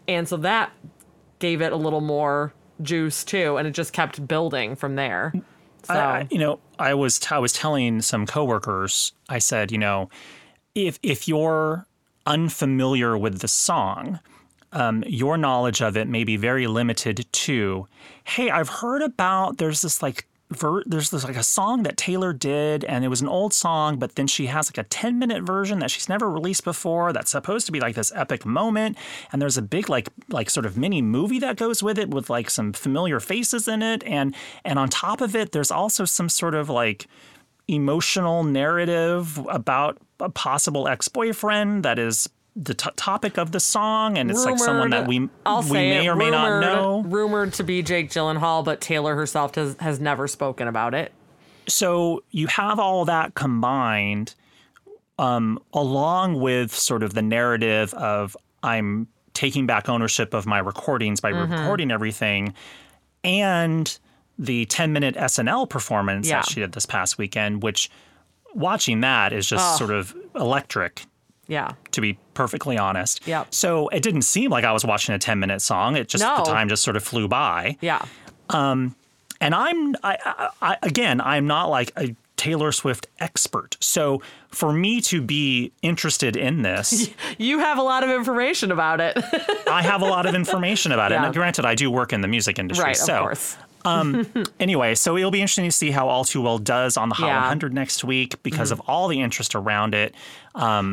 And 0.07 0.27
so 0.27 0.37
that 0.37 0.71
gave 1.39 1.61
it 1.61 1.73
a 1.73 1.75
little 1.75 2.01
more 2.01 2.53
juice 2.81 3.23
too. 3.23 3.57
And 3.57 3.67
it 3.67 3.71
just 3.71 3.91
kept 3.93 4.27
building 4.27 4.75
from 4.75 4.95
there. 4.95 5.33
So, 5.83 5.93
I, 5.93 6.27
you 6.29 6.37
know, 6.37 6.59
I 6.77 6.93
was 6.93 7.19
I 7.31 7.39
was 7.39 7.53
telling 7.53 8.01
some 8.01 8.25
coworkers. 8.25 9.13
I 9.29 9.39
said, 9.39 9.71
you 9.71 9.77
know, 9.77 10.09
if 10.75 10.99
if 11.01 11.27
you're 11.27 11.85
unfamiliar 12.25 13.17
with 13.17 13.39
the 13.39 13.47
song, 13.47 14.19
um, 14.73 15.03
your 15.07 15.37
knowledge 15.37 15.81
of 15.81 15.97
it 15.97 16.07
may 16.07 16.23
be 16.23 16.37
very 16.37 16.67
limited 16.67 17.25
to, 17.31 17.87
hey, 18.23 18.49
I've 18.49 18.69
heard 18.69 19.01
about 19.01 19.57
there's 19.57 19.81
this 19.81 20.01
like 20.01 20.27
ver- 20.49 20.83
there's 20.85 21.09
this 21.09 21.23
like 21.23 21.35
a 21.35 21.43
song 21.43 21.83
that 21.83 21.97
Taylor 21.97 22.33
did 22.33 22.83
and 22.85 23.03
it 23.03 23.07
was 23.07 23.21
an 23.21 23.27
old 23.27 23.53
song, 23.53 23.97
but 23.97 24.15
then 24.15 24.27
she 24.27 24.47
has 24.47 24.69
like 24.69 24.77
a 24.77 24.87
10 24.89 25.19
minute 25.19 25.43
version 25.43 25.79
that 25.79 25.91
she's 25.91 26.09
never 26.09 26.29
released 26.29 26.63
before 26.63 27.13
that's 27.13 27.31
supposed 27.31 27.65
to 27.65 27.71
be 27.71 27.79
like 27.79 27.95
this 27.95 28.11
epic 28.15 28.45
moment. 28.45 28.97
And 29.31 29.41
there's 29.41 29.57
a 29.57 29.61
big 29.61 29.89
like 29.89 30.09
like 30.29 30.49
sort 30.49 30.65
of 30.65 30.77
mini 30.77 31.01
movie 31.01 31.39
that 31.39 31.57
goes 31.57 31.81
with 31.81 31.97
it 31.97 32.09
with 32.09 32.29
like 32.29 32.49
some 32.49 32.73
familiar 32.73 33.19
faces 33.19 33.67
in 33.67 33.81
it. 33.81 34.03
And 34.03 34.35
and 34.63 34.79
on 34.79 34.89
top 34.89 35.21
of 35.21 35.35
it, 35.35 35.51
there's 35.51 35.71
also 35.71 36.05
some 36.05 36.29
sort 36.29 36.55
of 36.55 36.69
like 36.69 37.07
emotional 37.67 38.43
narrative 38.43 39.39
about 39.49 39.97
a 40.19 40.29
possible 40.29 40.87
ex-boyfriend 40.87 41.83
that 41.83 41.99
is 41.99 42.29
the 42.59 42.73
t- 42.73 42.89
topic 42.95 43.37
of 43.37 43.51
the 43.51 43.59
song 43.59 44.17
and 44.17 44.31
it's 44.31 44.43
like 44.43 44.57
someone 44.57 44.89
that 44.89 45.07
we 45.07 45.29
I'll 45.45 45.61
we 45.61 45.71
may 45.73 46.05
it, 46.05 46.09
or 46.09 46.15
may 46.15 46.31
not 46.31 46.59
know 46.61 47.03
Rumored 47.07 47.53
to 47.53 47.63
be 47.63 47.83
Jake 47.83 48.09
Gyllenhaal, 48.09 48.65
but 48.65 48.81
Taylor 48.81 49.15
herself 49.15 49.53
has, 49.55 49.75
has 49.79 49.99
never 49.99 50.27
spoken 50.27 50.67
about 50.67 50.95
it. 50.95 51.11
so 51.67 52.23
you 52.31 52.47
have 52.47 52.79
all 52.79 53.05
that 53.05 53.35
combined 53.35 54.33
um, 55.19 55.59
along 55.73 56.39
with 56.39 56.73
sort 56.73 57.03
of 57.03 57.13
the 57.13 57.21
narrative 57.21 57.93
of 57.93 58.35
i'm 58.63 59.07
taking 59.33 59.67
back 59.67 59.87
ownership 59.87 60.33
of 60.33 60.45
my 60.47 60.57
recordings 60.57 61.19
by 61.19 61.31
Mm-hmm. 61.31 61.51
recording 61.53 61.91
everything 61.91 62.55
and 63.23 63.99
the 64.39 64.65
10 64.65 64.93
minute 64.93 65.15
snl 65.15 65.69
performance 65.69 66.27
Yeah. 66.27 66.37
that 66.41 66.49
she 66.49 66.59
did 66.59 66.71
this 66.71 66.85
past 66.85 67.17
weekend 67.17 67.61
which 67.63 67.89
watching 68.55 69.01
that 69.01 69.33
is 69.33 69.47
just 69.47 69.77
sort 69.77 69.91
of 69.91 70.15
electric 70.35 71.03
Yeah. 71.47 71.73
to 71.91 72.01
be 72.01 72.17
perfectly 72.33 72.77
honest. 72.77 73.25
Yep. 73.27 73.53
So 73.53 73.87
it 73.89 74.03
didn't 74.03 74.23
seem 74.23 74.51
like 74.51 74.63
I 74.65 74.71
was 74.71 74.83
watching 74.85 75.15
a 75.15 75.19
10 75.19 75.39
minute 75.39 75.61
song. 75.61 75.95
It 75.95 76.07
just, 76.07 76.23
No. 76.23 76.37
the 76.37 76.43
time 76.43 76.69
just 76.69 76.83
sort 76.83 76.95
of 76.97 77.03
flew 77.03 77.27
by. 77.27 77.77
Yeah. 77.81 78.03
Um, 78.49 78.95
and 79.41 79.53
I'm, 79.55 79.95
I, 80.03 80.17
I, 80.25 80.49
I, 80.61 80.77
again, 80.83 81.21
I'm 81.21 81.47
not 81.47 81.69
like 81.69 81.91
a 81.97 82.15
Taylor 82.37 82.71
Swift 82.71 83.07
expert. 83.19 83.77
So 83.79 84.21
for 84.49 84.71
me 84.71 85.01
to 85.01 85.21
be 85.21 85.71
interested 85.81 86.35
in 86.35 86.61
this, 86.61 87.09
You 87.39 87.59
have 87.59 87.77
a 87.77 87.81
lot 87.83 88.03
of 88.03 88.09
information 88.11 88.71
about 88.71 88.99
it. 89.01 89.17
I 89.67 89.81
have 89.81 90.01
a 90.01 90.05
lot 90.05 90.25
of 90.27 90.35
information 90.35 90.91
about 90.91 91.11
it. 91.11 91.15
Yeah. 91.15 91.25
And 91.25 91.33
granted, 91.33 91.65
I 91.65 91.73
do 91.75 91.89
work 91.89 92.13
in 92.13 92.21
the 92.21 92.27
music 92.27 92.59
industry. 92.59 92.85
right, 92.85 92.95
so 92.97 93.31
course. 93.87 94.47
anyway, 94.59 94.95
so 94.95 95.17
it'll 95.17 95.31
be 95.31 95.41
interesting 95.41 95.65
to 95.65 95.71
see 95.71 95.91
how 95.91 96.07
All 96.07 96.25
Too 96.25 96.41
Well 96.41 96.57
does 96.57 96.97
on 96.97 97.09
the 97.09 97.15
Hot 97.15 97.27
Yeah. 97.27 97.33
Mm-hmm. 97.35 97.43
100 97.43 97.73
next 97.73 98.03
week 98.03 98.41
because 98.43 98.71
of 98.71 98.79
all 98.81 99.07
the 99.07 99.21
interest 99.21 99.55
around 99.55 99.93
it. 99.95 100.13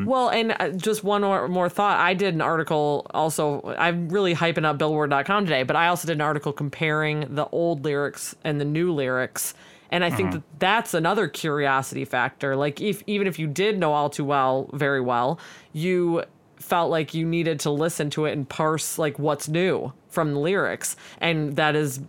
Well, 0.07 0.29
and 0.29 0.55
uh, 0.59 0.71
just 0.71 1.03
one 1.05 1.23
more, 1.23 1.49
more 1.49 1.69
thought. 1.69 1.99
I 1.99 2.15
did 2.15 2.35
an 2.35 2.41
article 2.41 3.07
also. 3.15 3.75
I'm 3.79 4.09
really 4.09 4.35
hyping 4.35 4.65
up 4.65 4.79
Billboard.com 4.79 5.47
today, 5.47 5.63
but 5.63 5.77
I 5.77 5.89
also 5.89 6.07
did 6.07 6.15
an 6.15 6.21
article 6.21 6.53
comparing 6.53 7.35
the 7.35 7.47
old 7.47 7.85
lyrics 7.85 8.35
and 8.45 8.61
the 8.61 8.65
new 8.65 8.93
lyrics. 8.93 9.55
And 9.91 10.05
I 10.05 10.11
think 10.11 10.33
that 10.33 10.43
that's 10.59 10.93
another 10.93 11.29
curiosity 11.29 12.05
factor. 12.05 12.57
Like, 12.57 12.81
if 12.81 13.05
even 13.07 13.29
if 13.29 13.39
you 13.39 13.47
did 13.47 13.79
know 13.79 13.93
all 13.93 14.11
too 14.11 14.25
well, 14.25 14.69
very 14.73 15.01
well, 15.01 15.39
you 15.73 16.25
felt 16.57 16.91
like 16.91 17.15
you 17.15 17.27
needed 17.27 17.61
to 17.61 17.71
listen 17.71 18.11
to 18.11 18.25
it 18.27 18.33
and 18.33 18.49
parse 18.49 18.99
like 18.99 19.19
what's 19.19 19.49
new 19.49 19.93
from 20.09 20.33
the 20.35 20.39
lyrics, 20.41 20.97
and 21.19 21.57
that 21.57 21.75
is 21.77 22.01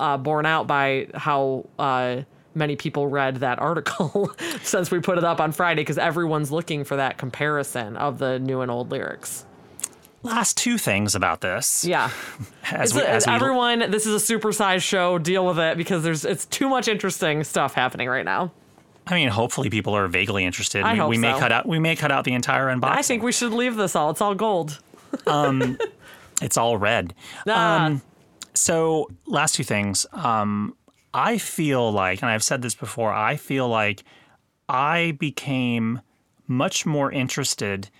uh, 0.00 0.16
borne 0.16 0.46
out 0.46 0.66
by 0.66 1.08
how. 1.14 1.66
Uh, 1.78 2.22
many 2.54 2.76
people 2.76 3.06
read 3.06 3.36
that 3.36 3.58
article 3.58 4.30
since 4.62 4.90
we 4.90 5.00
put 5.00 5.16
it 5.16 5.24
up 5.24 5.40
on 5.40 5.52
Friday 5.52 5.80
because 5.80 5.96
everyone's 5.96 6.50
looking 6.52 6.84
for 6.84 6.96
that 6.96 7.16
comparison 7.16 7.96
of 7.96 8.18
the 8.18 8.38
new 8.38 8.60
and 8.60 8.70
old 8.70 8.90
lyrics. 8.90 9.46
Last 10.22 10.58
two 10.58 10.76
things 10.76 11.14
about 11.14 11.40
this. 11.40 11.82
Yeah. 11.82 12.10
As 12.70 12.92
we, 12.92 13.00
a- 13.00 13.08
as 13.08 13.26
we 13.26 13.32
everyone, 13.32 13.90
this 13.90 14.04
is 14.04 14.30
a 14.30 14.34
supersized 14.34 14.82
show. 14.82 15.16
Deal 15.16 15.46
with 15.46 15.58
it 15.58 15.78
because 15.78 16.02
there's 16.04 16.26
it's 16.26 16.44
too 16.44 16.68
much 16.68 16.88
interesting 16.88 17.42
stuff 17.42 17.72
happening 17.72 18.06
right 18.06 18.24
now. 18.26 18.52
I 19.06 19.14
mean, 19.14 19.28
hopefully 19.28 19.68
people 19.68 19.94
are 19.96 20.06
vaguely 20.06 20.44
interested. 20.44 20.82
I 20.82 20.92
we 20.92 20.98
hope 20.98 21.10
we 21.10 21.18
may 21.18 21.32
so. 21.32 21.38
cut 21.38 21.52
out 21.52 21.66
we 21.66 21.78
may 21.78 21.96
cut 21.96 22.12
out 22.12 22.24
the 22.24 22.34
entire 22.34 22.66
unboxing. 22.66 22.96
I 22.96 23.02
think 23.02 23.22
we 23.22 23.32
should 23.32 23.52
leave 23.52 23.76
this 23.76 23.96
all. 23.96 24.10
It's 24.10 24.20
all 24.20 24.34
gold. 24.34 24.80
it's 26.42 26.56
all 26.56 26.76
red. 26.76 27.14
Ah, 27.46 27.98
So 28.54 29.08
last 29.26 29.54
two 29.54 29.64
things. 29.64 30.06
Um, 30.12 30.76
I 31.14 31.38
feel 31.38 31.90
like, 31.92 32.22
and 32.22 32.30
I've 32.30 32.42
said 32.42 32.62
this 32.62 32.74
before, 32.74 33.12
I 33.12 33.36
feel 33.36 33.68
like 33.68 34.04
I 34.68 35.16
became 35.18 36.00
much 36.46 36.86
more 36.86 37.12
interested 37.12 37.90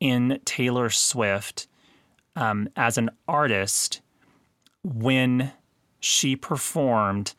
in 0.00 0.40
Taylor 0.44 0.88
Swift 0.90 1.66
um, 2.36 2.68
as 2.76 2.96
an 2.96 3.10
artist 3.26 4.00
when 4.82 5.52
she 6.00 6.36
performed 6.36 7.34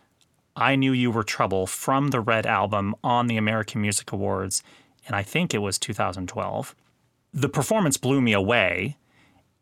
I 0.60 0.76
Knew 0.76 0.91
You 0.91 1.10
Were 1.10 1.24
Trouble 1.24 1.66
from 1.66 2.10
the 2.10 2.20
Red 2.20 2.45
Album 2.45 2.93
on 3.03 3.28
the 3.28 3.38
American 3.38 3.82
Music 3.82 4.12
Awards, 4.12 4.62
and 5.07 5.16
I 5.16 5.24
think 5.24 5.53
it 5.53 5.60
was 5.60 5.80
2012. 5.80 6.76
The 7.34 7.49
performance 7.49 7.97
blew 7.97 8.22
me 8.22 8.34
away. 8.34 8.97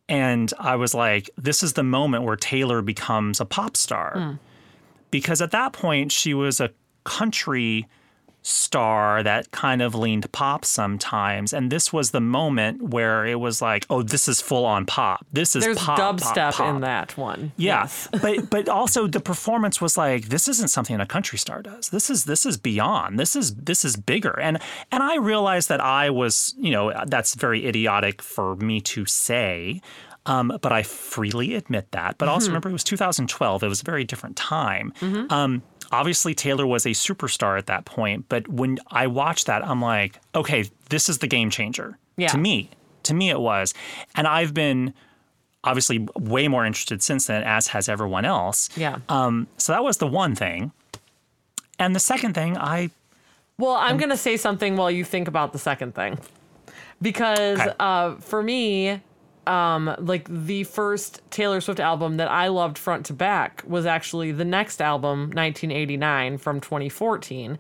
And 0.10 0.52
I 0.58 0.76
was 0.78 0.94
like, 0.94 1.30
this 1.38 1.62
is 1.62 1.74
the 1.74 1.84
moment 1.84 2.24
where 2.24 2.38
Taylor 2.38 2.82
becomes 2.82 3.40
a 3.42 3.46
pop 3.46 3.76
star. 3.76 4.14
Hmm. 4.16 4.34
Because 5.12 5.42
at 5.42 5.52
that 5.52 5.74
point, 5.74 6.12
she 6.12 6.34
was 6.34 6.60
a 6.60 6.72
country 7.04 7.88
star 8.48 9.24
that 9.24 9.52
kind 9.52 9.82
of 9.82 9.94
leaned 9.94 10.32
pop 10.32 10.64
sometimes. 10.64 11.52
And 11.52 11.70
this 11.70 11.92
was 11.92 12.12
the 12.12 12.22
moment 12.22 12.82
where 12.82 13.26
it 13.26 13.40
was 13.40 13.62
like, 13.62 13.86
oh, 13.90 14.02
this 14.04 14.30
is 14.30 14.40
full 14.40 14.66
on 14.66 14.86
pop. 14.86 15.26
This 15.34 15.56
is 15.56 15.64
there's 15.64 15.78
pop. 15.78 15.98
pop, 15.98 16.16
dubstep 16.16 16.54
pop. 16.54 16.76
in 16.76 16.82
that 16.82 17.18
one. 17.18 17.52
Yeah, 17.58 17.82
Yes. 17.82 18.08
but 18.22 18.50
but 18.50 18.70
also 18.70 19.06
the 19.08 19.20
performance 19.20 19.82
was 19.82 19.98
like 19.98 20.30
this 20.30 20.48
isn't 20.48 20.70
something 20.70 21.00
a 21.00 21.06
country 21.06 21.38
star 21.38 21.62
does. 21.62 21.90
This 21.90 22.10
is 22.10 22.24
this 22.24 22.46
is 22.46 22.58
beyond. 22.58 23.20
This 23.20 23.36
is 23.36 23.54
this 23.56 23.84
is 23.84 23.98
bigger. 23.98 24.40
And 24.40 24.60
and 24.92 25.04
I 25.04 25.18
realized 25.18 25.68
that 25.70 25.82
I 25.82 26.10
was 26.10 26.56
you 26.58 26.72
know 26.72 26.94
that's 27.06 27.36
very 27.36 27.68
idiotic 27.68 28.22
for 28.22 28.56
me 28.56 28.80
to 28.82 29.06
say. 29.06 29.82
Um, 30.26 30.58
but 30.62 30.74
I 30.74 30.84
freely 30.84 31.56
admit 31.56 31.92
that. 31.92 32.18
But 32.18 32.28
also 32.28 32.48
remember, 32.48 32.68
it 32.68 32.74
was 32.74 32.84
2012. 32.84 33.64
It 33.64 33.68
was 33.70 33.80
a 33.82 33.86
very 33.86 34.04
different 34.04 34.36
time. 34.36 34.92
Um, 35.30 35.62
obviously, 35.92 36.34
Taylor 36.34 36.66
was 36.68 36.86
a 36.86 36.90
superstar 36.90 37.58
at 37.58 37.68
that 37.68 37.86
point. 37.86 38.26
But 38.30 38.48
when 38.48 38.78
I 38.88 39.08
watched 39.08 39.48
that, 39.48 39.66
I'm 39.66 39.82
like, 39.82 40.20
okay, 40.36 40.70
this 40.90 41.10
is 41.10 41.20
the 41.20 41.28
game 41.28 41.50
changer. 41.50 41.98
Yeah. 42.18 42.28
To 42.30 42.38
me, 42.38 42.70
to 43.04 43.14
me, 43.14 43.30
it 43.30 43.40
was. 43.40 43.74
And 44.16 44.28
I've 44.28 44.54
been 44.54 44.94
obviously 45.64 46.08
way 46.16 46.48
more 46.48 46.66
interested 46.66 47.02
since 47.04 47.28
then, 47.28 47.44
as 47.44 47.68
has 47.68 47.90
everyone 47.90 48.26
else. 48.26 48.70
Yeah. 48.78 49.00
Um, 49.10 49.48
so 49.58 49.74
that 49.74 49.84
was 49.84 49.98
the 49.98 50.08
one 50.08 50.36
thing. 50.36 50.72
And 51.80 51.96
the 51.96 52.00
second 52.00 52.34
thing, 52.34 52.58
I 52.58 52.90
Well, 53.58 53.76
I'm 53.76 53.98
going 53.98 54.10
to 54.10 54.18
say 54.18 54.38
something 54.38 54.78
while 54.78 54.90
you 54.92 55.04
think 55.04 55.28
about 55.28 55.54
the 55.54 55.60
second 55.60 55.94
thing. 55.96 56.20
Because 57.02 57.60
Okay. 57.60 57.72
uh, 57.80 58.16
for 58.16 58.42
me, 58.42 59.02
um, 59.48 59.96
like 60.00 60.28
the 60.30 60.64
first 60.64 61.22
Taylor 61.32 61.62
Swift 61.62 61.80
album 61.80 62.18
that 62.18 62.30
I 62.30 62.50
loved 62.50 62.78
front 62.78 63.06
to 63.08 63.14
back 63.14 63.64
was 63.66 63.86
actually 63.86 64.32
the 64.32 64.46
next 64.46 64.82
album, 64.82 65.32
1989 65.32 66.38
from 66.38 66.60
2014. 66.60 67.58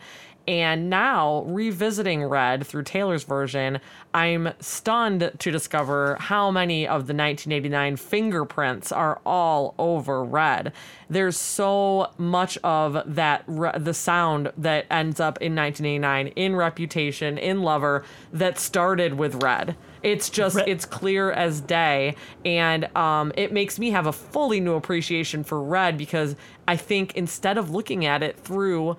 And 0.48 0.89
now, 0.89 1.43
revisiting 1.45 2.24
Red 2.24 2.66
through 2.66 2.84
Taylor's 2.84 3.26
version, 3.26 3.82
I'm 4.14 4.54
stunned 4.62 5.32
to 5.39 5.52
discover 5.52 6.16
how 6.22 6.52
many 6.52 6.88
of 6.88 7.08
the 7.08 7.14
1989 7.14 7.98
fingerprints 7.98 8.93
are 8.93 9.20
all 9.26 9.76
over 9.78 10.24
Red. 10.24 10.72
There's 11.10 11.38
so 11.38 12.12
much 12.18 12.58
of 12.64 13.16
that, 13.16 13.43
re- 13.45 13.78
the 13.78 13.93
sound 13.93 14.54
that 14.58 14.86
ends 14.89 15.20
up 15.20 15.38
in 15.41 15.54
1989 15.54 16.28
in 16.38 16.56
Reputation, 16.56 17.38
in 17.38 17.62
Lover, 17.62 18.06
that 18.32 18.58
started 18.58 19.16
with 19.16 19.43
Red. 19.43 19.76
It's 20.02 20.30
just, 20.30 20.56
Red- 20.56 20.70
it's 20.70 20.86
clear 20.86 21.30
as 21.30 21.60
day. 21.60 22.16
And 22.45 22.86
um, 22.95 23.34
it 23.36 23.52
makes 23.52 23.80
me 23.80 23.91
have 23.91 24.08
a 24.08 24.14
fully 24.14 24.62
new 24.62 24.76
appreciation 24.76 25.43
for 25.43 25.62
Red 25.62 25.98
because 25.98 26.38
I 26.70 26.78
think 26.78 27.16
instead 27.16 27.58
of 27.58 27.70
looking 27.70 28.06
at 28.06 28.24
it 28.24 28.39
through 28.39 28.95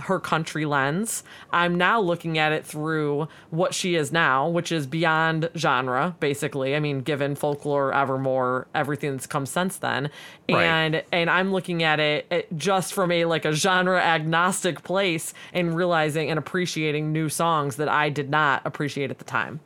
her 0.00 0.18
country 0.18 0.64
lens. 0.64 1.22
I'm 1.52 1.76
now 1.76 2.00
looking 2.00 2.38
at 2.38 2.52
it 2.52 2.64
through 2.64 3.28
what 3.50 3.74
she 3.74 3.94
is 3.94 4.10
now, 4.12 4.48
which 4.48 4.72
is 4.72 4.86
beyond 4.86 5.50
genre, 5.56 6.16
basically. 6.20 6.74
I 6.74 6.80
mean, 6.80 7.00
given 7.02 7.34
folklore, 7.34 7.92
Evermore, 7.92 8.66
everything 8.74 9.12
that's 9.12 9.26
come 9.26 9.46
since 9.46 9.76
then, 9.76 10.10
Right. 10.50 10.62
and 10.64 11.02
and 11.12 11.28
I'm 11.30 11.52
looking 11.52 11.82
at 11.82 12.00
it, 12.00 12.26
it 12.30 12.48
just 12.56 12.92
from 12.94 13.12
a 13.12 13.24
like 13.26 13.44
a 13.44 13.52
genre 13.52 14.00
agnostic 14.00 14.82
place 14.82 15.34
and 15.52 15.76
realizing 15.76 16.30
and 16.30 16.38
appreciating 16.38 17.12
new 17.12 17.28
songs 17.28 17.76
that 17.76 17.88
I 17.88 18.08
did 18.08 18.30
not 18.30 18.62
appreciate 18.64 19.10
at 19.10 19.18
the 19.18 19.24
time. 19.24 19.60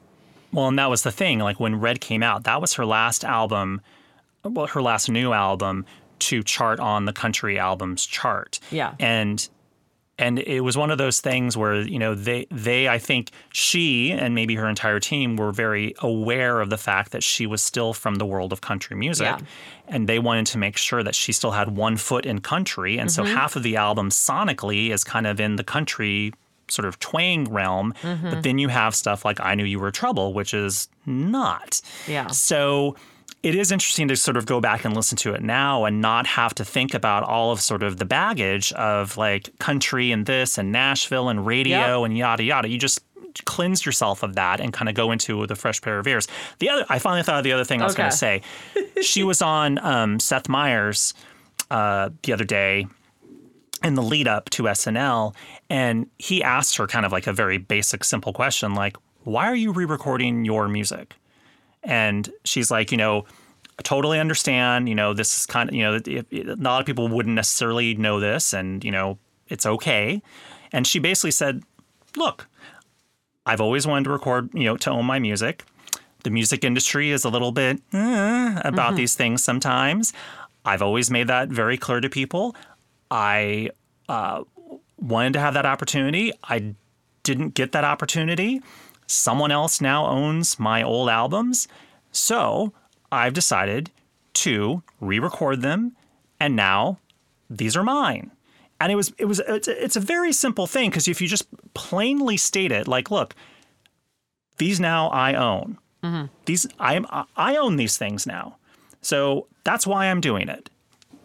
Well, 0.53 0.69
and 0.69 0.79
that 0.79 0.91
was 0.91 1.03
the 1.03 1.13
thing. 1.13 1.39
Like 1.41 1.61
when 1.61 1.77
Red 1.81 2.01
came 2.01 2.23
out, 2.23 2.45
that 2.45 2.61
was 2.61 2.75
her 2.75 2.87
last 2.87 3.25
album, 3.25 3.81
well, 4.43 4.67
her 4.69 4.83
last 4.83 5.09
new 5.11 5.33
album 5.33 5.85
to 6.19 6.43
chart 6.43 6.81
on 6.81 7.05
the 7.05 7.13
country 7.13 7.59
albums 7.59 8.07
chart. 8.07 8.59
Yeah. 8.71 8.95
And 8.99 9.47
and 10.19 10.39
it 10.39 10.61
was 10.63 10.77
one 10.79 10.91
of 10.91 10.99
those 10.99 11.21
things 11.21 11.57
where 11.57 11.75
you 11.81 11.99
know 11.99 12.15
they 12.15 12.47
they 12.51 12.89
I 12.89 12.99
think 12.99 13.31
she 13.53 14.13
and 14.13 14.35
maybe 14.35 14.55
her 14.55 14.69
entire 14.69 14.99
team 15.01 15.37
were 15.37 15.53
very 15.53 15.95
aware 15.99 16.61
of 16.61 16.71
the 16.71 16.79
fact 16.79 17.13
that 17.13 17.23
she 17.23 17.47
was 17.47 17.61
still 17.63 17.93
from 17.93 18.15
the 18.17 18.27
world 18.27 18.53
of 18.53 18.61
country 18.61 18.97
music 18.97 19.27
Yeah. 19.27 19.39
and 19.89 20.09
they 20.09 20.19
wanted 20.19 20.47
to 20.53 20.59
make 20.59 20.77
sure 20.77 21.03
that 21.03 21.15
she 21.15 21.33
still 21.33 21.51
had 21.53 21.77
one 21.77 21.97
foot 21.97 22.25
in 22.27 22.41
country 22.41 22.99
and 22.99 23.11
so 23.11 23.23
Mm-hmm. 23.25 23.35
half 23.35 23.57
of 23.57 23.63
the 23.63 23.77
album 23.77 24.09
sonically 24.11 24.91
is 24.91 25.05
kind 25.05 25.27
of 25.27 25.39
in 25.41 25.57
the 25.57 25.65
country 25.65 26.33
sort 26.69 26.87
of 26.87 26.99
twang 26.99 27.45
realm 27.53 27.93
Mm-hmm. 28.03 28.31
but 28.31 28.43
then 28.43 28.59
you 28.59 28.69
have 28.69 28.95
stuff 28.95 29.25
like 29.25 29.39
I 29.41 29.55
knew 29.55 29.65
you 29.65 29.79
were 29.81 29.91
trouble 29.91 30.33
which 30.33 30.53
is 30.55 30.89
not 31.05 31.81
Yeah. 32.09 32.29
so 32.29 32.97
it 33.47 33.55
is 33.55 33.71
interesting 33.71 34.09
to 34.09 34.17
sort 34.17 34.37
of 34.37 34.45
go 34.45 34.61
back 34.61 34.85
and 34.85 34.97
listen 34.97 35.17
to 35.19 35.33
it 35.35 35.43
now 35.43 35.85
and 35.85 36.01
not 36.01 36.27
have 36.27 36.53
to 36.57 36.65
think 36.65 36.95
about 36.95 37.23
all 37.23 37.53
of 37.53 37.61
sort 37.61 37.83
of 37.83 37.97
the 37.99 38.05
baggage 38.05 38.73
of 38.73 39.17
like 39.17 39.57
country 39.59 40.11
and 40.11 40.27
this 40.27 40.59
and 40.59 40.73
Nashville 40.73 41.29
and 41.29 41.47
radio 41.47 42.01
Yep. 42.03 42.07
and 42.07 42.19
yada 42.19 42.43
yada. 42.43 42.69
You 42.69 42.79
just 42.79 43.01
cleanse 43.45 43.87
yourself 43.87 44.23
of 44.23 44.35
that 44.35 44.61
and 44.61 44.73
kind 44.73 44.89
of 44.89 44.95
go 44.97 45.13
into 45.13 45.37
with 45.39 45.51
a 45.51 45.55
fresh 45.57 45.81
pair 45.81 45.99
of 46.01 46.07
ears. 46.09 46.27
The 46.59 46.71
other, 46.71 46.85
I 46.89 46.99
finally 46.99 47.23
thought 47.23 47.39
of 47.39 47.45
the 47.45 47.53
other 47.53 47.65
thing 47.65 47.83
I 47.83 47.85
was 47.85 47.95
going 47.95 48.11
to 48.11 48.17
say. 48.17 48.43
She 49.03 49.23
was 49.23 49.43
on 49.43 49.79
um, 49.85 50.19
Seth 50.19 50.49
Meyers 50.49 51.13
uh, 51.71 52.09
the 52.23 52.33
other 52.33 52.45
day 52.45 52.87
in 53.85 53.95
the 53.95 54.03
lead 54.03 54.27
up 54.27 54.49
to 54.51 54.63
SNL, 54.65 55.35
and 55.69 56.07
he 56.19 56.43
asked 56.43 56.79
her 56.79 56.87
kind 56.87 57.05
of 57.05 57.13
like 57.13 57.27
a 57.27 57.33
very 57.33 57.59
basic, 57.59 58.03
simple 58.05 58.33
question, 58.33 58.75
like, 58.75 58.97
"Why 59.25 59.47
are 59.49 59.55
you 59.55 59.71
re-recording 59.71 60.47
your 60.47 60.67
music?" 60.67 61.15
And 61.87 62.31
she's 62.45 62.71
like, 62.71 62.91
you 62.91 62.99
know, 62.99 63.25
I 63.79 63.83
totally 63.83 64.19
understand. 64.19 64.89
You 64.89 64.95
know, 64.95 65.15
this 65.15 65.37
is 65.39 65.47
kind 65.47 65.71
of, 65.71 65.75
you 65.75 65.83
know, 65.83 65.95
it, 65.95 66.09
it, 66.09 66.49
a 66.49 66.57
lot 66.57 66.81
of 66.81 66.87
people 66.87 67.09
wouldn't 67.09 67.35
necessarily 67.35 67.95
know 67.95 68.21
this, 68.21 68.53
and 68.53 68.85
you 68.85 68.91
know, 68.91 69.19
it's 69.49 69.65
okay. 69.65 70.21
And 70.73 70.87
she 70.87 70.99
basically 70.99 71.31
said, 71.31 71.63
look, 72.17 72.49
I've 73.47 73.61
always 73.61 73.87
wanted 73.87 74.05
to 74.05 74.11
record, 74.11 74.51
you 74.53 74.65
know, 74.65 74.77
to 74.79 74.91
own 74.91 75.07
my 75.07 75.19
music. 75.19 75.65
The 76.25 76.31
music 76.31 76.65
industry 76.65 77.13
is 77.13 77.25
a 77.25 77.29
little 77.29 77.53
bit 77.53 77.81
eh, 77.93 78.61
about 78.65 78.97
these 78.97 79.15
things 79.15 79.45
sometimes. 79.45 80.13
I've 80.65 80.83
always 80.83 81.09
made 81.09 81.29
that 81.29 81.49
very 81.49 81.79
clear 81.79 82.01
to 82.01 82.09
people. 82.09 82.57
I 83.09 83.71
uh, 84.09 84.43
wanted 84.99 85.35
to 85.35 85.41
have 85.41 85.55
that 85.55 85.67
opportunity. 85.67 86.33
I 86.43 86.75
didn't 87.23 87.55
get 87.55 87.71
that 87.73 87.85
opportunity. 87.85 88.61
Someone 89.07 89.51
else 89.51 89.81
now 89.81 90.07
owns 90.07 90.59
my 90.59 90.83
old 90.83 91.09
albums. 91.09 91.69
So 92.13 92.73
I've 93.13 93.35
decided 93.35 93.91
to 94.35 94.83
re 95.01 95.19
record 95.19 95.63
them. 95.63 95.97
And 96.41 96.57
now 96.57 96.99
these 97.49 97.77
are 97.77 97.83
mine. 97.83 98.31
And 98.81 98.93
it 98.93 98.95
was, 98.95 99.15
it 99.17 99.25
was, 99.25 99.41
it's 99.49 99.69
a, 99.69 99.85
it's 99.85 99.97
a 99.97 100.01
very 100.01 100.33
simple 100.33 100.67
thing 100.67 100.91
because 100.91 101.09
if 101.09 101.21
you 101.21 101.29
just 101.29 101.47
plainly 101.73 102.37
state 102.37 102.73
it, 102.73 102.87
like, 102.87 103.11
look, 103.11 103.35
these 104.59 104.81
now 104.81 105.09
I 105.09 105.35
own. 105.35 105.79
Mm-hmm. 106.03 106.27
These 106.45 106.67
I 106.79 106.95
am 106.95 107.07
I 107.37 107.57
own 107.57 107.77
these 107.77 107.97
things 107.97 108.27
now. 108.27 108.57
So 109.01 109.47
that's 109.65 109.87
why 109.87 110.07
I'm 110.07 110.21
doing 110.21 110.49
it. 110.49 110.71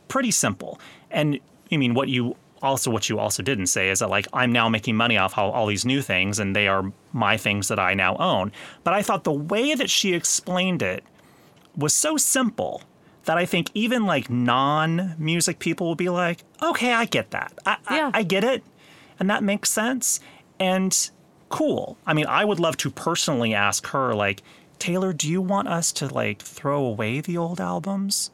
Pretty 0.08 0.32
simple. 0.32 0.80
And 1.10 1.40
I 1.72 1.78
mean 1.78 1.94
what 1.94 2.10
you 2.10 2.36
also 2.62 2.90
what 2.92 3.10
you 3.10 3.20
also 3.20 3.44
didn't 3.44 3.68
say 3.68 3.90
is 3.90 4.00
that 4.00 4.10
like 4.10 4.28
I'm 4.34 4.52
now 4.52 4.70
making 4.70 4.96
money 4.96 5.18
off 5.18 5.38
all, 5.38 5.52
all 5.52 5.68
these 5.68 5.86
new 5.86 6.02
things 6.02 6.40
and 6.40 6.56
they 6.56 6.68
are 6.68 6.92
my 7.14 7.38
things 7.38 7.68
that 7.68 7.80
I 7.80 7.94
now 7.94 8.16
own. 8.18 8.52
But 8.84 8.94
I 8.94 9.02
thought 9.02 9.24
the 9.24 9.32
way 9.32 9.76
that 9.76 9.90
she 9.90 10.14
explained 10.14 10.82
it 10.82 11.04
was 11.76 11.94
so 11.94 12.18
simple 12.18 12.84
that 13.26 13.38
I 13.38 13.46
think 13.46 13.70
even 13.74 14.06
like 14.06 14.30
non-music 14.30 15.60
people 15.60 15.88
will 15.88 15.96
be 15.96 16.10
like, 16.10 16.44
okay, 16.62 16.94
I 16.94 17.06
get 17.06 17.32
that. 17.32 17.54
I, 17.66 17.78
Yeah. 17.90 18.12
I, 18.14 18.20
I 18.20 18.24
get 18.24 18.44
it. 18.44 18.64
And 19.20 19.30
that 19.30 19.44
makes 19.44 19.70
sense. 19.70 20.20
And 20.60 21.10
cool. 21.50 21.98
I 22.06 22.14
mean, 22.14 22.26
I 22.26 22.46
would 22.46 22.60
love 22.60 22.78
to 22.78 22.90
personally 22.90 23.54
ask 23.54 23.88
her, 23.88 24.16
like, 24.16 24.42
Taylor, 24.80 25.14
do 25.14 25.30
you 25.30 25.42
want 25.42 25.68
us 25.68 25.92
to 25.94 26.08
like 26.08 26.42
throw 26.42 26.84
away 26.84 27.22
the 27.22 27.38
old 27.38 27.62
albums? 27.62 28.32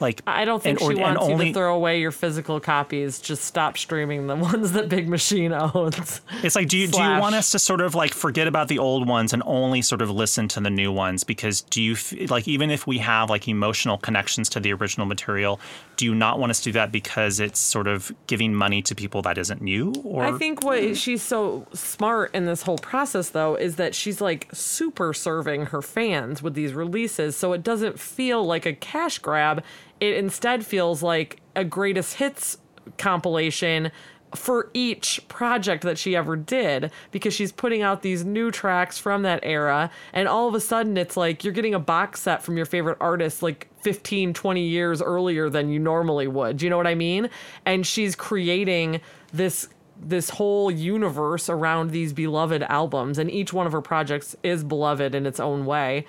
Like, 0.00 0.22
I 0.26 0.44
don't 0.44 0.62
think 0.62 0.80
and- 0.80 0.90
she 0.90 0.94
wants 1.00 1.26
you 1.26 1.32
only- 1.32 1.46
to 1.48 1.52
throw 1.52 1.74
away 1.74 2.00
your 2.00 2.12
physical 2.12 2.60
copies. 2.60 3.20
Just 3.20 3.44
stop 3.44 3.76
streaming 3.76 4.26
the 4.26 4.36
ones 4.48 4.72
that 4.72 4.88
Big 4.88 5.08
Machine 5.08 5.52
owns. 5.52 6.20
It's 6.42 6.54
like, 6.54 6.68
do 6.68 6.78
you 6.78 6.86
do 6.86 7.02
you 7.02 7.18
want 7.20 7.34
us 7.34 7.50
to 7.52 7.58
sort 7.58 7.80
of 7.80 7.94
like 7.94 8.14
forget 8.14 8.46
about 8.46 8.68
the 8.68 8.78
old 8.78 9.08
ones 9.08 9.32
and 9.32 9.42
only 9.44 9.82
sort 9.82 10.02
of 10.02 10.10
listen 10.10 10.46
to 10.48 10.60
the 10.60 10.70
new 10.70 10.92
ones? 10.92 11.24
Because 11.24 11.62
do 11.62 11.82
you 11.82 11.92
f- 11.94 12.30
like 12.30 12.46
even 12.46 12.70
if 12.70 12.86
we 12.86 12.98
have 12.98 13.28
like 13.28 13.48
emotional 13.48 13.98
connections 13.98 14.48
to 14.50 14.60
the 14.60 14.72
original 14.72 15.06
material, 15.06 15.58
do 15.96 16.04
you 16.04 16.14
not 16.14 16.38
want 16.38 16.50
us 16.50 16.58
to 16.60 16.64
do 16.64 16.72
that 16.72 16.92
because 16.92 17.40
it's 17.40 17.58
sort 17.58 17.86
of 17.88 18.12
giving 18.28 18.54
money 18.54 18.82
to 18.82 18.94
people 18.94 19.22
that 19.22 19.36
isn't 19.38 19.66
you? 19.66 19.92
Or 20.04 20.22
I 20.24 20.32
think 20.38 20.62
what 20.62 20.96
she's 20.96 21.22
so 21.22 21.66
smart 21.72 22.34
in 22.34 22.46
this 22.46 22.62
whole 22.62 22.78
process, 22.78 23.30
though, 23.30 23.56
is 23.56 23.76
that 23.76 23.94
she's 23.94 24.20
like 24.20 24.48
super 24.52 25.12
serving 25.12 25.66
her 25.66 25.82
fans 25.82 26.42
with 26.42 26.54
these 26.54 26.72
releases. 26.72 27.36
So 27.36 27.52
it 27.52 27.62
doesn't 27.64 27.98
feel 27.98 28.44
like 28.44 28.64
a 28.64 28.72
cash 28.74 29.18
grab. 29.18 29.64
It 30.00 30.16
instead 30.16 30.64
feels 30.64 31.02
like 31.02 31.40
a 31.56 31.64
greatest 31.64 32.14
hits 32.14 32.58
compilation 32.96 33.90
for 34.34 34.70
each 34.74 35.26
project 35.28 35.82
that 35.82 35.98
she 35.98 36.14
ever 36.14 36.36
did 36.36 36.90
because 37.10 37.32
she's 37.32 37.52
putting 37.52 37.82
out 37.82 38.02
these 38.02 38.24
new 38.24 38.50
tracks 38.50 38.98
from 38.98 39.22
that 39.22 39.40
era 39.42 39.90
and 40.12 40.28
all 40.28 40.48
of 40.48 40.54
a 40.54 40.60
sudden 40.60 40.96
it's 40.96 41.16
like 41.16 41.44
you're 41.44 41.52
getting 41.52 41.74
a 41.74 41.78
box 41.78 42.20
set 42.20 42.42
from 42.42 42.56
your 42.56 42.66
favorite 42.66 42.98
artist 43.00 43.42
like 43.42 43.68
15 43.82 44.34
20 44.34 44.62
years 44.62 45.00
earlier 45.00 45.48
than 45.48 45.70
you 45.70 45.78
normally 45.78 46.26
would. 46.26 46.58
Do 46.58 46.66
you 46.66 46.70
know 46.70 46.76
what 46.76 46.86
i 46.86 46.94
mean? 46.94 47.30
And 47.64 47.86
she's 47.86 48.14
creating 48.14 49.00
this 49.32 49.68
this 50.00 50.30
whole 50.30 50.70
universe 50.70 51.48
around 51.48 51.90
these 51.90 52.12
beloved 52.12 52.62
albums 52.64 53.18
and 53.18 53.30
each 53.30 53.52
one 53.52 53.66
of 53.66 53.72
her 53.72 53.80
projects 53.80 54.36
is 54.42 54.62
beloved 54.62 55.14
in 55.14 55.26
its 55.26 55.40
own 55.40 55.64
way. 55.66 56.04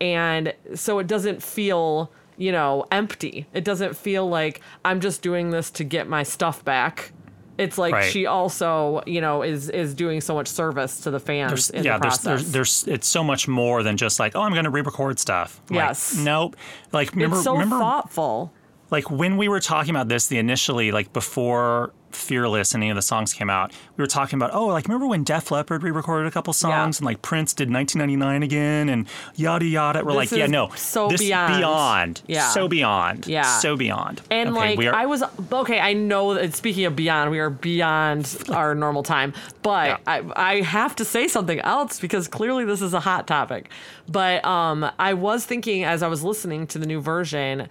And 0.00 0.54
so 0.74 0.98
it 0.98 1.06
doesn't 1.06 1.42
feel 1.42 2.10
you 2.36 2.52
know 2.52 2.84
empty 2.90 3.46
it 3.52 3.64
doesn't 3.64 3.96
feel 3.96 4.28
like 4.28 4.60
i'm 4.84 5.00
just 5.00 5.22
doing 5.22 5.50
this 5.50 5.70
to 5.70 5.84
get 5.84 6.08
my 6.08 6.22
stuff 6.22 6.64
back 6.64 7.12
it's 7.56 7.78
like 7.78 7.92
Right. 7.94 8.10
she 8.10 8.26
also 8.26 9.02
you 9.06 9.20
know 9.20 9.42
is 9.42 9.70
is 9.70 9.94
doing 9.94 10.20
so 10.20 10.34
much 10.34 10.48
service 10.48 11.00
to 11.02 11.10
the 11.10 11.20
fans 11.20 11.50
there's, 11.50 11.70
in 11.70 11.84
yeah, 11.84 11.98
the 11.98 12.02
there's, 12.02 12.18
there's 12.20 12.52
there's 12.52 12.84
it's 12.88 13.06
so 13.06 13.22
much 13.22 13.46
more 13.46 13.82
than 13.84 13.96
just 13.96 14.18
like 14.18 14.34
oh 14.34 14.40
I'm 14.42 14.52
going 14.52 14.64
to 14.64 14.70
re-record 14.70 15.18
stuff. 15.20 15.60
Like, 15.70 15.76
Yes. 15.76 16.16
nope. 16.16 16.56
Like 16.92 17.12
remember 17.12 17.36
it's 17.36 17.44
so 17.44 17.52
remember 17.52 17.78
thoughtful 17.78 18.52
like 18.90 19.08
when 19.10 19.36
we 19.36 19.48
were 19.48 19.60
talking 19.60 19.90
about 19.90 20.08
this 20.08 20.26
the 20.26 20.38
initially 20.38 20.90
like 20.90 21.12
before 21.12 21.92
fearless 22.14 22.74
and 22.74 22.82
any 22.82 22.90
of 22.90 22.96
the 22.96 23.02
songs 23.02 23.32
came 23.32 23.50
out 23.50 23.72
we 23.96 24.02
were 24.02 24.06
talking 24.06 24.38
about 24.38 24.52
oh 24.54 24.66
like 24.66 24.86
remember 24.86 25.06
when 25.06 25.24
def 25.24 25.50
leppard 25.50 25.82
re-recorded 25.82 26.26
a 26.26 26.30
couple 26.30 26.52
songs 26.52 26.98
and 26.98 27.06
like 27.06 27.20
prince 27.22 27.52
did 27.54 27.70
1999 27.70 28.42
again 28.42 28.88
and 28.88 29.06
yada 29.34 29.64
yada 29.64 30.04
we're 30.04 30.12
This 30.12 30.32
like 30.32 30.38
yeah 30.38 30.46
no 30.46 30.68
so 30.76 31.08
this 31.08 31.20
beyond. 31.20 31.56
beyond 31.58 32.22
Yeah. 32.26 32.48
so 32.50 32.68
beyond 32.68 33.26
Yeah. 33.26 33.58
so 33.58 33.76
beyond 33.76 34.20
And 34.30 34.50
Okay, 34.50 34.58
like 34.58 34.78
we 34.78 34.86
are, 34.88 34.94
I 34.94 35.06
was 35.06 35.22
okay, 35.52 35.80
I 35.80 35.92
know 35.92 36.34
that 36.34 36.54
speaking 36.54 36.84
of 36.84 36.94
beyond, 36.96 37.30
we 37.30 37.38
are 37.38 37.50
beyond 37.50 38.36
our 38.52 38.74
normal 38.74 39.02
time. 39.02 39.32
But 39.62 39.88
Yeah. 39.88 39.96
I 40.06 40.22
I 40.54 40.60
have 40.62 40.94
to 40.96 41.04
say 41.04 41.28
something 41.28 41.60
else 41.60 42.00
because 42.00 42.28
clearly 42.28 42.64
this 42.64 42.80
is 42.82 42.94
a 42.94 43.00
hot 43.00 43.26
topic. 43.26 43.70
But 44.08 44.44
um 44.44 44.90
I 44.98 45.14
was 45.14 45.44
thinking 45.44 45.84
as 45.84 46.02
I 46.02 46.08
was 46.08 46.22
listening 46.22 46.66
to 46.68 46.78
the 46.78 46.86
new 46.86 47.00
version, 47.00 47.68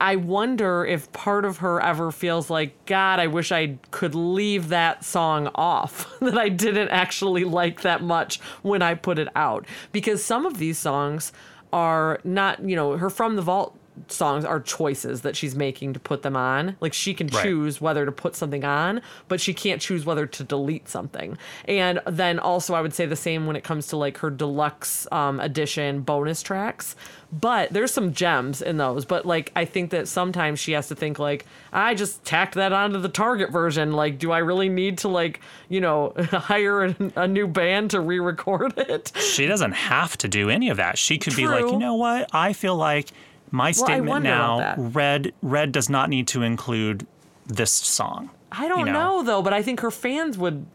I- 0.00 0.16
wonder 0.16 0.84
if 0.84 1.12
part 1.12 1.44
of 1.44 1.58
her 1.58 1.80
ever 1.80 2.10
feels 2.10 2.50
like, 2.50 2.74
God, 2.86 3.20
I 3.20 3.28
wish 3.28 3.52
I 3.52 3.78
could 3.92 4.14
leave 4.14 4.68
that 4.68 5.04
song 5.04 5.48
off 5.54 6.12
that 6.20 6.36
I 6.36 6.48
didn't 6.48 6.88
actually 6.88 7.44
like 7.44 7.82
that 7.82 8.02
much 8.02 8.40
when 8.62 8.82
I 8.82 8.94
put 8.94 9.18
it 9.18 9.28
out. 9.36 9.66
Because 9.92 10.24
some 10.24 10.44
of 10.44 10.58
these 10.58 10.78
songs 10.78 11.32
are 11.72 12.20
not, 12.24 12.62
you 12.68 12.76
know, 12.76 12.96
her 12.96 13.10
From 13.10 13.36
the 13.36 13.42
Vault 13.42 13.78
songs 14.08 14.44
are 14.44 14.60
choices 14.60 15.20
that 15.22 15.36
she's 15.36 15.54
making 15.54 15.92
to 15.92 16.00
put 16.00 16.22
them 16.22 16.36
on. 16.36 16.76
Like 16.80 16.92
she 16.94 17.14
can 17.14 17.26
Right. 17.28 17.42
choose 17.44 17.80
whether 17.80 18.04
to 18.06 18.12
put 18.12 18.34
something 18.34 18.64
on, 18.64 19.00
but 19.28 19.40
she 19.40 19.52
can't 19.54 19.80
choose 19.80 20.04
whether 20.04 20.26
to 20.26 20.44
delete 20.44 20.88
something. 20.88 21.36
And 21.66 22.00
then 22.06 22.38
also, 22.38 22.74
I 22.74 22.80
would 22.80 22.94
say 22.94 23.06
the 23.06 23.16
same 23.16 23.46
when 23.46 23.56
it 23.56 23.64
comes 23.64 23.86
to 23.88 23.96
like 23.96 24.18
her 24.18 24.30
deluxe 24.30 25.06
um, 25.12 25.40
edition 25.40 26.00
bonus 26.00 26.42
tracks. 26.42 26.96
But 27.32 27.72
there's 27.72 27.92
some 27.92 28.12
gems 28.12 28.60
in 28.60 28.76
those. 28.76 29.04
But 29.06 29.24
like, 29.24 29.52
I 29.56 29.64
think 29.64 29.90
that 29.90 30.06
sometimes 30.08 30.58
she 30.60 30.72
has 30.72 30.88
to 30.88 30.94
think 30.94 31.18
like, 31.18 31.46
I 31.72 31.94
just 31.94 32.22
tacked 32.24 32.54
that 32.56 32.72
onto 32.72 32.98
the 33.00 33.08
Target 33.08 33.50
version. 33.50 33.92
Like, 33.92 34.18
do 34.18 34.32
I 34.32 34.38
really 34.38 34.68
need 34.68 34.98
to 34.98 35.08
like, 35.08 35.40
you 35.70 35.80
know, 35.80 36.12
hire 36.18 36.84
a, 36.84 36.96
a 37.16 37.28
new 37.28 37.46
band 37.46 37.90
to 37.92 38.00
re-record 38.00 38.74
it? 38.76 39.12
She 39.16 39.46
doesn't 39.46 39.72
have 39.72 40.16
to 40.18 40.28
do 40.28 40.50
any 40.50 40.68
of 40.68 40.76
that. 40.76 40.98
She 40.98 41.16
could 41.18 41.34
be 41.36 41.46
like, 41.46 41.64
you 41.64 41.78
know 41.78 41.94
what? 41.94 42.28
I 42.34 42.52
feel 42.52 42.76
like 42.76 43.08
my 43.52 43.68
I 43.68 43.72
statement 43.72 44.24
now, 44.24 44.74
red 44.76 45.32
red 45.42 45.70
does 45.70 45.88
not 45.88 46.10
need 46.10 46.26
to 46.28 46.42
include 46.42 47.06
this 47.46 47.70
song. 47.70 48.30
I 48.50 48.66
don't 48.66 48.80
you 48.80 48.86
know. 48.86 49.18
know. 49.18 49.22
though, 49.22 49.42
but 49.42 49.52
I 49.52 49.62
think 49.62 49.80
her 49.80 49.90
fans 49.90 50.36
would 50.36 50.66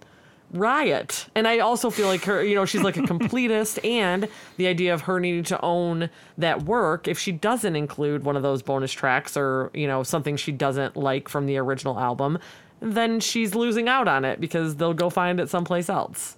riot. 0.52 1.28
And 1.36 1.48
I 1.48 1.60
also 1.60 1.90
feel 1.90 2.08
like 2.08 2.24
her, 2.24 2.44
you 2.44 2.56
know, 2.56 2.66
she's 2.66 2.82
like 2.82 2.98
a 2.98 3.02
completist 3.02 3.84
and 3.86 4.30
the 4.58 4.68
idea 4.68 4.94
of 4.94 5.02
her 5.02 5.20
needing 5.20 5.44
to 5.46 5.62
own 5.62 6.10
that 6.38 6.64
work 6.64 7.08
if 7.08 7.20
she 7.20 7.32
doesn't 7.32 7.76
include 7.76 8.24
one 8.24 8.36
of 8.36 8.44
those 8.44 8.62
bonus 8.62 8.92
tracks 8.92 9.36
or, 9.36 9.72
you 9.74 9.88
know, 9.88 10.04
something 10.04 10.38
she 10.38 10.52
doesn't 10.52 10.96
like 10.96 11.28
from 11.28 11.46
the 11.46 11.58
original 11.58 12.00
album, 12.00 12.40
then 12.80 13.20
she's 13.20 13.56
losing 13.56 13.90
out 13.90 14.08
on 14.08 14.24
it 14.24 14.40
because 14.40 14.76
they'll 14.78 14.94
go 14.94 15.10
find 15.10 15.40
it 15.40 15.50
someplace 15.50 15.90
else. 15.90 16.38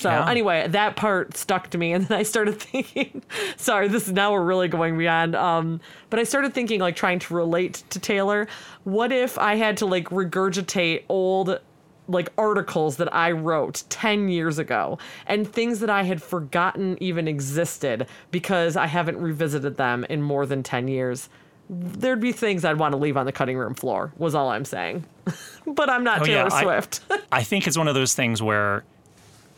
So 0.00 0.08
Yeah. 0.08 0.28
anyway, 0.30 0.66
that 0.68 0.96
part 0.96 1.36
stuck 1.36 1.68
to 1.70 1.78
me, 1.78 1.92
and 1.92 2.06
then 2.06 2.18
I 2.18 2.22
started 2.22 2.58
thinking. 2.60 3.22
sorry, 3.56 3.86
this 3.88 4.06
is 4.06 4.12
now 4.14 4.32
we're 4.32 4.42
really 4.42 4.66
going 4.68 4.96
beyond. 4.96 5.36
Um, 5.36 5.80
but 6.08 6.18
I 6.18 6.24
started 6.24 6.54
thinking, 6.54 6.80
like, 6.80 6.96
trying 6.96 7.18
to 7.18 7.34
relate 7.34 7.82
to 7.90 7.98
Taylor. 7.98 8.48
What 8.84 9.12
if 9.12 9.38
I 9.38 9.56
had 9.56 9.76
to 9.78 9.86
like 9.86 10.08
regurgitate 10.08 11.02
old, 11.10 11.60
like, 12.08 12.30
articles 12.38 12.96
that 12.96 13.14
I 13.14 13.32
wrote 13.32 13.84
ten 13.90 14.30
years 14.30 14.58
ago, 14.58 14.98
and 15.26 15.46
things 15.46 15.80
that 15.80 15.90
I 15.90 16.02
had 16.04 16.22
forgotten 16.22 16.96
even 17.02 17.28
existed 17.28 18.06
because 18.30 18.76
I 18.76 18.86
haven't 18.86 19.18
revisited 19.18 19.76
them 19.76 20.04
in 20.08 20.22
more 20.22 20.46
than 20.46 20.62
ten 20.62 20.88
years? 20.88 21.28
There'd 21.68 22.20
be 22.20 22.32
things 22.32 22.64
I'd 22.64 22.78
want 22.78 22.92
to 22.92 22.96
leave 22.98 23.16
on 23.18 23.26
the 23.26 23.32
cutting 23.32 23.58
room 23.58 23.74
floor. 23.74 24.12
Was 24.16 24.34
all 24.34 24.48
I'm 24.48 24.64
saying. 24.64 25.04
but 25.66 25.90
I'm 25.90 26.02
not 26.04 26.22
Oh, 26.22 26.24
Taylor 26.24 26.48
yeah, 26.48 26.54
I- 26.54 26.62
Swift. 26.62 27.00
I 27.32 27.42
think 27.42 27.66
it's 27.68 27.76
one 27.78 27.86
of 27.86 27.94
those 27.94 28.14
things 28.14 28.42
where 28.42 28.82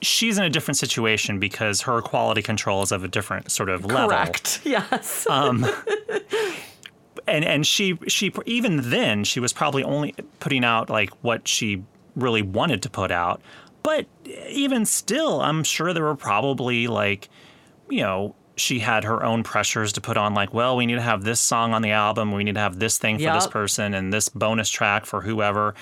she's 0.03 0.37
in 0.37 0.45
a 0.45 0.51
different 0.51 0.77
situation 0.77 1.39
because 1.39 1.81
her 1.83 2.03
quality 2.03 2.43
control 2.43 2.83
is 2.83 2.93
of 2.93 3.05
a 3.05 3.09
different 3.09 3.51
sort 3.51 3.71
of 3.71 3.85
level. 3.85 4.09
Correct. 4.09 4.61
Yes. 4.73 5.27
Um, 5.29 5.67
and 7.27 7.45
and 7.45 7.67
she 7.67 7.99
she 8.09 8.33
even 8.47 8.91
then 8.91 9.25
she 9.25 9.41
was 9.41 9.53
probably 9.53 9.85
only 9.85 10.15
putting 10.41 10.65
out 10.65 10.91
like 10.91 11.11
what 11.23 11.47
she 11.47 11.83
really 12.17 12.43
wanted 12.43 12.83
to 12.83 12.91
put 12.91 13.11
out 13.11 13.41
but 13.83 14.07
even 14.49 14.85
still 14.85 15.41
i'm 15.41 15.63
sure 15.63 15.93
there 15.93 16.05
were 16.05 16.17
probably 16.17 16.87
like 16.87 17.29
you 17.89 18.01
know 18.01 18.35
she 18.57 18.79
had 18.79 19.05
her 19.05 19.25
own 19.25 19.43
pressures 19.43 19.93
to 19.93 20.01
put 20.01 20.17
on 20.17 20.35
like 20.35 20.53
well 20.53 20.77
we 20.77 20.87
need 20.87 20.95
to 20.95 21.01
have 21.01 21.25
this 21.25 21.41
song 21.41 21.73
on 21.73 21.83
the 21.83 21.91
album 21.91 22.33
we 22.33 22.45
need 22.45 22.55
to 22.55 22.61
have 22.61 22.79
this 22.79 22.99
thing 22.99 23.19
for 23.19 23.33
this 23.33 23.47
person 23.47 23.95
and 23.95 24.13
this 24.13 24.29
bonus 24.29 24.69
track 24.69 25.07
for 25.07 25.23
whoever 25.23 25.75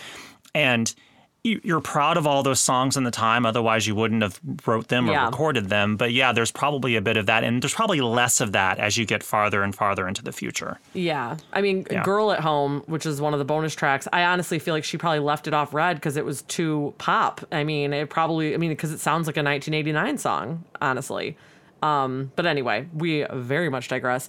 and 0.54 0.94
you're 1.42 1.80
proud 1.80 2.16
of 2.18 2.26
all 2.26 2.42
those 2.42 2.60
songs 2.60 2.96
in 2.98 3.04
the 3.04 3.10
time 3.10 3.46
otherwise 3.46 3.86
you 3.86 3.94
wouldn't 3.94 4.22
have 4.22 4.38
wrote 4.66 4.88
them 4.88 5.08
or 5.08 5.12
Yeah. 5.12 5.24
recorded 5.26 5.68
them 5.70 5.96
but 5.96 6.12
yeah 6.12 6.32
there's 6.32 6.50
probably 6.52 6.96
a 6.96 7.00
bit 7.00 7.16
of 7.16 7.26
that 7.26 7.44
and 7.44 7.62
there's 7.62 7.72
probably 7.72 8.00
less 8.02 8.40
of 8.42 8.52
that 8.52 8.78
as 8.78 8.98
you 8.98 9.06
get 9.06 9.22
farther 9.22 9.62
and 9.62 9.74
farther 9.74 10.06
into 10.06 10.22
the 10.22 10.32
future 10.32 10.78
Yeah. 10.92 11.38
I 11.52 11.62
mean, 11.62 11.86
Yeah. 11.90 12.02
Girl 12.02 12.30
at 12.32 12.40
Home, 12.40 12.82
which 12.86 13.06
is 13.06 13.20
one 13.20 13.32
of 13.32 13.38
the 13.38 13.44
bonus 13.46 13.74
tracks, 13.74 14.06
I 14.12 14.24
honestly 14.24 14.58
feel 14.58 14.74
like 14.74 14.84
she 14.84 14.98
probably 14.98 15.20
left 15.20 15.46
it 15.46 15.54
off 15.54 15.72
red 15.72 15.96
because 15.96 16.16
it 16.18 16.24
was 16.24 16.42
too 16.42 16.92
pop. 16.98 17.40
I 17.50 17.64
mean, 17.64 17.92
it 17.94 18.10
probably, 18.10 18.52
I 18.54 18.58
mean, 18.58 18.70
because 18.70 18.92
it 18.92 19.00
sounds 19.00 19.26
like 19.26 19.36
a 19.36 19.42
1989 19.42 20.18
song, 20.18 20.64
honestly. 20.82 21.36
Um, 21.82 22.32
but 22.36 22.44
anyway, 22.44 22.86
we 22.94 23.24
very 23.32 23.70
much 23.70 23.88
digress. 23.88 24.28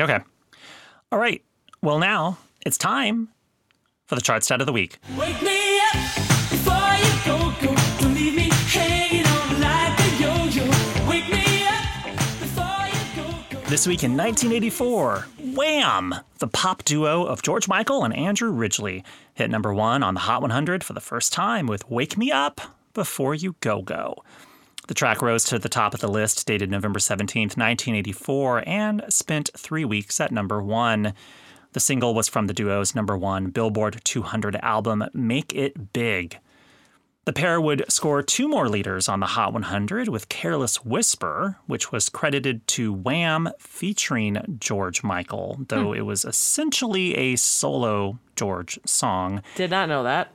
Okay. 0.00 0.20
All 1.12 1.18
right. 1.18 1.42
Well, 1.82 1.98
now 1.98 2.38
it's 2.64 2.78
time 2.78 3.28
for 4.06 4.14
the 4.14 4.20
chart 4.22 4.42
stat 4.44 4.60
of 4.60 4.66
the 4.66 4.72
week. 4.72 4.98
This 13.76 13.86
week 13.86 14.04
in 14.04 14.16
1984, 14.16 15.26
Wham! 15.54 16.14
The 16.38 16.48
pop 16.48 16.82
duo 16.84 17.26
of 17.26 17.42
George 17.42 17.68
Michael 17.68 18.04
and 18.04 18.16
Andrew 18.16 18.50
Ridgely 18.50 19.04
hit 19.34 19.50
number 19.50 19.74
one 19.74 20.02
on 20.02 20.14
the 20.14 20.20
Hot 20.20 20.40
100 20.40 20.82
for 20.82 20.94
the 20.94 21.00
first 21.02 21.30
time 21.30 21.66
with 21.66 21.90
Wake 21.90 22.16
Me 22.16 22.32
Up 22.32 22.62
Before 22.94 23.34
You 23.34 23.54
Go 23.60 23.82
Go. 23.82 24.24
The 24.88 24.94
track 24.94 25.20
rose 25.20 25.44
to 25.44 25.58
the 25.58 25.68
top 25.68 25.92
of 25.92 26.00
the 26.00 26.08
list, 26.08 26.46
dated 26.46 26.70
November 26.70 26.98
17th, 26.98 27.58
1984, 27.58 28.66
and 28.66 29.04
spent 29.10 29.50
three 29.54 29.84
weeks 29.84 30.20
at 30.20 30.32
number 30.32 30.62
one. 30.62 31.12
The 31.74 31.80
single 31.80 32.14
was 32.14 32.28
from 32.30 32.46
the 32.46 32.54
duo's 32.54 32.94
number 32.94 33.18
one 33.18 33.50
Billboard 33.50 34.00
200 34.04 34.56
album, 34.62 35.04
Make 35.12 35.54
It 35.54 35.92
Big. 35.92 36.38
The 37.26 37.32
pair 37.32 37.60
would 37.60 37.84
score 37.90 38.22
two 38.22 38.46
more 38.46 38.68
leaders 38.68 39.08
on 39.08 39.18
the 39.18 39.26
Hot 39.26 39.52
100 39.52 40.06
with 40.06 40.28
Careless 40.28 40.84
Whisper, 40.84 41.58
which 41.66 41.90
was 41.90 42.08
credited 42.08 42.64
to 42.68 42.92
Wham 42.92 43.50
featuring 43.58 44.56
George 44.60 45.02
Michael, 45.02 45.58
though 45.66 45.92
hmm. 45.92 45.98
it 45.98 46.06
was 46.06 46.24
essentially 46.24 47.16
a 47.16 47.34
solo 47.34 48.20
George 48.36 48.78
song, 48.86 49.42
Did 49.56 49.70
not 49.70 49.88
know 49.88 50.04
that. 50.04 50.30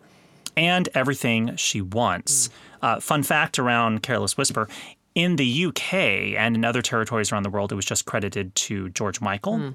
and 0.57 0.89
Everything 0.93 1.55
She 1.55 1.79
Wants. 1.79 2.47
Hmm. 2.47 2.85
Uh, 2.85 2.99
fun 2.99 3.23
fact 3.23 3.57
around 3.57 4.03
Careless 4.03 4.37
Whisper 4.37 4.67
in 5.15 5.37
the 5.37 5.65
UK 5.67 5.93
and 5.93 6.57
in 6.57 6.65
other 6.65 6.81
territories 6.81 7.31
around 7.31 7.43
the 7.43 7.49
world, 7.49 7.71
it 7.71 7.75
was 7.75 7.85
just 7.85 8.03
credited 8.03 8.53
to 8.55 8.89
George 8.89 9.21
Michael. 9.21 9.57
Hmm. 9.59 9.69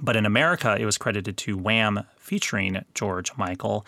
But 0.00 0.16
in 0.16 0.24
America, 0.24 0.74
it 0.80 0.86
was 0.86 0.96
credited 0.96 1.36
to 1.36 1.58
Wham 1.58 2.04
featuring 2.16 2.82
George 2.94 3.36
Michael. 3.36 3.84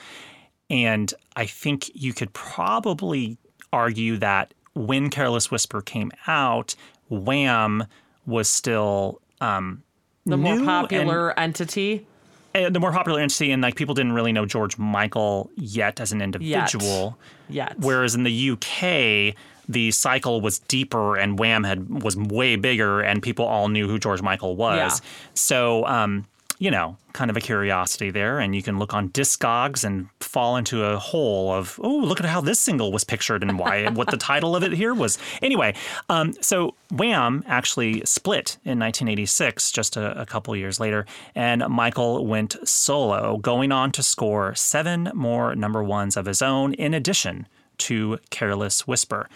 And 0.73 1.13
I 1.37 1.45
think 1.47 1.91
you 1.95 2.13
could 2.15 2.33
probably 2.33 3.37
argue 3.73 4.17
that 4.17 4.55
when 4.75 5.11
Careless 5.11 5.51
Whisper 5.51 5.83
came 5.83 6.11
out, 6.27 6.75
Wham 7.11 7.85
was 8.27 8.49
still 8.49 9.21
um, 9.43 9.83
The 10.25 10.37
more 10.39 10.53
new 10.55 10.59
and- 10.61 10.67
popular 10.67 11.39
entity. 11.39 12.07
uh, 12.55 12.71
the 12.71 12.81
more 12.81 12.91
popular 12.93 13.21
entity, 13.21 13.51
and 13.53 13.63
like 13.63 13.75
people 13.77 13.95
didn't 13.95 14.13
really 14.13 14.33
know 14.33 14.47
George 14.47 14.79
Michael 14.79 15.51
yet 15.57 16.01
as 16.01 16.11
an 16.13 16.23
individual. 16.23 17.19
Yet. 17.51 17.75
Whereas 17.79 18.15
in 18.15 18.23
the 18.25 18.51
UK, 18.53 19.35
the 19.69 19.91
cycle 19.91 20.41
was 20.41 20.59
deeper, 20.61 21.17
and 21.19 21.39
Wham 21.39 21.65
had 21.65 22.03
was 22.03 22.17
way 22.17 22.57
bigger, 22.57 23.01
and 23.03 23.23
people 23.23 23.45
all 23.45 23.69
knew 23.69 23.89
who 23.89 23.99
George 23.99 24.23
Michael 24.23 24.57
was. 24.57 24.79
Yeah. 25.03 25.09
So, 25.35 25.85
um, 25.87 26.25
you 26.59 26.71
know, 26.71 26.97
kind 27.13 27.31
of 27.31 27.37
a 27.37 27.41
curiosity 27.41 28.11
there, 28.11 28.39
and 28.39 28.55
you 28.55 28.63
can 28.63 28.79
look 28.79 28.95
on 28.95 29.11
Discogs 29.11 29.85
and 29.85 30.09
fall 30.21 30.57
into 30.57 30.85
a 30.85 30.99
hole 30.99 31.53
of 31.53 31.79
oh, 31.83 31.97
look 31.97 32.21
at 32.21 32.27
how 32.27 32.41
this 32.41 32.61
single 32.61 32.93
was 32.93 33.05
pictured 33.05 33.43
and 33.43 33.59
why 33.59 33.89
what 33.91 34.11
the 34.11 34.17
title 34.17 34.57
of 34.57 34.63
it 34.63 34.73
here 34.73 34.95
was. 34.95 35.19
Anyway, 35.41 35.75
um, 36.09 36.33
so 36.41 36.75
Wham 36.91 37.45
actually 37.47 38.03
split 38.05 38.59
in 38.65 38.79
1986, 38.79 39.73
just 39.73 39.97
a, 39.97 40.21
a 40.21 40.27
couple 40.27 40.55
years 40.57 40.81
later, 40.81 41.07
and 41.35 41.65
Michael 41.69 42.27
went 42.27 42.57
solo, 42.65 43.37
going 43.39 43.73
on 43.73 43.93
to 43.93 44.03
score 44.03 44.55
seven 44.55 45.11
more 45.15 45.55
number 45.55 45.83
ones 45.83 46.17
of 46.17 46.27
his 46.27 46.43
own, 46.43 46.75
in 46.75 46.95
addition 46.95 47.47
to 47.79 48.19
Careless 48.31 48.87
Whisper. 48.87 49.29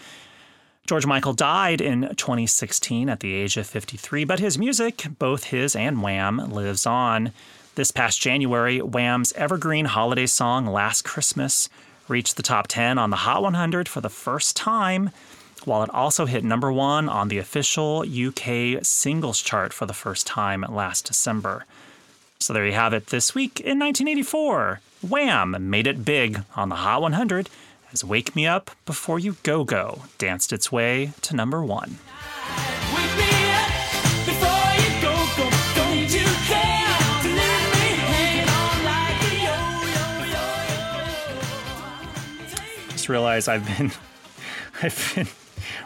George 0.87 1.05
Michael 1.05 1.33
died 1.33 1.81
in 1.81 2.15
2016 2.15 3.09
at 3.09 3.19
the 3.19 3.33
age 3.33 3.57
of 3.57 3.67
53, 3.67 4.23
but 4.23 4.39
his 4.39 4.57
music, 4.57 5.05
both 5.19 5.43
his 5.43 5.75
and 5.75 6.01
Wham, 6.01 6.37
lives 6.49 6.85
on. 6.85 7.33
This 7.75 7.91
past 7.91 8.21
January, 8.21 8.79
Wham's 8.79 9.33
evergreen 9.33 9.83
holiday 9.83 10.25
song 10.25 10.65
Last 10.65 11.03
Christmas 11.03 11.67
reached 12.07 12.37
the 12.37 12.41
top 12.41 12.69
10 12.69 12.97
on 12.97 13.09
the 13.09 13.17
Hot 13.17 13.43
100 13.43 13.89
for 13.89 13.99
the 13.99 14.07
first 14.07 14.55
time, 14.55 15.09
while 15.65 15.83
it 15.83 15.89
also 15.89 16.25
hit 16.25 16.45
number 16.45 16.71
one 16.71 17.09
on 17.09 17.27
the 17.27 17.37
official 17.37 18.05
UK 18.07 18.81
singles 18.81 19.41
chart 19.41 19.73
for 19.73 19.85
the 19.85 19.93
first 19.93 20.25
time 20.25 20.63
last 20.69 21.05
December. 21.05 21.65
So 22.39 22.53
there 22.53 22.65
you 22.65 22.71
have 22.71 22.93
it 22.93 23.07
this 23.07 23.35
week 23.35 23.59
in 23.59 23.77
1984. 23.77 24.79
Wham 25.01 25.69
made 25.69 25.85
it 25.85 26.05
big 26.05 26.43
on 26.55 26.69
the 26.69 26.75
Hot 26.75 27.01
100 27.01 27.49
as 27.93 28.03
Wake 28.03 28.35
Me 28.35 28.45
Up 28.45 28.71
Before 28.85 29.17
You 29.19 29.37
Go 29.43 29.63
Go 29.63 30.01
danced 30.17 30.51
its 30.51 30.69
way 30.71 31.13
to 31.21 31.35
number 31.35 31.63
one. 31.63 31.97
Wake 32.95 33.15
me 33.17 33.51
up 33.53 33.71
before 34.25 34.73
you 34.81 35.01
go, 35.01 35.13
go. 35.37 35.49
Don't 35.75 36.11
you 36.11 36.25
care 36.45 36.97
to 37.21 37.27
leave 37.27 37.73
me 37.73 37.87
hanging 38.07 38.49
on 38.49 38.83
like 38.85 39.23
a 39.23 39.25
yo-yo. 39.45 40.05
Just 42.89 43.09
realized 43.09 43.47
I've 43.49 43.65
been 43.77 43.91
I've 44.83 45.13
been 45.15 45.27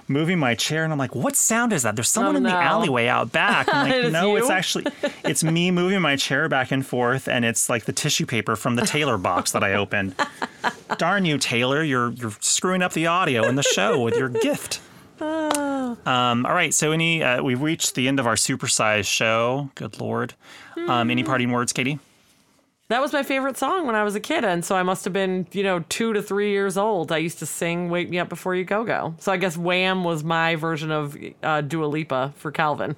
moving 0.08 0.38
my 0.40 0.56
chair, 0.56 0.84
and 0.84 0.92
I'm 0.92 1.00
like, 1.00 1.16
"What 1.16 1.36
sound 1.36 1.74
is 1.74 1.84
that?" 1.84 1.96
There's 1.96 2.10
someone 2.10 2.36
Oh, 2.36 2.38
in 2.38 2.44
the 2.44 2.50
alleyway 2.52 3.08
out 3.08 3.32
back. 3.32 3.68
I'm 3.72 3.90
like, 4.04 4.12
"No, 4.12 4.36
it's 4.36 4.50
actually 4.50 4.86
it's 5.24 5.44
me 5.44 5.72
moving 5.72 6.02
my 6.02 6.16
chair 6.16 6.50
back 6.50 6.72
and 6.72 6.86
forth, 6.86 7.28
and 7.28 7.46
it's 7.46 7.70
like 7.70 7.86
the 7.86 7.94
tissue 7.94 8.26
paper 8.26 8.56
from 8.56 8.76
the 8.76 8.86
Taylor 8.86 9.18
box 9.18 9.52
that 9.52 9.64
I 9.64 9.74
opened." 9.74 10.16
Darn 10.98 11.26
you, 11.26 11.38
Taylor! 11.38 11.84
You're 11.84 12.12
you're 12.12 12.34
screwing 12.42 12.82
up 12.82 12.94
the 12.94 13.08
audio 13.08 13.48
in 13.48 13.56
the 13.56 13.64
show 13.64 14.02
with 14.02 14.16
your 14.18 14.30
gift. 14.30 14.82
Um, 15.20 16.46
all 16.46 16.54
right, 16.54 16.74
so 16.74 16.92
any 16.92 17.24
uh, 17.24 17.44
we've 17.44 17.62
reached 17.62 17.96
the 17.96 18.08
end 18.08 18.20
of 18.20 18.28
our 18.28 18.36
supersized 18.36 19.06
show. 19.08 19.70
Good 19.76 20.00
lord. 20.00 20.34
Um, 20.88 21.10
any 21.12 21.24
parting 21.24 21.52
words, 21.52 21.74
Katie? 21.74 22.00
That 22.92 23.00
was 23.00 23.14
my 23.14 23.24
favorite 23.24 23.58
song 23.58 23.86
when 23.88 23.96
I 23.96 24.04
was 24.04 24.16
a 24.16 24.20
kid, 24.20 24.44
and 24.44 24.66
so 24.66 24.76
I 24.76 24.84
must 24.84 25.06
have 25.06 25.14
been, 25.14 25.48
you 25.54 25.64
know, 25.64 25.80
two 25.88 26.12
to 26.12 26.22
three 26.22 26.52
years 26.52 26.76
old. 26.78 27.10
I 27.14 27.20
used 27.20 27.40
to 27.40 27.46
sing 27.46 27.90
"Wake 27.90 28.10
Me 28.10 28.20
Up 28.20 28.28
Before 28.28 28.54
You 28.54 28.66
Go 28.66 28.84
Go." 28.84 29.16
So 29.18 29.32
I 29.32 29.38
guess 29.38 29.56
Wham 29.56 30.04
was 30.04 30.26
my 30.26 30.58
version 30.58 30.92
of 30.92 31.18
uh, 31.42 31.62
Dua 31.62 31.86
Lipa 31.86 32.34
for 32.36 32.52
Calvin. 32.52 32.98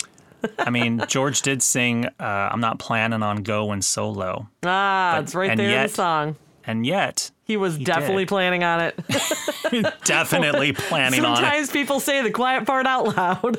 I 0.58 0.72
mean, 0.72 1.04
George 1.08 1.44
did 1.44 1.62
sing 1.62 2.06
uh, 2.08 2.12
"I'm 2.20 2.60
not 2.60 2.80
planning 2.80 3.22
on 3.22 3.44
going 3.44 3.84
solo," 3.84 4.48
Ah, 4.64 5.14
But- 5.18 5.24
it's 5.26 5.36
right 5.36 5.56
there 5.56 5.68
in 5.68 5.72
yet- 5.72 5.90
the 5.90 5.94
song. 5.94 6.36
and 6.66 6.88
yet 6.88 7.30
He 7.44 7.56
was 7.56 7.76
he 7.76 7.84
definitely 7.84 8.24
did. 8.24 8.30
planning 8.30 8.64
on 8.64 8.82
it. 8.82 9.00
definitely 10.06 10.72
planning 10.90 11.24
on 11.24 11.34
it. 11.34 11.36
Sometimes 11.36 11.70
people 11.70 12.00
say 12.00 12.24
the 12.24 12.32
quiet 12.32 12.66
part 12.66 12.88
out 12.88 13.16
loud. 13.16 13.58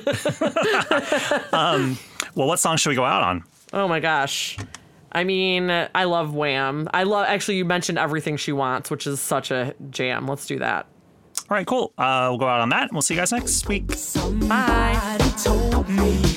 Well, 2.36 2.48
what 2.48 2.58
song 2.58 2.76
should 2.76 2.88
we 2.88 2.96
go 2.96 3.04
out 3.04 3.22
on? 3.22 3.44
oh 3.72 3.86
my 3.86 4.00
gosh. 4.00 4.56
I 5.14 5.24
mean, 5.24 5.70
I 5.70 6.04
love 6.04 6.34
Wham. 6.34 6.88
I 6.92 7.04
love 7.04 7.26
actually 7.28 7.56
you 7.56 7.64
mentioned 7.64 7.98
everything 7.98 8.36
she 8.36 8.52
wants, 8.52 8.90
which 8.90 9.06
is 9.06 9.20
such 9.20 9.50
a 9.50 9.74
jam. 9.90 10.26
Let's 10.26 10.46
do 10.46 10.58
that. 10.58 10.86
All 11.50 11.56
right, 11.56 11.66
cool. 11.66 11.92
Uh, 11.98 12.28
we'll 12.30 12.38
go 12.38 12.48
out 12.48 12.60
on 12.60 12.70
that. 12.70 12.82
and 12.84 12.92
We'll 12.92 13.02
see 13.02 13.14
you 13.14 13.20
guys 13.20 13.32
next 13.32 13.68
week. 13.68 13.92
Somebody 13.92 15.30
told 15.42 15.88
me 15.88 16.33